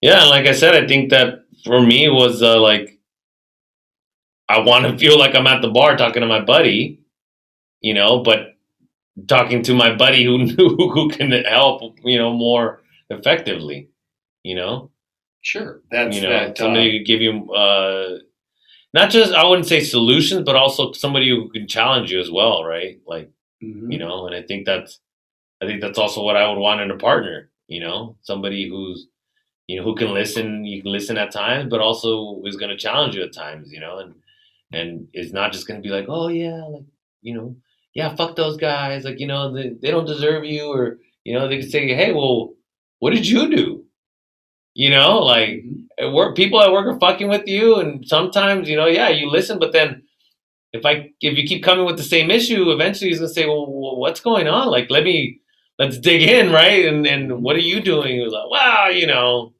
yeah. 0.00 0.24
Like 0.24 0.46
I 0.46 0.52
said, 0.52 0.74
I 0.74 0.86
think 0.86 1.10
that 1.10 1.44
for 1.64 1.80
me 1.80 2.08
was 2.08 2.42
uh, 2.42 2.60
like 2.60 2.98
I 4.48 4.60
want 4.60 4.86
to 4.86 4.98
feel 5.04 5.18
like 5.18 5.34
I'm 5.34 5.46
at 5.46 5.62
the 5.62 5.70
bar 5.70 5.96
talking 5.96 6.20
to 6.20 6.26
my 6.26 6.40
buddy, 6.40 7.01
you 7.82 7.94
know, 7.94 8.22
but 8.22 8.56
talking 9.28 9.62
to 9.64 9.74
my 9.74 9.94
buddy 9.94 10.24
who 10.24 10.46
who, 10.56 10.90
who 10.90 11.10
can 11.10 11.30
help, 11.30 11.98
you 12.04 12.18
know, 12.18 12.32
more 12.32 12.80
effectively, 13.10 13.90
you 14.42 14.54
know. 14.54 14.90
Sure. 15.42 15.82
That's 15.90 16.16
you 16.16 16.22
know, 16.22 16.30
that. 16.30 16.50
uh, 16.50 16.54
somebody 16.54 16.92
who 16.92 16.98
could 16.98 17.06
give 17.06 17.20
you 17.20 17.52
uh, 17.52 18.18
not 18.94 19.10
just 19.10 19.32
I 19.32 19.44
wouldn't 19.46 19.66
say 19.66 19.80
solutions, 19.80 20.42
but 20.44 20.56
also 20.56 20.92
somebody 20.92 21.28
who 21.28 21.48
can 21.50 21.66
challenge 21.66 22.12
you 22.12 22.20
as 22.20 22.30
well, 22.30 22.64
right? 22.64 23.00
Like 23.06 23.30
mhm. 23.62 23.92
you 23.92 23.98
know, 23.98 24.26
and 24.26 24.36
I 24.36 24.42
think 24.42 24.66
that's 24.66 25.00
I 25.62 25.66
think 25.66 25.80
that's 25.80 25.98
also 25.98 26.22
what 26.22 26.36
I 26.36 26.48
would 26.48 26.58
want 26.58 26.80
in 26.80 26.90
a 26.90 26.96
partner. 26.96 27.50
You 27.68 27.80
know, 27.80 28.16
somebody 28.22 28.68
who's 28.68 29.08
you 29.66 29.78
know 29.78 29.84
who 29.84 29.94
can 29.94 30.12
listen. 30.12 30.64
You 30.64 30.82
can 30.82 30.92
listen 30.92 31.16
at 31.18 31.32
times, 31.32 31.70
but 31.70 31.80
also 31.80 32.42
is 32.44 32.56
going 32.56 32.70
to 32.70 32.76
challenge 32.76 33.14
you 33.16 33.22
at 33.22 33.32
times. 33.32 33.72
You 33.72 33.80
know, 33.80 33.98
and 33.98 34.14
and 34.72 35.08
it's 35.12 35.32
not 35.32 35.52
just 35.52 35.66
going 35.66 35.82
to 35.82 35.88
be 35.88 35.94
like, 35.94 36.06
oh 36.08 36.28
yeah, 36.28 36.62
like 36.64 36.84
you 37.22 37.34
know, 37.34 37.56
yeah, 37.94 38.14
fuck 38.16 38.36
those 38.36 38.56
guys. 38.56 39.04
Like 39.04 39.20
you 39.20 39.26
know, 39.26 39.52
they, 39.52 39.70
they 39.80 39.90
don't 39.90 40.06
deserve 40.06 40.44
you, 40.44 40.66
or 40.72 40.98
you 41.24 41.34
know, 41.38 41.48
they 41.48 41.60
could 41.60 41.70
say, 41.70 41.88
hey, 41.94 42.12
well, 42.12 42.54
what 43.00 43.12
did 43.12 43.26
you 43.28 43.50
do? 43.54 43.84
You 44.74 44.90
know, 44.90 45.18
like 45.20 45.50
Mhm. 45.50 45.86
at 45.98 46.12
work 46.12 46.36
people 46.36 46.62
at 46.62 46.72
work 46.72 46.86
are 46.86 46.98
fucking 46.98 47.28
with 47.28 47.46
you 47.46 47.76
and 47.76 48.06
sometimes 48.08 48.68
you 48.68 48.76
know 48.76 48.86
yeah 48.86 49.10
you 49.10 49.28
listen 49.30 49.58
but 49.58 49.72
then 49.72 50.02
if 50.72 50.86
i 50.86 51.10
if 51.20 51.36
you 51.38 51.44
keep 51.46 51.62
coming 51.62 51.84
with 51.84 51.98
the 51.98 52.02
same 52.02 52.30
issue 52.30 52.70
eventually 52.70 53.10
he's 53.10 53.18
gonna 53.20 53.28
say 53.28 53.46
well 53.46 53.66
what's 53.98 54.20
going 54.20 54.48
on 54.48 54.68
like 54.68 54.90
let 54.90 55.04
me 55.04 55.40
let's 55.78 55.98
dig 55.98 56.22
in 56.22 56.50
right 56.50 56.86
and 56.86 57.06
and 57.06 57.42
what 57.42 57.54
are 57.56 57.60
you 57.72 57.80
doing 57.82 58.14
He 58.16 58.20
was 58.20 58.32
like 58.32 58.50
wow 58.50 58.88
you 58.88 59.06
know 59.06 59.52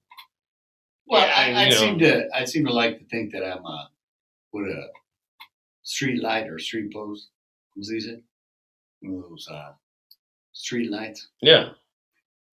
Well, 1.07 1.26
Yeah, 1.26 1.59
I, 1.59 1.66
I 1.66 1.70
seem 1.70 1.99
to 1.99 2.28
I 2.35 2.45
seem 2.47 2.64
to 2.66 2.72
like 2.72 2.99
to 2.99 3.05
think 3.07 3.33
that 3.33 3.45
I'm 3.45 3.64
a 3.64 3.91
what 4.53 4.64
a 4.64 4.83
street 5.83 6.22
light 6.22 6.49
or 6.49 6.59
street 6.59 6.93
post. 6.93 7.28
What's 7.75 7.91
these? 7.91 8.07
it? 8.07 8.23
Those 9.03 9.49
uh, 9.51 9.73
street 10.53 10.91
lights. 10.91 11.29
yeah 11.41 11.70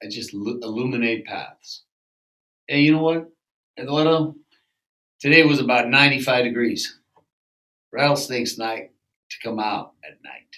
I 0.01 0.07
just 0.07 0.33
lu- 0.33 0.59
illuminate 0.63 1.25
paths. 1.25 1.83
Hey, 2.67 2.81
you 2.81 2.93
know 2.93 3.03
what, 3.03 3.29
Eduardo? 3.77 4.35
Today 5.19 5.43
was 5.43 5.59
about 5.59 5.89
95 5.89 6.45
degrees. 6.45 6.97
Rattlesnakes 7.91 8.57
night 8.57 8.91
to 9.29 9.37
come 9.43 9.59
out 9.59 9.93
at 10.03 10.23
night. 10.23 10.55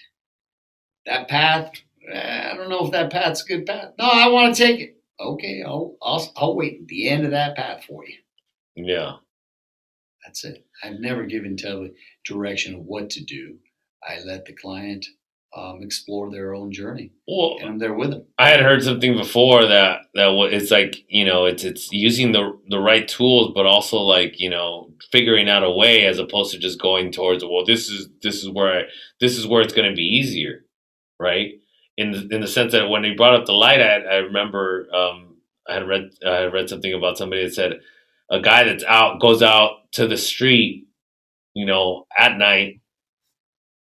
That 1.07 1.27
path, 1.27 1.71
eh, 2.13 2.51
I 2.51 2.55
don't 2.55 2.69
know 2.69 2.85
if 2.85 2.91
that 2.91 3.11
path's 3.11 3.43
a 3.43 3.47
good 3.47 3.65
path. 3.65 3.93
No, 3.97 4.05
I 4.05 4.27
want 4.27 4.55
to 4.55 4.63
take 4.63 4.79
it. 4.79 4.97
Okay, 5.19 5.63
I'll, 5.65 5.95
I'll, 6.01 6.31
I'll 6.35 6.55
wait 6.55 6.81
at 6.81 6.87
the 6.87 7.09
end 7.09 7.25
of 7.25 7.31
that 7.31 7.55
path 7.55 7.83
for 7.85 8.05
you. 8.05 8.17
yeah 8.75 9.13
That's 10.25 10.43
it. 10.45 10.65
I've 10.83 10.99
never 10.99 11.25
given 11.25 11.57
tele 11.57 11.91
direction 12.25 12.75
of 12.75 12.81
what 12.81 13.09
to 13.11 13.23
do. 13.23 13.57
I 14.07 14.19
let 14.25 14.45
the 14.45 14.53
client 14.53 15.05
um, 15.55 15.79
explore 15.83 16.31
their 16.31 16.53
own 16.55 16.71
journey, 16.71 17.11
well 17.27 17.57
and 17.59 17.69
I'm 17.69 17.79
there 17.79 17.93
with 17.93 18.11
them. 18.11 18.25
i 18.37 18.49
had 18.49 18.61
heard 18.61 18.83
something 18.83 19.17
before 19.17 19.65
that 19.65 20.01
that 20.13 20.29
it's 20.51 20.71
like 20.71 20.95
you 21.09 21.25
know 21.25 21.45
it's 21.45 21.63
it's 21.65 21.91
using 21.91 22.31
the 22.31 22.57
the 22.69 22.79
right 22.79 23.07
tools 23.07 23.51
but 23.53 23.65
also 23.65 23.97
like 23.97 24.39
you 24.39 24.49
know 24.49 24.91
figuring 25.11 25.49
out 25.49 25.63
a 25.63 25.71
way 25.71 26.05
as 26.05 26.19
opposed 26.19 26.53
to 26.53 26.59
just 26.59 26.81
going 26.81 27.11
towards 27.11 27.43
well 27.43 27.65
this 27.65 27.89
is 27.89 28.09
this 28.23 28.43
is 28.43 28.49
where 28.49 28.79
I, 28.79 28.83
this 29.19 29.37
is 29.37 29.45
where 29.47 29.61
it's 29.61 29.73
going 29.73 29.89
to 29.89 29.95
be 29.95 30.03
easier 30.03 30.65
right 31.19 31.51
in 31.97 32.11
the, 32.11 32.27
in 32.33 32.41
the 32.41 32.47
sense 32.47 32.71
that 32.71 32.89
when 32.89 33.03
he 33.03 33.13
brought 33.15 33.35
up 33.35 33.45
the 33.45 33.53
light 33.53 33.81
I, 33.81 33.97
I 33.99 34.15
remember 34.17 34.87
um, 34.93 35.37
I 35.67 35.75
had 35.75 35.87
read 35.87 36.11
I 36.25 36.35
had 36.35 36.53
read 36.53 36.69
something 36.69 36.93
about 36.93 37.17
somebody 37.17 37.43
that 37.43 37.53
said 37.53 37.73
a 38.29 38.39
guy 38.39 38.63
that's 38.63 38.85
out 38.85 39.19
goes 39.21 39.41
out 39.41 39.91
to 39.93 40.07
the 40.07 40.17
street 40.17 40.87
you 41.53 41.65
know 41.65 42.07
at 42.17 42.37
night 42.37 42.80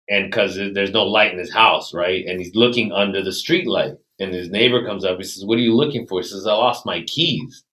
and 0.10 0.30
because 0.32 0.56
there's 0.56 0.92
no 0.92 1.04
light 1.04 1.32
in 1.34 1.40
his 1.40 1.52
house 1.54 1.94
right 1.94 2.26
and 2.26 2.40
he's 2.40 2.56
looking 2.56 2.92
under 2.92 3.24
the 3.24 3.32
street 3.32 3.68
light 3.68 3.94
and 4.20 4.34
his 4.34 4.50
neighbor 4.50 4.86
comes 4.86 5.04
up 5.06 5.18
he 5.18 5.24
says 5.24 5.46
what 5.46 5.58
are 5.58 5.62
you 5.62 5.76
looking 5.76 6.08
for 6.08 6.22
he 6.22 6.28
says 6.28 6.48
I 6.48 6.54
lost 6.54 6.86
my 6.86 7.02
keys 7.04 7.64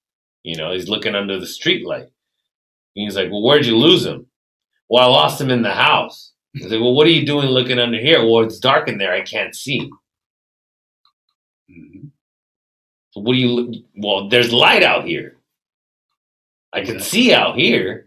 you 0.42 0.56
know 0.56 0.72
he's 0.72 0.88
looking 0.88 1.14
under 1.14 1.38
the 1.38 1.46
street 1.46 1.86
light 1.86 2.08
he's 2.94 3.16
like 3.16 3.30
well 3.30 3.42
where'd 3.42 3.66
you 3.66 3.76
lose 3.76 4.04
them 4.04 4.26
well 4.88 5.04
I 5.04 5.06
lost 5.12 5.38
them 5.38 5.50
in 5.50 5.62
the 5.62 5.72
house 5.72 6.32
He's 6.56 6.70
like, 6.70 6.80
well, 6.80 6.94
what 6.94 7.08
are 7.08 7.10
you 7.10 7.26
doing 7.26 7.48
looking 7.48 7.80
under 7.80 7.98
here? 7.98 8.20
Well, 8.24 8.44
it's 8.44 8.60
dark 8.60 8.86
in 8.86 8.96
there. 8.96 9.12
I 9.12 9.22
can't 9.22 9.56
see. 9.56 9.90
Mhm. 11.68 12.10
So 13.10 13.20
what 13.22 13.32
do 13.32 13.38
you? 13.40 13.48
look- 13.48 13.82
Well, 13.96 14.28
there's 14.28 14.52
light 14.52 14.84
out 14.84 15.04
here. 15.04 15.36
I 16.72 16.82
can 16.84 17.00
see 17.00 17.32
out 17.34 17.56
here, 17.58 18.06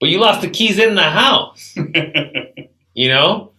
but 0.00 0.08
you 0.08 0.18
lost 0.20 0.40
the 0.40 0.48
keys 0.48 0.78
in 0.78 0.94
the 0.94 1.02
house. 1.02 1.76
You 2.96 3.10
know, 3.10 3.52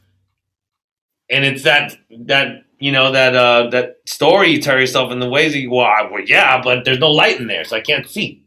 and 1.30 1.46
it's 1.46 1.62
that 1.62 1.96
that 2.26 2.64
you 2.80 2.92
know 2.92 3.12
that 3.12 3.36
uh 3.36 3.70
that 3.70 3.98
story 4.08 4.50
you 4.50 4.60
tell 4.60 4.80
yourself 4.80 5.12
in 5.12 5.20
the 5.20 5.30
ways 5.30 5.54
that 5.54 5.60
you, 5.60 5.70
well, 5.70 5.86
I, 5.86 6.10
well, 6.12 6.24
yeah, 6.26 6.60
but 6.60 6.86
there's 6.86 6.98
no 6.98 7.12
light 7.12 7.40
in 7.40 7.46
there, 7.46 7.64
so 7.64 7.76
I 7.78 7.82
can't 7.82 8.10
see. 8.10 8.44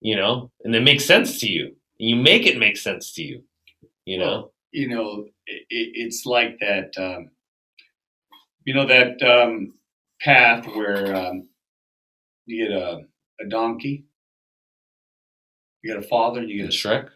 You 0.00 0.16
know, 0.16 0.50
and 0.64 0.74
it 0.74 0.82
makes 0.82 1.04
sense 1.04 1.38
to 1.40 1.48
you. 1.48 1.76
You 1.98 2.16
make 2.16 2.46
it 2.46 2.58
make 2.58 2.78
sense 2.78 3.12
to 3.12 3.22
you. 3.22 3.42
You 4.06 4.20
know. 4.20 4.24
Well, 4.24 4.52
you 4.72 4.88
know, 4.88 5.26
it, 5.46 5.66
it, 5.68 5.90
it's 5.96 6.24
like 6.24 6.58
that. 6.60 6.96
Um, 6.96 7.30
you 8.64 8.72
know 8.72 8.86
that 8.86 9.22
um, 9.22 9.74
path 10.22 10.66
where 10.66 11.14
um, 11.14 11.46
you 12.46 12.66
get 12.66 12.74
a, 12.74 13.02
a 13.38 13.48
donkey, 13.50 14.06
you 15.82 15.94
get 15.94 16.02
a 16.02 16.08
father, 16.08 16.40
and 16.40 16.48
you 16.48 16.62
get 16.62 16.74
a. 16.74 16.76
Shrek. 16.76 17.10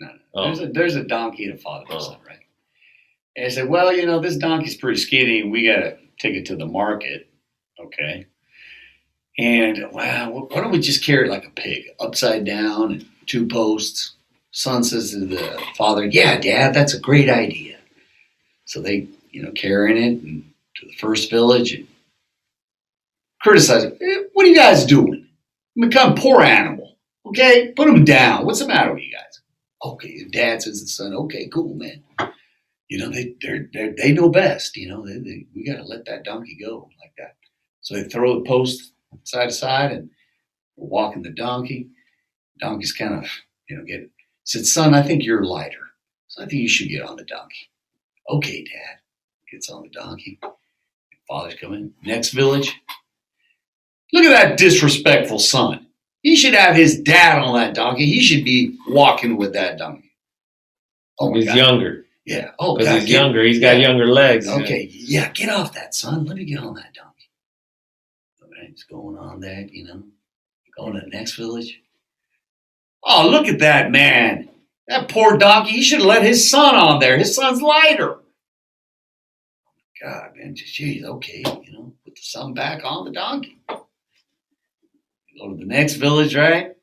No, 0.00 0.06
no. 0.08 0.12
Oh. 0.34 0.44
There's 0.46 0.60
a 0.60 0.66
there's 0.72 0.94
a 0.96 1.04
donkey 1.04 1.44
and 1.44 1.54
a 1.54 1.56
father 1.58 1.84
and 1.88 1.94
Oh. 1.94 2.00
son, 2.00 2.16
right? 2.26 2.38
And 3.36 3.46
I 3.46 3.48
said, 3.48 3.68
well, 3.68 3.92
you 3.94 4.06
know, 4.06 4.18
this 4.20 4.36
donkey's 4.36 4.76
pretty 4.76 4.98
skinny. 4.98 5.42
We 5.42 5.66
got 5.66 5.76
to 5.80 5.98
take 6.18 6.34
it 6.34 6.46
to 6.46 6.56
the 6.56 6.66
market, 6.66 7.28
okay? 7.78 8.26
And 9.38 9.92
wow, 9.92 10.30
wh- 10.30 10.50
why 10.50 10.60
don't 10.62 10.70
we 10.70 10.80
just 10.80 11.04
carry 11.04 11.26
it 11.28 11.30
like 11.30 11.46
a 11.46 11.50
pig, 11.50 11.84
upside 12.00 12.44
down 12.46 12.92
and 12.92 13.06
two 13.26 13.46
posts? 13.46 14.12
Son 14.52 14.82
says 14.82 15.10
to 15.10 15.26
the 15.26 15.62
father, 15.76 16.06
"Yeah, 16.06 16.38
Dad, 16.40 16.72
that's 16.72 16.94
a 16.94 17.00
great 17.00 17.28
idea." 17.28 17.76
So 18.64 18.80
they, 18.80 19.06
you 19.30 19.42
know, 19.42 19.52
carrying 19.52 19.98
it 20.02 20.22
and 20.22 20.50
to 20.76 20.86
the 20.86 20.94
first 20.94 21.28
village 21.30 21.72
and 21.74 21.86
criticize 23.42 23.84
it. 23.84 23.98
"Eh, 24.00 24.22
What 24.32 24.46
are 24.46 24.48
you 24.48 24.54
guys 24.56 24.86
doing? 24.86 25.26
Become 25.78 26.14
poor 26.14 26.40
animal, 26.40 26.96
okay? 27.26 27.72
Put 27.76 27.88
him 27.88 28.04
down. 28.06 28.46
What's 28.46 28.60
the 28.60 28.66
matter 28.68 28.94
with 28.94 29.02
you 29.02 29.12
guys? 29.12 29.40
Okay, 29.84 30.18
and 30.20 30.32
dad 30.32 30.62
says 30.62 30.80
the 30.80 30.88
son, 30.88 31.14
okay, 31.14 31.48
cool, 31.48 31.74
man. 31.74 32.02
You 32.88 32.98
know, 32.98 33.10
they 33.10 33.34
they're, 33.40 33.68
they're, 33.72 33.94
they 33.96 34.12
know 34.12 34.28
best. 34.28 34.76
You 34.76 34.88
know, 34.88 35.06
they, 35.06 35.18
they, 35.18 35.46
we 35.54 35.66
got 35.66 35.76
to 35.76 35.84
let 35.84 36.04
that 36.06 36.24
donkey 36.24 36.56
go 36.60 36.88
like 37.00 37.12
that. 37.18 37.36
So 37.80 37.94
they 37.94 38.04
throw 38.04 38.36
the 38.38 38.48
post 38.48 38.92
side 39.24 39.46
to 39.46 39.52
side 39.52 39.92
and 39.92 40.10
walking 40.76 41.22
the 41.22 41.30
donkey. 41.30 41.88
Donkey's 42.60 42.92
kind 42.92 43.14
of, 43.14 43.30
you 43.68 43.76
know, 43.76 43.84
get 43.84 44.10
said, 44.44 44.66
son, 44.66 44.94
I 44.94 45.02
think 45.02 45.24
you're 45.24 45.44
lighter. 45.44 45.90
So 46.28 46.42
I 46.42 46.46
think 46.46 46.62
you 46.62 46.68
should 46.68 46.88
get 46.88 47.02
on 47.02 47.16
the 47.16 47.24
donkey. 47.24 47.70
Okay, 48.28 48.64
dad. 48.64 49.00
Gets 49.50 49.70
on 49.70 49.82
the 49.82 49.88
donkey. 49.90 50.40
Father's 51.28 51.54
coming. 51.54 51.92
Next 52.04 52.30
village. 52.30 52.74
Look 54.12 54.24
at 54.24 54.30
that 54.30 54.58
disrespectful 54.58 55.38
son. 55.38 55.85
He 56.26 56.34
should 56.34 56.54
have 56.54 56.74
his 56.74 57.00
dad 57.02 57.40
on 57.40 57.54
that 57.54 57.72
donkey. 57.72 58.04
He 58.06 58.20
should 58.20 58.44
be 58.44 58.76
walking 58.88 59.36
with 59.36 59.52
that 59.52 59.78
donkey. 59.78 60.10
Oh 61.20 61.32
he's 61.32 61.44
God. 61.44 61.56
younger 61.56 62.04
Yeah. 62.24 62.50
Oh, 62.58 62.76
because 62.76 62.92
he's 62.94 63.04
get- 63.04 63.20
younger. 63.20 63.44
He's 63.44 63.60
got 63.60 63.76
yeah. 63.76 63.86
younger 63.86 64.08
legs. 64.08 64.48
Okay, 64.48 64.88
yeah, 64.90 65.30
get 65.30 65.50
off 65.50 65.72
that, 65.74 65.94
son. 65.94 66.24
Let 66.24 66.36
me 66.36 66.44
get 66.44 66.58
on 66.58 66.74
that 66.74 66.92
donkey. 66.94 67.30
All 68.42 68.48
right, 68.50 68.70
it's 68.70 68.82
going 68.82 69.16
on 69.16 69.38
that, 69.38 69.72
you 69.72 69.84
know. 69.84 70.02
Going 70.76 70.94
to 70.94 71.00
the 71.00 71.16
next 71.16 71.36
village. 71.36 71.80
Oh, 73.04 73.28
look 73.30 73.46
at 73.46 73.60
that 73.60 73.92
man. 73.92 74.48
That 74.88 75.08
poor 75.08 75.38
donkey. 75.38 75.74
He 75.74 75.82
should 75.82 76.00
have 76.00 76.08
let 76.08 76.24
his 76.24 76.50
son 76.50 76.74
on 76.74 76.98
there. 76.98 77.16
His 77.16 77.36
son's 77.36 77.62
lighter. 77.62 78.16
Oh, 78.16 78.22
God, 80.02 80.32
man, 80.34 80.56
geez, 80.56 81.04
okay, 81.04 81.44
you 81.62 81.72
know, 81.72 81.92
put 82.04 82.16
the 82.16 82.20
son 82.20 82.52
back 82.52 82.82
on 82.82 83.04
the 83.04 83.12
donkey. 83.12 83.60
Go 85.38 85.50
to 85.50 85.56
the 85.56 85.64
next 85.66 85.94
village, 85.94 86.34
right? 86.34 86.74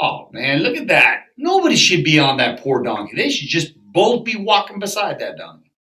Oh 0.00 0.28
man, 0.32 0.60
look 0.62 0.76
at 0.76 0.88
that. 0.88 1.26
Nobody 1.36 1.76
should 1.76 2.04
be 2.04 2.18
on 2.18 2.38
that 2.38 2.60
poor 2.60 2.82
donkey. 2.82 3.16
They 3.16 3.30
should 3.30 3.48
just 3.48 3.74
both 3.76 4.24
be 4.24 4.36
walking 4.36 4.78
beside 4.78 5.20
that 5.20 5.36
donkey. 5.36 5.72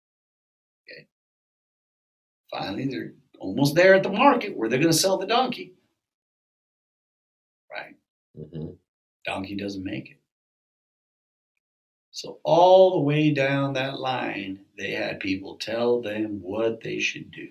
Okay. 0.89 1.07
Finally, 2.51 2.87
they're 2.87 3.13
almost 3.39 3.75
there 3.75 3.95
at 3.95 4.03
the 4.03 4.09
market 4.09 4.55
where 4.55 4.69
they're 4.69 4.79
going 4.79 4.91
to 4.91 4.97
sell 4.97 5.17
the 5.17 5.25
donkey. 5.25 5.73
Right? 7.71 7.95
Mhm. 8.37 8.77
Donkey 9.25 9.55
doesn't 9.55 9.83
make 9.83 10.11
it. 10.11 10.17
So, 12.11 12.39
all 12.43 12.91
the 12.91 12.99
way 12.99 13.31
down 13.31 13.73
that 13.73 13.99
line, 13.99 14.65
they 14.77 14.91
had 14.91 15.19
people 15.19 15.57
tell 15.57 16.01
them 16.01 16.41
what 16.41 16.81
they 16.81 16.99
should 16.99 17.31
do. 17.31 17.49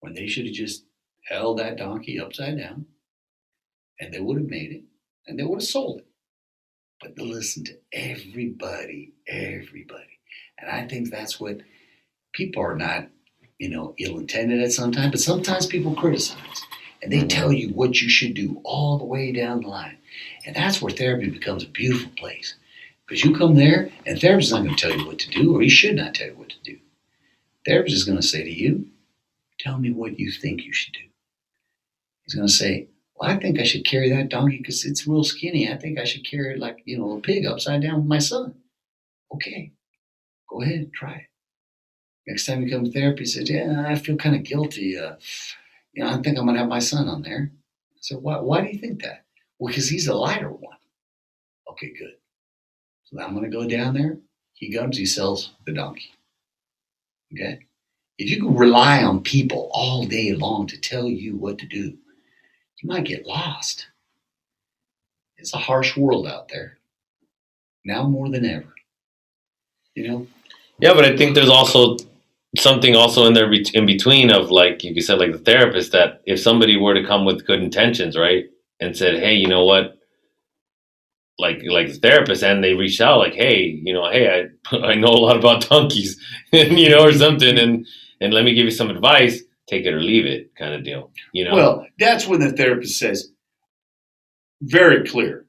When 0.00 0.14
they 0.14 0.26
should 0.28 0.46
have 0.46 0.54
just 0.54 0.84
held 1.28 1.58
that 1.58 1.76
donkey 1.76 2.20
upside 2.20 2.58
down 2.58 2.86
and 4.00 4.12
they 4.12 4.20
would 4.20 4.38
have 4.38 4.48
made 4.48 4.72
it 4.72 4.82
and 5.26 5.38
they 5.38 5.42
would 5.44 5.60
have 5.60 5.68
sold 5.68 5.98
it. 5.98 6.06
But 7.00 7.16
they 7.16 7.24
listened 7.24 7.66
to 7.66 7.78
everybody, 7.92 9.12
everybody. 9.26 10.20
And 10.58 10.70
I 10.70 10.86
think 10.86 11.10
that's 11.10 11.38
what 11.38 11.58
people 12.32 12.62
are 12.62 12.76
not, 12.76 13.08
you 13.58 13.68
know, 13.68 13.94
ill 13.98 14.18
intended 14.18 14.62
at 14.62 14.72
sometimes, 14.72 15.10
but 15.10 15.20
sometimes 15.20 15.66
people 15.66 15.94
criticize 15.94 16.62
and 17.02 17.12
they 17.12 17.26
tell 17.26 17.52
you 17.52 17.68
what 17.70 18.00
you 18.00 18.08
should 18.08 18.34
do 18.34 18.60
all 18.64 18.98
the 18.98 19.04
way 19.04 19.32
down 19.32 19.60
the 19.60 19.68
line. 19.68 19.98
And 20.46 20.56
that's 20.56 20.80
where 20.80 20.92
therapy 20.92 21.28
becomes 21.28 21.64
a 21.64 21.68
beautiful 21.68 22.10
place. 22.16 22.54
Because 23.06 23.24
you 23.24 23.36
come 23.36 23.54
there 23.54 23.90
and 24.04 24.20
therapist 24.20 24.48
is 24.48 24.52
not 24.52 24.64
going 24.64 24.74
to 24.74 24.88
tell 24.88 24.98
you 24.98 25.06
what 25.06 25.18
to 25.20 25.30
do, 25.30 25.54
or 25.54 25.60
he 25.60 25.68
should 25.68 25.94
not 25.94 26.14
tell 26.14 26.28
you 26.28 26.34
what 26.34 26.48
to 26.48 26.62
do. 26.64 26.78
Therapist 27.64 27.94
is 27.94 28.04
going 28.04 28.18
to 28.18 28.26
say 28.26 28.42
to 28.42 28.50
you, 28.50 28.88
Tell 29.58 29.78
me 29.78 29.90
what 29.90 30.18
you 30.18 30.30
think 30.30 30.64
you 30.64 30.72
should 30.72 30.92
do. 30.92 31.00
He's 32.26 32.34
going 32.34 32.46
to 32.46 32.52
say, 32.52 32.88
Well, 33.14 33.30
I 33.30 33.38
think 33.38 33.58
I 33.58 33.64
should 33.64 33.86
carry 33.86 34.10
that 34.10 34.28
donkey 34.28 34.58
because 34.58 34.84
it's 34.84 35.06
real 35.06 35.24
skinny. 35.24 35.72
I 35.72 35.76
think 35.76 35.98
I 35.98 36.04
should 36.04 36.28
carry 36.28 36.54
it 36.54 36.58
like, 36.60 36.82
you 36.84 36.98
know, 36.98 37.16
a 37.16 37.20
pig 37.20 37.46
upside 37.46 37.82
down 37.82 37.96
with 37.96 38.06
my 38.06 38.18
son. 38.18 38.54
Okay, 39.34 39.72
go 40.50 40.62
ahead, 40.62 40.90
try 40.94 41.12
it. 41.14 41.26
Next 42.26 42.46
time 42.46 42.62
you 42.62 42.70
come 42.70 42.84
to 42.84 42.92
therapy, 42.92 43.20
he 43.20 43.26
says, 43.26 43.48
Yeah, 43.48 43.84
I 43.86 43.96
feel 43.96 44.16
kind 44.16 44.36
of 44.36 44.42
guilty. 44.42 44.98
Uh, 44.98 45.14
you 45.96 46.04
know, 46.04 46.10
I 46.10 46.20
think 46.20 46.38
I'm 46.38 46.44
going 46.44 46.54
to 46.54 46.60
have 46.60 46.68
my 46.68 46.78
son 46.78 47.08
on 47.08 47.22
there. 47.22 47.50
I 47.52 47.98
said, 48.00 48.18
why, 48.18 48.38
why 48.38 48.60
do 48.60 48.68
you 48.68 48.78
think 48.78 49.02
that? 49.02 49.24
Well, 49.58 49.68
because 49.68 49.88
he's 49.88 50.08
a 50.08 50.14
lighter 50.14 50.50
one. 50.50 50.76
Okay, 51.72 51.92
good. 51.98 52.16
So 53.04 53.18
I'm 53.18 53.34
going 53.34 53.50
to 53.50 53.56
go 53.56 53.66
down 53.66 53.94
there. 53.94 54.18
He 54.52 54.72
comes, 54.74 54.98
he 54.98 55.06
sells 55.06 55.52
the 55.64 55.72
donkey. 55.72 56.10
Okay? 57.32 57.60
If 58.18 58.30
you 58.30 58.42
can 58.42 58.54
rely 58.54 59.02
on 59.02 59.22
people 59.22 59.70
all 59.72 60.04
day 60.04 60.34
long 60.34 60.66
to 60.66 60.78
tell 60.78 61.06
you 61.06 61.36
what 61.36 61.58
to 61.58 61.66
do, 61.66 61.96
you 62.80 62.88
might 62.88 63.04
get 63.04 63.26
lost. 63.26 63.86
It's 65.38 65.54
a 65.54 65.58
harsh 65.58 65.96
world 65.96 66.26
out 66.26 66.48
there. 66.48 66.78
Now 67.84 68.04
more 68.04 68.28
than 68.30 68.44
ever. 68.44 68.74
You 69.94 70.08
know? 70.08 70.26
Yeah, 70.78 70.94
but 70.94 71.04
I 71.04 71.16
think 71.16 71.34
there's 71.34 71.48
also 71.48 71.96
something 72.58 72.94
also 72.94 73.26
in 73.26 73.34
there 73.34 73.50
in 73.52 73.86
between 73.86 74.30
of 74.30 74.50
like 74.50 74.82
you 74.84 75.00
said, 75.00 75.18
like 75.18 75.32
the 75.32 75.38
therapist 75.38 75.92
that 75.92 76.22
if 76.26 76.40
somebody 76.40 76.76
were 76.76 76.94
to 76.94 77.06
come 77.06 77.24
with 77.24 77.46
good 77.46 77.62
intentions, 77.62 78.16
right, 78.16 78.46
and 78.80 78.96
said, 78.96 79.18
hey, 79.18 79.34
you 79.34 79.46
know 79.46 79.64
what, 79.64 79.98
like 81.38 81.62
like 81.66 81.88
the 81.88 81.98
therapist, 81.98 82.42
and 82.42 82.62
they 82.62 82.74
reached 82.74 83.00
out 83.00 83.18
like, 83.18 83.34
hey, 83.34 83.80
you 83.82 83.92
know, 83.92 84.10
hey, 84.10 84.48
I 84.72 84.76
I 84.76 84.94
know 84.94 85.08
a 85.08 85.24
lot 85.24 85.36
about 85.36 85.68
donkeys, 85.68 86.20
and 86.52 86.78
you 86.78 86.90
know, 86.90 87.04
or 87.04 87.12
something, 87.12 87.58
and 87.58 87.86
and 88.20 88.34
let 88.34 88.44
me 88.44 88.54
give 88.54 88.64
you 88.64 88.70
some 88.70 88.90
advice, 88.90 89.42
take 89.68 89.84
it 89.84 89.94
or 89.94 90.00
leave 90.00 90.26
it, 90.26 90.54
kind 90.56 90.74
of 90.74 90.84
deal, 90.84 91.10
you 91.32 91.44
know. 91.44 91.54
Well, 91.54 91.86
that's 91.98 92.26
when 92.26 92.40
the 92.40 92.52
therapist 92.52 92.98
says, 92.98 93.30
very 94.62 95.06
clear, 95.08 95.46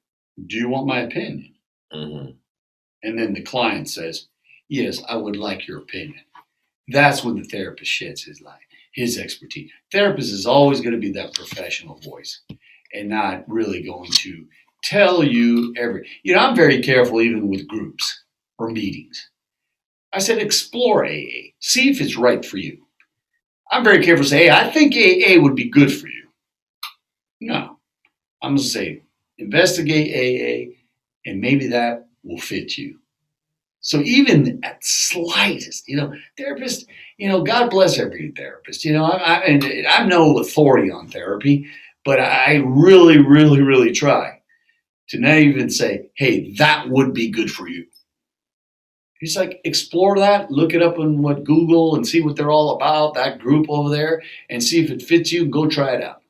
do 0.47 0.57
you 0.57 0.69
want 0.69 0.87
my 0.87 0.99
opinion? 1.01 1.53
hmm 1.91 2.31
And 3.03 3.17
then 3.17 3.33
the 3.33 3.43
client 3.43 3.89
says, 3.89 4.27
Yes, 4.69 5.01
I 5.07 5.15
would 5.15 5.37
like 5.37 5.67
your 5.67 5.79
opinion. 5.79 6.19
That's 6.89 7.23
when 7.23 7.35
the 7.37 7.43
therapist 7.45 7.91
sheds 7.91 8.23
his 8.23 8.41
light, 8.41 8.59
his 8.93 9.17
expertise. 9.17 9.71
Therapist 9.91 10.31
is 10.33 10.45
always 10.45 10.81
going 10.81 10.93
to 10.93 10.99
be 10.99 11.11
that 11.13 11.33
professional 11.33 11.99
voice 11.99 12.41
and 12.93 13.09
not 13.09 13.47
really 13.47 13.83
going 13.83 14.09
to 14.11 14.45
tell 14.83 15.23
you 15.23 15.73
every. 15.77 16.07
You 16.23 16.35
know, 16.35 16.39
I'm 16.41 16.55
very 16.55 16.81
careful 16.81 17.21
even 17.21 17.47
with 17.49 17.67
groups 17.67 18.23
or 18.57 18.69
meetings. 18.69 19.29
I 20.13 20.19
said, 20.19 20.39
explore 20.39 21.05
AA, 21.05 21.51
see 21.59 21.89
if 21.89 22.01
it's 22.01 22.17
right 22.17 22.43
for 22.45 22.57
you. 22.57 22.86
I'm 23.71 23.83
very 23.83 24.03
careful 24.03 24.23
to 24.23 24.29
say, 24.29 24.45
hey, 24.45 24.49
I 24.49 24.71
think 24.71 24.95
AA 24.95 25.41
would 25.41 25.55
be 25.55 25.69
good 25.69 25.91
for 25.93 26.07
you. 26.07 26.27
No, 27.41 27.79
I'm 28.41 28.51
going 28.51 28.57
to 28.57 28.63
say, 28.63 29.01
investigate 29.37 30.11
AA, 30.13 30.73
and 31.29 31.41
maybe 31.41 31.67
that 31.67 32.07
will 32.23 32.39
fit 32.39 32.77
you. 32.77 32.99
So 33.81 33.99
even 34.01 34.59
at 34.63 34.83
slightest, 34.83 35.87
you 35.87 35.97
know, 35.97 36.13
therapist, 36.37 36.87
you 37.17 37.29
know, 37.29 37.41
God 37.43 37.69
bless 37.69 37.99
every 37.99 38.31
therapist. 38.35 38.83
You 38.83 38.93
know, 38.93 39.05
I, 39.05 39.17
I, 39.17 39.37
and 39.45 39.87
I'm 39.87 40.09
no 40.09 40.39
authority 40.39 40.91
on 40.91 41.07
therapy, 41.07 41.67
but 42.03 42.19
I 42.19 42.63
really, 42.65 43.17
really, 43.19 43.61
really 43.61 43.91
try 43.91 44.41
to 45.09 45.19
not 45.19 45.37
even 45.37 45.69
say, 45.69 46.09
"Hey, 46.15 46.51
that 46.53 46.89
would 46.89 47.13
be 47.13 47.29
good 47.29 47.51
for 47.51 47.69
you." 47.69 47.85
He's 49.19 49.35
like, 49.35 49.59
explore 49.63 50.17
that, 50.19 50.51
look 50.51 50.73
it 50.73 50.83
up 50.83 50.99
on 50.99 51.21
what 51.23 51.43
Google 51.43 51.95
and 51.95 52.07
see 52.07 52.21
what 52.21 52.35
they're 52.35 52.51
all 52.51 52.75
about. 52.75 53.15
That 53.15 53.39
group 53.39 53.65
over 53.69 53.89
there, 53.89 54.21
and 54.49 54.63
see 54.63 54.83
if 54.83 54.91
it 54.91 55.01
fits 55.01 55.31
you. 55.31 55.45
Go 55.47 55.67
try 55.67 55.95
it 55.95 56.03
out 56.03 56.21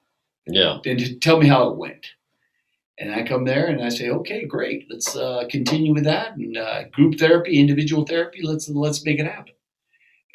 Yeah. 0.45 0.79
then 0.83 1.19
tell 1.19 1.37
me 1.39 1.47
how 1.47 1.69
it 1.69 1.77
went. 1.77 2.05
And 2.99 3.13
I 3.13 3.23
come 3.23 3.45
there 3.45 3.67
and 3.67 3.83
I 3.83 3.89
say, 3.89 4.09
okay, 4.09 4.45
great, 4.45 4.87
let's 4.89 5.15
uh, 5.15 5.43
continue 5.51 5.93
with 5.93 6.05
that 6.05 6.35
and 6.35 6.57
uh, 6.57 6.85
group 6.89 7.19
therapy, 7.19 7.59
individual 7.59 8.05
therapy. 8.05 8.39
Let's 8.41 8.69
let's 8.69 9.05
make 9.05 9.19
it 9.19 9.27
happen. 9.27 9.53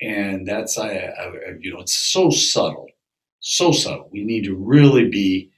And 0.01 0.47
that's 0.47 0.79
I, 0.79 0.91
I, 0.91 1.33
you 1.61 1.73
know, 1.73 1.81
it's 1.81 1.95
so 1.95 2.31
subtle, 2.31 2.89
so 3.41 3.73
subtle. 3.73 4.09
We 4.13 4.23
need 4.25 4.45
to 4.45 4.55
really 4.55 5.09
be 5.09 5.51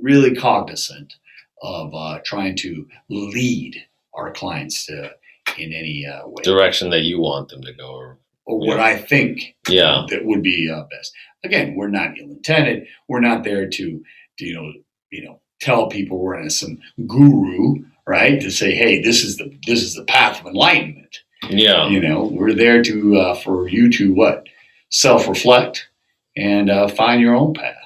really 0.00 0.34
cognizant 0.34 1.14
of 1.62 1.92
uh, 1.94 2.20
trying 2.24 2.56
to 2.56 2.86
lead 3.08 3.82
our 4.12 4.30
clients 4.32 4.86
to, 4.86 5.10
in 5.58 5.72
any 5.72 6.06
uh, 6.06 6.26
way 6.26 6.42
Direction 6.42 6.90
that 6.90 7.02
you 7.02 7.20
want 7.20 7.48
them 7.48 7.62
to 7.62 7.72
go. 7.72 7.94
Or, 7.94 8.18
or 8.46 8.58
what 8.58 8.80
I 8.80 8.96
think 8.98 9.56
yeah. 9.68 10.06
that 10.10 10.24
would 10.24 10.42
be 10.42 10.70
uh, 10.70 10.84
best. 10.90 11.12
Again, 11.44 11.74
we're 11.76 11.88
not 11.88 12.18
ill 12.18 12.30
intended. 12.30 12.86
We're 13.08 13.20
not 13.20 13.44
there 13.44 13.68
to, 13.68 14.02
to, 14.38 14.44
you 14.44 14.54
know, 14.54 14.72
you 15.10 15.24
know, 15.24 15.40
tell 15.60 15.88
people 15.88 16.18
we're 16.18 16.38
in 16.38 16.50
some 16.50 16.78
guru, 17.06 17.84
right? 18.06 18.40
To 18.40 18.50
say, 18.50 18.74
hey, 18.74 19.00
this 19.00 19.24
is 19.24 19.36
the 19.36 19.56
this 19.66 19.82
is 19.82 19.94
the 19.94 20.04
path 20.04 20.40
of 20.40 20.46
enlightenment. 20.46 21.18
Yeah. 21.48 21.88
You 21.88 22.00
know, 22.00 22.24
we're 22.24 22.54
there 22.54 22.82
to 22.82 23.16
uh, 23.16 23.34
for 23.34 23.68
you 23.68 23.90
to 23.92 24.12
what 24.12 24.48
self 24.90 25.28
reflect 25.28 25.88
and 26.36 26.70
uh, 26.70 26.88
find 26.88 27.20
your 27.20 27.34
own 27.34 27.54
path. 27.54 27.76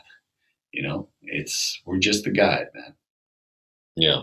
You 0.73 0.83
know, 0.83 1.09
it's 1.23 1.81
we're 1.85 1.99
just 1.99 2.25
the 2.25 2.31
guide, 2.31 2.69
man. 2.75 2.95
Yeah. 3.97 4.23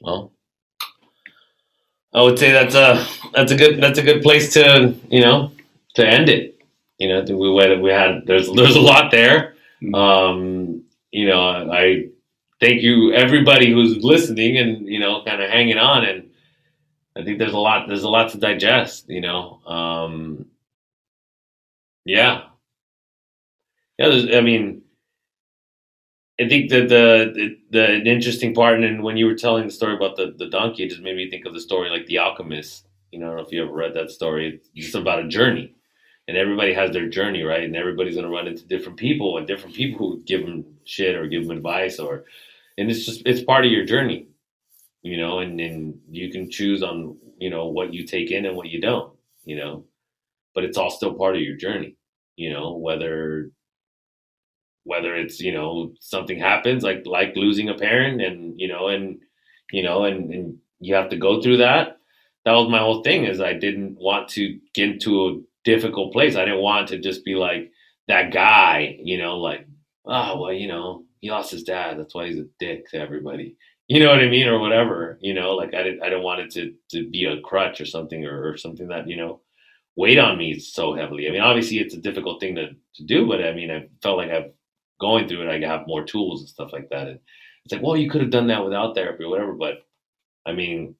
Well, 0.00 0.32
I 2.14 2.22
would 2.22 2.38
say 2.38 2.52
that's 2.52 2.74
a 2.74 3.06
that's 3.32 3.52
a 3.52 3.56
good 3.56 3.82
that's 3.82 3.98
a 3.98 4.02
good 4.02 4.22
place 4.22 4.54
to 4.54 4.94
you 5.10 5.20
know 5.20 5.52
to 5.94 6.06
end 6.06 6.28
it. 6.28 6.58
You 6.98 7.08
know, 7.08 7.22
we 7.36 7.50
went 7.50 7.82
we 7.82 7.90
had 7.90 8.26
there's 8.26 8.50
there's 8.52 8.76
a 8.76 8.80
lot 8.80 9.10
there. 9.10 9.54
Um, 9.94 10.84
you 11.12 11.26
know, 11.26 11.40
I 11.42 12.08
thank 12.60 12.82
you 12.82 13.12
everybody 13.12 13.72
who's 13.72 14.04
listening 14.04 14.58
and 14.58 14.86
you 14.88 15.00
know 15.00 15.22
kind 15.24 15.42
of 15.42 15.50
hanging 15.50 15.78
on 15.78 16.04
and 16.04 16.30
I 17.16 17.24
think 17.24 17.38
there's 17.38 17.52
a 17.52 17.58
lot 17.58 17.88
there's 17.88 18.04
a 18.04 18.08
lot 18.08 18.30
to 18.32 18.38
digest, 18.38 19.08
you 19.08 19.20
know. 19.20 19.60
Um, 19.66 20.46
yeah, 22.04 22.42
yeah. 23.98 24.38
I 24.38 24.40
mean, 24.40 24.79
I 26.40 26.48
think 26.48 26.70
that 26.70 26.88
the, 26.88 27.32
the 27.34 27.56
the 27.70 28.10
interesting 28.10 28.54
part, 28.54 28.82
and 28.82 29.02
when 29.04 29.16
you 29.16 29.26
were 29.26 29.36
telling 29.36 29.66
the 29.66 29.72
story 29.72 29.94
about 29.94 30.16
the 30.16 30.34
the 30.38 30.48
donkey, 30.48 30.84
it 30.84 30.90
just 30.90 31.02
made 31.02 31.16
me 31.16 31.30
think 31.30 31.46
of 31.46 31.54
the 31.54 31.60
story 31.60 31.90
like 31.90 32.06
The 32.06 32.18
Alchemist. 32.18 32.86
You 33.12 33.20
know, 33.20 33.26
I 33.26 33.28
don't 33.30 33.36
know 33.38 33.44
if 33.44 33.52
you 33.52 33.62
ever 33.64 33.72
read 33.72 33.94
that 33.94 34.10
story. 34.10 34.60
It's 34.76 34.86
just 34.86 34.96
about 34.96 35.24
a 35.24 35.28
journey, 35.28 35.74
and 36.28 36.36
everybody 36.36 36.74
has 36.74 36.92
their 36.92 37.08
journey, 37.08 37.42
right? 37.42 37.64
And 37.64 37.76
everybody's 37.76 38.14
going 38.16 38.26
to 38.26 38.32
run 38.32 38.48
into 38.48 38.66
different 38.66 38.98
people, 38.98 39.38
and 39.38 39.46
different 39.46 39.76
people 39.76 40.10
who 40.10 40.22
give 40.24 40.42
them 40.42 40.64
shit 40.84 41.16
or 41.16 41.28
give 41.28 41.46
them 41.46 41.56
advice, 41.56 41.98
or 41.98 42.24
and 42.78 42.90
it's 42.90 43.06
just 43.06 43.22
it's 43.26 43.44
part 43.44 43.66
of 43.66 43.72
your 43.72 43.84
journey, 43.84 44.28
you 45.02 45.18
know. 45.18 45.40
And 45.40 45.60
and 45.60 46.00
you 46.10 46.30
can 46.32 46.50
choose 46.50 46.82
on 46.82 47.18
you 47.38 47.50
know 47.50 47.68
what 47.68 47.94
you 47.94 48.06
take 48.06 48.30
in 48.30 48.46
and 48.46 48.56
what 48.56 48.68
you 48.68 48.80
don't, 48.80 49.12
you 49.44 49.56
know. 49.56 49.84
But 50.54 50.64
it's 50.64 50.78
all 50.78 50.90
still 50.90 51.14
part 51.14 51.36
of 51.36 51.42
your 51.42 51.56
journey, 51.56 51.96
you 52.36 52.52
know. 52.52 52.76
Whether 52.76 53.50
whether 54.90 55.14
it's 55.14 55.38
you 55.40 55.52
know 55.52 55.92
something 56.00 56.38
happens 56.38 56.82
like 56.82 57.02
like 57.06 57.32
losing 57.36 57.68
a 57.68 57.78
parent 57.78 58.20
and 58.20 58.58
you 58.58 58.66
know 58.66 58.88
and 58.88 59.20
you 59.70 59.84
know 59.84 60.02
and, 60.04 60.34
and 60.34 60.58
you 60.80 60.96
have 60.96 61.10
to 61.10 61.16
go 61.16 61.40
through 61.40 61.58
that. 61.58 61.98
That 62.44 62.54
was 62.54 62.68
my 62.68 62.80
whole 62.80 63.02
thing 63.04 63.24
is 63.24 63.40
i 63.40 63.52
didn't 63.52 63.96
want 63.98 64.28
to 64.30 64.58
get 64.74 64.88
into 64.90 65.12
a 65.28 65.40
difficult 65.64 66.12
place. 66.12 66.34
I 66.36 66.44
didn't 66.44 66.68
want 66.70 66.88
to 66.88 66.98
just 66.98 67.24
be 67.24 67.36
like 67.36 67.70
that 68.08 68.32
guy 68.32 68.98
you 69.10 69.18
know 69.18 69.38
like 69.38 69.68
oh 70.06 70.40
well 70.40 70.52
you 70.52 70.66
know 70.66 71.04
he 71.20 71.30
lost 71.30 71.52
his 71.52 71.62
dad. 71.62 71.98
That's 71.98 72.14
why 72.14 72.26
he's 72.26 72.40
a 72.40 72.48
dick 72.58 72.88
to 72.90 72.98
everybody. 72.98 73.56
You 73.86 74.00
know 74.00 74.10
what 74.10 74.24
i 74.26 74.28
mean? 74.28 74.48
Or 74.48 74.58
whatever 74.58 75.18
you 75.20 75.34
know 75.34 75.54
like 75.54 75.72
i 75.74 75.82
didn't 75.84 76.02
i 76.02 76.08
didn't 76.10 76.24
want 76.24 76.40
it 76.40 76.50
to 76.56 76.74
to 76.92 77.08
be 77.08 77.26
a 77.26 77.40
crutch 77.48 77.80
or 77.80 77.86
something 77.86 78.24
or, 78.26 78.36
or 78.50 78.56
something 78.56 78.88
that 78.88 79.08
you 79.08 79.16
know 79.16 79.40
weighed 79.96 80.18
on 80.18 80.38
me 80.38 80.58
so 80.58 80.94
heavily. 80.94 81.28
I 81.28 81.30
mean 81.30 81.42
obviously 81.50 81.78
it's 81.78 81.94
a 81.94 82.06
difficult 82.08 82.40
thing 82.40 82.56
to, 82.56 82.66
to 82.96 83.02
do 83.04 83.26
but 83.28 83.44
i 83.44 83.52
mean 83.52 83.70
i 83.70 83.88
felt 84.02 84.18
like 84.18 84.30
i've 84.30 84.50
going 85.00 85.26
through 85.28 85.48
it, 85.48 85.64
I 85.64 85.66
have 85.68 85.86
more 85.86 86.04
tools 86.04 86.40
and 86.40 86.48
stuff 86.48 86.72
like 86.72 86.88
that. 86.90 87.08
And 87.08 87.18
it's 87.64 87.72
like, 87.72 87.82
well, 87.82 87.96
you 87.96 88.10
could 88.10 88.20
have 88.20 88.30
done 88.30 88.46
that 88.48 88.64
without 88.64 88.94
therapy 88.94 89.24
or 89.24 89.30
whatever. 89.30 89.52
But 89.54 89.86
I 90.46 90.52
mean, 90.52 90.94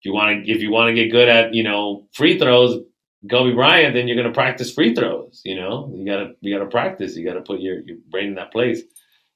if 0.00 0.04
you 0.06 0.12
want 0.12 0.44
to, 0.44 0.50
if 0.52 0.60
you 0.60 0.70
want 0.70 0.88
to 0.88 0.94
get 0.94 1.10
good 1.12 1.28
at, 1.28 1.54
you 1.54 1.62
know, 1.62 2.06
free 2.14 2.38
throws, 2.38 2.80
Kobe 3.30 3.54
Bryant, 3.54 3.94
then 3.94 4.08
you're 4.08 4.16
going 4.16 4.26
to 4.26 4.34
practice 4.34 4.72
free 4.74 4.94
throws. 4.94 5.42
You 5.44 5.56
know, 5.56 5.92
you 5.94 6.04
gotta, 6.04 6.32
you 6.40 6.56
gotta 6.56 6.68
practice. 6.70 7.16
You 7.16 7.24
gotta 7.24 7.40
put 7.42 7.60
your, 7.60 7.80
your 7.80 7.98
brain 8.10 8.28
in 8.28 8.34
that 8.34 8.50
place. 8.52 8.82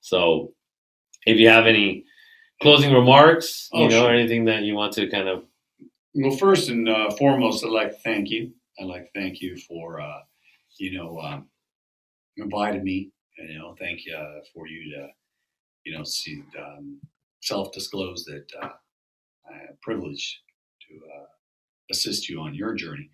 So, 0.00 0.52
if 1.24 1.38
you 1.38 1.48
have 1.48 1.66
any 1.66 2.04
closing 2.62 2.92
remarks, 2.92 3.68
you 3.72 3.84
Oh, 3.84 3.88
know, 3.88 4.00
sure. 4.02 4.10
or 4.10 4.14
anything 4.14 4.44
that 4.46 4.62
you 4.62 4.74
want 4.74 4.92
to 4.94 5.08
kind 5.08 5.28
of, 5.28 5.44
Well, 6.14 6.36
first 6.36 6.68
and 6.68 6.88
uh, 6.88 7.10
foremost, 7.12 7.64
I'd 7.64 7.70
like 7.70 7.90
to 7.90 7.98
thank 7.98 8.30
you. 8.30 8.52
I'd 8.80 8.86
like 8.86 9.04
to 9.12 9.20
thank 9.20 9.40
you 9.40 9.56
for, 9.68 10.00
uh, 10.00 10.20
you 10.78 10.98
know, 10.98 11.18
um, 11.20 11.48
inviting 12.36 12.82
me. 12.84 13.10
You 13.38 13.58
know, 13.58 13.76
thank 13.78 14.06
you 14.06 14.14
uh, 14.14 14.40
for 14.52 14.66
you 14.66 14.94
to, 14.94 15.08
you 15.84 15.96
know, 15.96 16.04
see, 16.04 16.42
um, 16.58 17.00
self-disclose 17.42 18.24
that 18.24 18.46
uh, 18.62 18.70
I 19.48 19.54
am 19.68 19.78
privileged 19.82 20.38
to 20.88 20.94
uh, 20.96 21.26
assist 21.90 22.28
you 22.28 22.40
on 22.40 22.54
your 22.54 22.74
journey. 22.74 23.10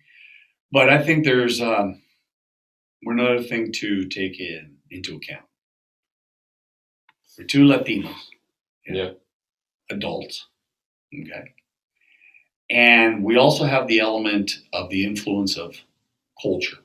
But 0.71 0.89
I 0.89 1.03
think 1.03 1.23
there's 1.23 1.61
um, 1.61 2.01
one 3.03 3.19
other 3.19 3.43
thing 3.43 3.71
to 3.73 4.05
take 4.05 4.39
in 4.39 4.77
into 4.89 5.15
account. 5.15 5.45
We're 7.37 7.45
two 7.45 7.65
Latinos, 7.65 8.15
you 8.85 8.93
know, 8.93 9.15
adults, 9.89 10.47
okay, 11.13 11.53
and 12.69 13.23
we 13.23 13.37
also 13.37 13.65
have 13.65 13.87
the 13.87 13.99
element 13.99 14.51
of 14.71 14.89
the 14.89 15.03
influence 15.03 15.57
of 15.57 15.75
culture. 16.41 16.82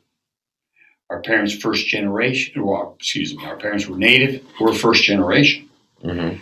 Our 1.11 1.21
parents, 1.23 1.55
first 1.55 1.87
generation, 1.87 2.61
or 2.61 2.95
excuse 2.99 3.35
me, 3.37 3.45
our 3.47 3.57
parents 3.57 3.87
were 3.87 3.97
native, 3.97 4.45
we're 4.61 4.75
first 4.75 5.05
generation. 5.05 5.69
Mhm. 6.05 6.41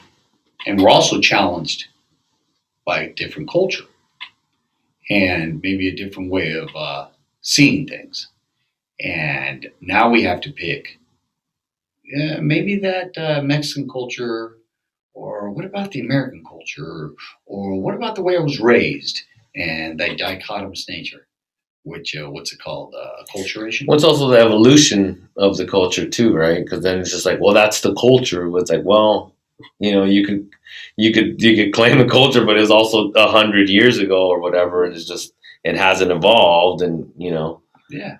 And 0.66 0.80
we're 0.80 0.90
also 0.90 1.20
challenged 1.20 1.86
by 2.84 3.02
a 3.02 3.12
different 3.12 3.50
culture 3.50 3.84
and 5.08 5.60
maybe 5.62 5.88
a 5.88 5.96
different 5.96 6.30
way 6.30 6.52
of 6.52 6.74
uh, 6.74 7.08
seeing 7.42 7.86
things. 7.86 8.28
And 8.98 9.70
now 9.80 10.10
we 10.10 10.22
have 10.22 10.40
to 10.42 10.52
pick 10.52 10.98
yeah, 12.06 12.38
maybe 12.40 12.78
that 12.80 13.16
uh, 13.18 13.42
Mexican 13.42 13.88
culture, 13.88 14.58
or 15.14 15.50
what 15.50 15.64
about 15.64 15.90
the 15.90 16.00
American 16.00 16.44
culture, 16.44 17.10
or 17.46 17.80
what 17.80 17.94
about 17.94 18.14
the 18.14 18.22
way 18.22 18.36
I 18.36 18.40
was 18.40 18.60
raised 18.60 19.22
and 19.56 19.98
that 19.98 20.18
dichotomous 20.18 20.88
nature, 20.88 21.25
which, 21.86 22.14
uh, 22.16 22.28
what's 22.30 22.52
it 22.52 22.60
called, 22.60 22.94
uh, 22.94 23.22
acculturation? 23.24 23.86
What's 23.86 24.04
also 24.04 24.28
the 24.28 24.38
evolution 24.38 25.28
of 25.36 25.56
the 25.56 25.66
culture 25.66 26.08
too, 26.08 26.34
right? 26.34 26.64
Because 26.64 26.82
then 26.82 26.98
it's 26.98 27.10
just 27.12 27.24
like, 27.26 27.40
well, 27.40 27.54
that's 27.54 27.80
the 27.80 27.94
culture. 27.94 28.48
but 28.50 28.62
It's 28.62 28.70
like, 28.70 28.84
well, 28.84 29.34
you 29.78 29.92
know, 29.92 30.04
you 30.04 30.26
could, 30.26 30.48
you 30.96 31.12
could, 31.12 31.40
you 31.42 31.56
could 31.56 31.72
claim 31.72 32.00
a 32.00 32.08
culture, 32.08 32.44
but 32.44 32.58
it's 32.58 32.70
also 32.70 33.10
a 33.12 33.28
hundred 33.30 33.68
years 33.68 33.98
ago 33.98 34.28
or 34.28 34.40
whatever, 34.40 34.84
and 34.84 34.94
it's 34.94 35.06
just 35.08 35.32
it 35.64 35.76
hasn't 35.76 36.10
evolved, 36.10 36.82
and 36.82 37.10
you 37.16 37.30
know, 37.30 37.62
Yeah, 37.90 38.18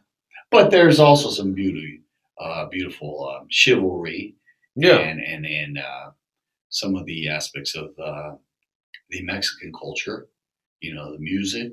but 0.51 0.71
there's 0.71 1.01
also 1.01 1.31
some 1.31 1.53
beauty, 1.53 2.03
uh, 2.41 2.67
beautiful 2.69 3.29
um, 3.31 3.47
chivalry, 3.51 4.35
and 4.99 5.21
and 5.21 5.45
and 5.47 5.79
uh, 5.79 6.11
some 6.71 6.95
of 6.97 7.05
the 7.07 7.29
aspects 7.29 7.75
of 7.77 7.91
uh, 7.99 8.37
the 9.11 9.23
Mexican 9.23 9.73
culture. 9.73 10.29
You 10.81 10.95
know, 10.95 11.13
the 11.13 11.19
music. 11.19 11.73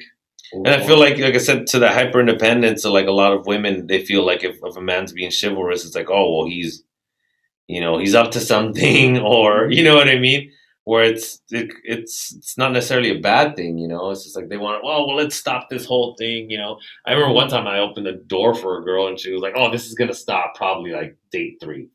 And 0.51 0.67
I 0.67 0.85
feel 0.85 0.99
like, 0.99 1.17
like 1.17 1.33
I 1.35 1.39
said, 1.39 1.67
to 1.67 1.79
the 1.79 1.89
hyper 1.89 2.19
independence, 2.19 2.85
of 2.85 2.93
like 2.93 3.07
a 3.07 3.11
lot 3.11 3.33
of 3.33 3.47
women, 3.47 3.87
they 3.87 4.05
feel 4.05 4.25
like 4.25 4.43
if, 4.43 4.57
if 4.63 4.75
a 4.75 4.81
man's 4.81 5.11
being 5.13 5.31
chivalrous, 5.31 5.85
it's 5.85 5.95
like, 5.95 6.09
oh, 6.09 6.37
well, 6.37 6.47
he's, 6.47 6.83
you 7.67 7.81
know, 7.81 7.97
he's 7.99 8.15
up 8.15 8.31
to 8.31 8.39
something, 8.41 9.19
or 9.33 9.71
you 9.71 9.83
know 9.83 9.95
what 9.95 10.09
I 10.09 10.19
mean. 10.19 10.51
Where 10.85 11.03
it's 11.05 11.41
it, 11.51 11.73
it's 11.85 12.35
it's 12.35 12.57
not 12.57 12.73
necessarily 12.73 13.11
a 13.11 13.19
bad 13.21 13.55
thing, 13.55 13.77
you 13.77 13.87
know. 13.87 14.11
It's 14.11 14.23
just 14.23 14.35
like 14.35 14.49
they 14.49 14.57
want, 14.57 14.83
well, 14.83 15.07
well, 15.07 15.15
let's 15.17 15.35
stop 15.35 15.69
this 15.69 15.85
whole 15.85 16.15
thing, 16.17 16.49
you 16.49 16.57
know. 16.57 16.77
I 17.07 17.13
remember 17.13 17.33
one 17.35 17.49
time 17.49 17.67
I 17.67 17.79
opened 17.79 18.05
the 18.05 18.23
door 18.27 18.53
for 18.55 18.79
a 18.79 18.83
girl, 18.83 19.07
and 19.07 19.19
she 19.19 19.31
was 19.31 19.41
like, 19.41 19.53
"Oh, 19.57 19.71
this 19.71 19.87
is 19.87 19.95
gonna 19.95 20.13
stop 20.13 20.55
probably 20.55 20.91
like 20.91 21.17
date 21.31 21.57
three. 21.61 21.89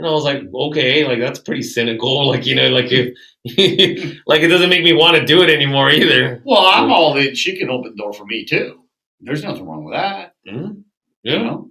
And 0.00 0.08
I 0.08 0.12
was 0.12 0.24
like, 0.24 0.42
okay, 0.52 1.04
like 1.06 1.20
that's 1.20 1.38
pretty 1.40 1.62
cynical. 1.62 2.26
Like 2.32 2.46
you 2.46 2.54
know, 2.54 2.68
like 2.68 2.90
if 2.90 3.14
like 4.26 4.40
it 4.42 4.48
doesn't 4.48 4.70
make 4.70 4.82
me 4.82 4.92
want 4.94 5.16
to 5.18 5.24
do 5.26 5.42
it 5.42 5.50
anymore 5.50 5.90
either. 5.90 6.42
Well, 6.44 6.64
I'm 6.66 6.90
all 6.90 7.16
in. 7.16 7.34
She 7.34 7.56
can 7.58 7.68
open 7.70 7.90
the 7.92 7.96
door 8.02 8.12
for 8.12 8.24
me 8.24 8.44
too. 8.44 8.80
There's 9.20 9.44
nothing 9.44 9.66
wrong 9.66 9.84
with 9.84 9.94
that. 9.94 10.34
Mhm. 10.48 10.84
You 11.22 11.32
Yeah. 11.32 11.42
know, 11.42 11.70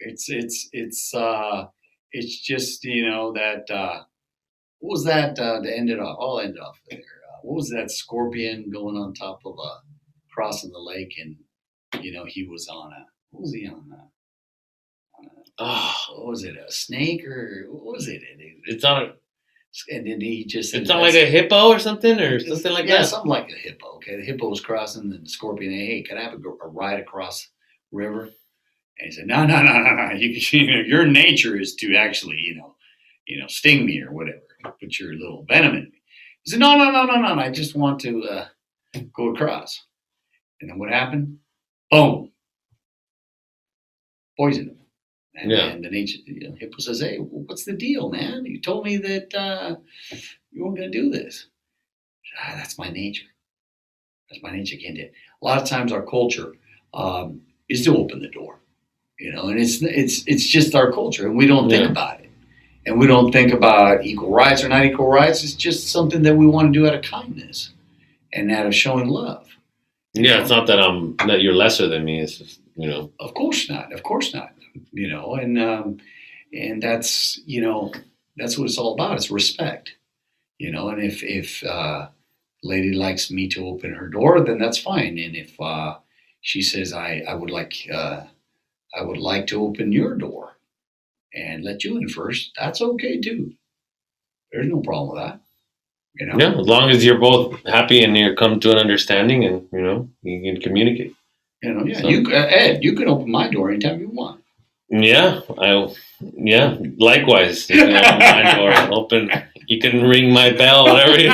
it's 0.00 0.28
it's 0.28 0.68
it's 0.72 1.14
uh, 1.14 1.66
it's 2.12 2.40
just 2.40 2.82
you 2.84 3.08
know 3.08 3.32
that 3.32 3.70
uh, 3.70 4.02
what 4.80 4.90
was 4.92 5.04
that 5.04 5.38
uh, 5.38 5.62
to 5.62 5.70
end 5.78 5.90
it 5.90 6.00
off? 6.00 6.16
I'll 6.20 6.40
end 6.40 6.58
off 6.58 6.80
there. 6.90 6.98
Uh, 6.98 7.38
what 7.42 7.54
was 7.56 7.70
that 7.70 7.90
scorpion 7.90 8.70
going 8.72 8.96
on 8.96 9.14
top 9.14 9.40
of 9.46 9.54
a 9.58 9.72
crossing 10.34 10.70
the 10.72 10.78
lake 10.80 11.14
and 11.22 11.36
you 12.04 12.12
know 12.12 12.24
he 12.26 12.44
was 12.46 12.68
on 12.68 12.92
a 12.92 13.04
what 13.30 13.42
was 13.42 13.54
he 13.54 13.66
on? 13.68 13.84
A, 13.92 14.02
Oh, 15.58 15.94
what 16.14 16.26
was 16.26 16.44
it? 16.44 16.56
A 16.56 16.70
snake 16.70 17.24
or 17.26 17.66
what 17.70 17.94
was 17.94 18.08
it? 18.08 18.22
It's 18.64 18.82
not. 18.82 19.02
A, 19.02 19.12
and 19.90 20.06
then 20.06 20.20
he 20.20 20.44
just 20.44 20.74
it's 20.74 20.88
not 20.88 21.02
like 21.02 21.14
a 21.14 21.26
hippo 21.26 21.68
or 21.68 21.78
something 21.78 22.18
or 22.18 22.40
something 22.40 22.72
like 22.72 22.86
yeah, 22.86 22.94
that. 22.94 23.00
Yeah, 23.00 23.06
something 23.06 23.30
like 23.30 23.50
a 23.50 23.56
hippo. 23.56 23.96
Okay, 23.96 24.16
the 24.16 24.24
hippo 24.24 24.48
was 24.48 24.60
crossing 24.60 25.10
the 25.10 25.20
scorpion. 25.28 25.72
Hey, 25.72 26.02
can 26.02 26.16
I 26.16 26.22
have 26.22 26.32
a, 26.32 26.36
a 26.64 26.68
ride 26.68 27.00
across 27.00 27.48
river? 27.92 28.30
And 28.98 29.06
he 29.06 29.12
said, 29.12 29.26
No, 29.26 29.44
no, 29.44 29.62
no, 29.62 29.78
no, 29.78 29.94
no. 29.94 30.12
You, 30.12 30.28
you 30.52 30.66
know, 30.66 30.80
your 30.80 31.06
nature 31.06 31.58
is 31.58 31.74
to 31.76 31.94
actually, 31.96 32.36
you 32.38 32.56
know, 32.56 32.74
you 33.26 33.38
know, 33.40 33.46
sting 33.48 33.86
me 33.86 34.00
or 34.02 34.12
whatever. 34.12 34.40
Put 34.80 34.98
your 34.98 35.14
little 35.14 35.44
venom 35.48 35.76
in 35.76 35.84
me. 35.84 36.02
He 36.42 36.50
said, 36.50 36.60
No, 36.60 36.76
no, 36.76 36.90
no, 36.90 37.04
no, 37.04 37.16
no. 37.20 37.34
no, 37.34 37.42
I 37.42 37.50
just 37.50 37.76
want 37.76 38.00
to 38.00 38.24
uh, 38.24 38.46
go 39.14 39.34
across. 39.34 39.84
And 40.60 40.70
then 40.70 40.78
what 40.78 40.90
happened? 40.90 41.38
Boom. 41.90 42.32
Poisoned 44.38 44.70
him. 44.70 44.78
And, 45.36 45.50
Yeah. 45.50 45.66
and 45.68 45.84
the 45.84 45.90
nature, 45.90 46.18
you 46.26 46.48
know, 46.48 46.56
hippo 46.58 46.78
says, 46.78 47.00
Hey, 47.00 47.18
what's 47.18 47.64
the 47.64 47.74
deal, 47.74 48.10
man? 48.10 48.44
You 48.46 48.60
told 48.60 48.84
me 48.86 48.96
that 48.98 49.34
uh, 49.34 49.76
you 50.52 50.64
weren't 50.64 50.78
going 50.78 50.90
to 50.92 50.98
do 51.02 51.10
this. 51.10 51.46
Ah, 52.40 52.54
that's 52.56 52.78
my 52.78 52.88
nature. 52.90 53.26
That's 54.30 54.42
my 54.42 54.52
nature. 54.52 54.76
Can't 54.76 54.96
do 54.96 55.02
it. 55.02 55.12
A 55.42 55.44
lot 55.44 55.62
of 55.62 55.68
times, 55.68 55.92
our 55.92 56.02
culture 56.04 56.54
um, 56.94 57.42
is 57.68 57.84
to 57.84 57.96
open 57.96 58.20
the 58.20 58.28
door, 58.28 58.58
you 59.20 59.32
know, 59.32 59.48
and 59.48 59.60
it's 59.60 59.82
it's 59.82 60.24
it's 60.26 60.46
just 60.46 60.74
our 60.74 60.92
culture, 60.92 61.26
and 61.26 61.36
we 61.36 61.46
don't 61.46 61.70
think 61.70 61.84
Yeah. 61.84 61.90
about 61.90 62.20
it, 62.20 62.30
and 62.86 62.98
we 62.98 63.06
don't 63.06 63.32
think 63.32 63.52
about 63.52 64.04
equal 64.06 64.30
rights 64.30 64.64
or 64.64 64.68
not 64.68 64.84
equal 64.84 65.08
rights. 65.08 65.44
It's 65.44 65.54
just 65.54 65.88
something 65.90 66.22
that 66.22 66.36
we 66.36 66.46
want 66.46 66.72
to 66.72 66.78
do 66.78 66.86
out 66.88 66.94
of 66.94 67.02
kindness 67.02 67.72
and 68.32 68.50
out 68.52 68.66
of 68.66 68.74
showing 68.74 69.08
love. 69.08 69.48
Yeah, 70.14 70.40
it's 70.40 70.50
not 70.50 70.66
that 70.68 70.80
I'm 70.80 71.16
that 71.28 71.42
you're 71.42 71.54
lesser 71.54 71.88
than 71.88 72.04
me. 72.04 72.20
It's 72.20 72.38
just 72.38 72.60
you 72.76 72.88
know. 72.88 73.12
Of 73.20 73.34
course 73.34 73.70
not. 73.70 73.92
Of 73.92 74.02
course 74.02 74.34
not. 74.34 74.52
You 74.92 75.08
know, 75.08 75.34
and 75.34 75.58
um, 75.60 75.98
and 76.52 76.82
that's 76.82 77.38
you 77.46 77.60
know 77.60 77.92
that's 78.36 78.58
what 78.58 78.66
it's 78.66 78.78
all 78.78 78.94
about. 78.94 79.16
It's 79.16 79.30
respect. 79.30 79.92
You 80.58 80.70
know, 80.72 80.88
and 80.88 81.02
if 81.02 81.22
if 81.22 81.62
uh, 81.64 82.08
lady 82.62 82.92
likes 82.94 83.30
me 83.30 83.48
to 83.48 83.66
open 83.66 83.94
her 83.94 84.08
door, 84.08 84.40
then 84.44 84.58
that's 84.58 84.78
fine. 84.78 85.18
And 85.18 85.36
if 85.36 85.58
uh, 85.60 85.96
she 86.40 86.62
says 86.62 86.92
I, 86.92 87.22
I 87.28 87.34
would 87.34 87.50
like 87.50 87.74
uh, 87.92 88.24
I 88.98 89.02
would 89.02 89.18
like 89.18 89.46
to 89.48 89.62
open 89.62 89.92
your 89.92 90.14
door 90.16 90.56
and 91.34 91.64
let 91.64 91.84
you 91.84 91.98
in 91.98 92.08
first, 92.08 92.52
that's 92.58 92.80
okay 92.80 93.20
too. 93.20 93.52
There's 94.52 94.68
no 94.68 94.80
problem 94.80 95.10
with 95.16 95.24
that. 95.24 95.40
You 96.18 96.26
know? 96.26 96.38
Yeah, 96.38 96.58
as 96.60 96.66
long 96.66 96.88
as 96.90 97.04
you're 97.04 97.18
both 97.18 97.60
happy 97.66 98.02
and 98.02 98.16
you 98.16 98.34
come 98.34 98.58
to 98.60 98.70
an 98.72 98.78
understanding, 98.78 99.44
and 99.44 99.68
you 99.72 99.82
know 99.82 100.08
you 100.22 100.40
can 100.52 100.62
communicate. 100.62 101.14
You 101.62 101.74
know, 101.74 101.84
yeah. 101.84 102.00
So- 102.00 102.08
You 102.08 102.24
uh, 102.28 102.46
Ed, 102.48 102.82
you 102.82 102.94
can 102.94 103.08
open 103.08 103.30
my 103.30 103.50
door 103.50 103.70
anytime 103.70 104.00
you 104.00 104.08
want. 104.08 104.42
Yeah, 104.88 105.40
I. 105.58 105.94
Yeah, 106.20 106.78
likewise. 106.98 107.68
You 107.68 107.76
can 107.86 107.96
open 107.96 108.18
my 108.18 108.54
door, 108.54 108.72
open. 108.98 109.30
You 109.66 109.80
can 109.80 110.02
ring 110.02 110.32
my 110.32 110.50
bell, 110.52 110.84
whatever. 110.84 111.18
You 111.20 111.30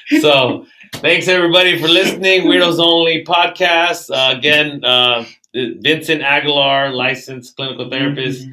so, 0.20 0.66
thanks 0.94 1.28
everybody 1.28 1.78
for 1.80 1.86
listening. 1.88 2.42
Weirdos 2.42 2.78
Only 2.80 3.24
podcast. 3.24 4.10
Uh, 4.10 4.36
again, 4.36 4.82
uh, 4.84 5.24
Vincent 5.54 6.22
Aguilar, 6.22 6.90
licensed 6.90 7.54
clinical 7.56 7.90
therapist. 7.90 8.46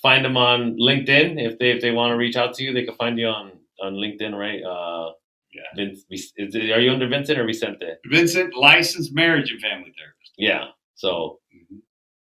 Find 0.00 0.24
them 0.24 0.36
on 0.36 0.76
LinkedIn 0.78 1.42
if 1.44 1.58
they 1.58 1.70
if 1.72 1.82
they 1.82 1.90
want 1.90 2.12
to 2.12 2.16
reach 2.16 2.36
out 2.36 2.54
to 2.54 2.62
you. 2.62 2.72
They 2.72 2.84
can 2.84 2.94
find 2.94 3.18
you 3.18 3.26
on 3.26 3.52
on 3.82 3.94
LinkedIn, 3.94 4.32
right? 4.38 4.62
Uh, 4.62 5.12
Yeah. 5.52 5.62
Vince, 5.76 6.04
is 6.10 6.54
are 6.56 6.80
you 6.80 6.92
under 6.92 7.08
Vincent 7.08 7.38
or 7.38 7.44
Vicente? 7.46 7.86
Vincent, 8.10 8.54
licensed 8.56 9.12
marriage 9.14 9.50
and 9.50 9.60
family 9.60 9.92
therapist. 9.98 10.32
Yeah. 10.38 10.66
So. 10.94 11.40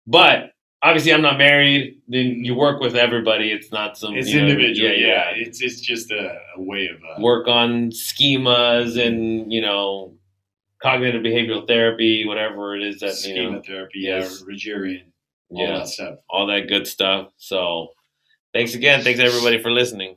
But 0.06 0.52
obviously, 0.82 1.12
I'm 1.12 1.22
not 1.22 1.38
married. 1.38 2.00
Then 2.08 2.44
you 2.44 2.54
work 2.54 2.80
with 2.80 2.96
everybody. 2.96 3.50
It's 3.52 3.72
not 3.72 3.98
some. 3.98 4.14
It's 4.14 4.28
you 4.28 4.40
know, 4.40 4.48
individual. 4.48 4.90
Yeah, 4.90 5.06
yeah. 5.06 5.22
It's 5.34 5.60
it's 5.62 5.80
just 5.80 6.10
a, 6.10 6.38
a 6.56 6.62
way 6.62 6.86
of 6.88 6.96
uh, 7.02 7.20
Work 7.20 7.48
on 7.48 7.90
schemas 7.90 8.98
and 9.04 9.52
you 9.52 9.60
know 9.60 10.14
cognitive 10.82 11.22
behavioral 11.22 11.66
therapy, 11.66 12.26
whatever 12.26 12.76
it 12.76 12.82
is 12.82 13.00
that 13.00 13.20
you 13.24 13.50
know. 13.50 13.62
therapy, 13.66 14.00
yes. 14.00 14.42
yeah, 14.46 14.54
Rogerian, 14.54 15.04
all 15.50 15.66
Yeah, 15.66 15.78
that 15.78 15.88
stuff. 15.88 16.18
all 16.28 16.46
that 16.48 16.68
good 16.68 16.86
stuff. 16.86 17.28
So, 17.38 17.88
thanks 18.52 18.74
again. 18.74 19.02
Thanks 19.02 19.20
everybody 19.20 19.60
for 19.62 19.70
listening. 19.70 20.16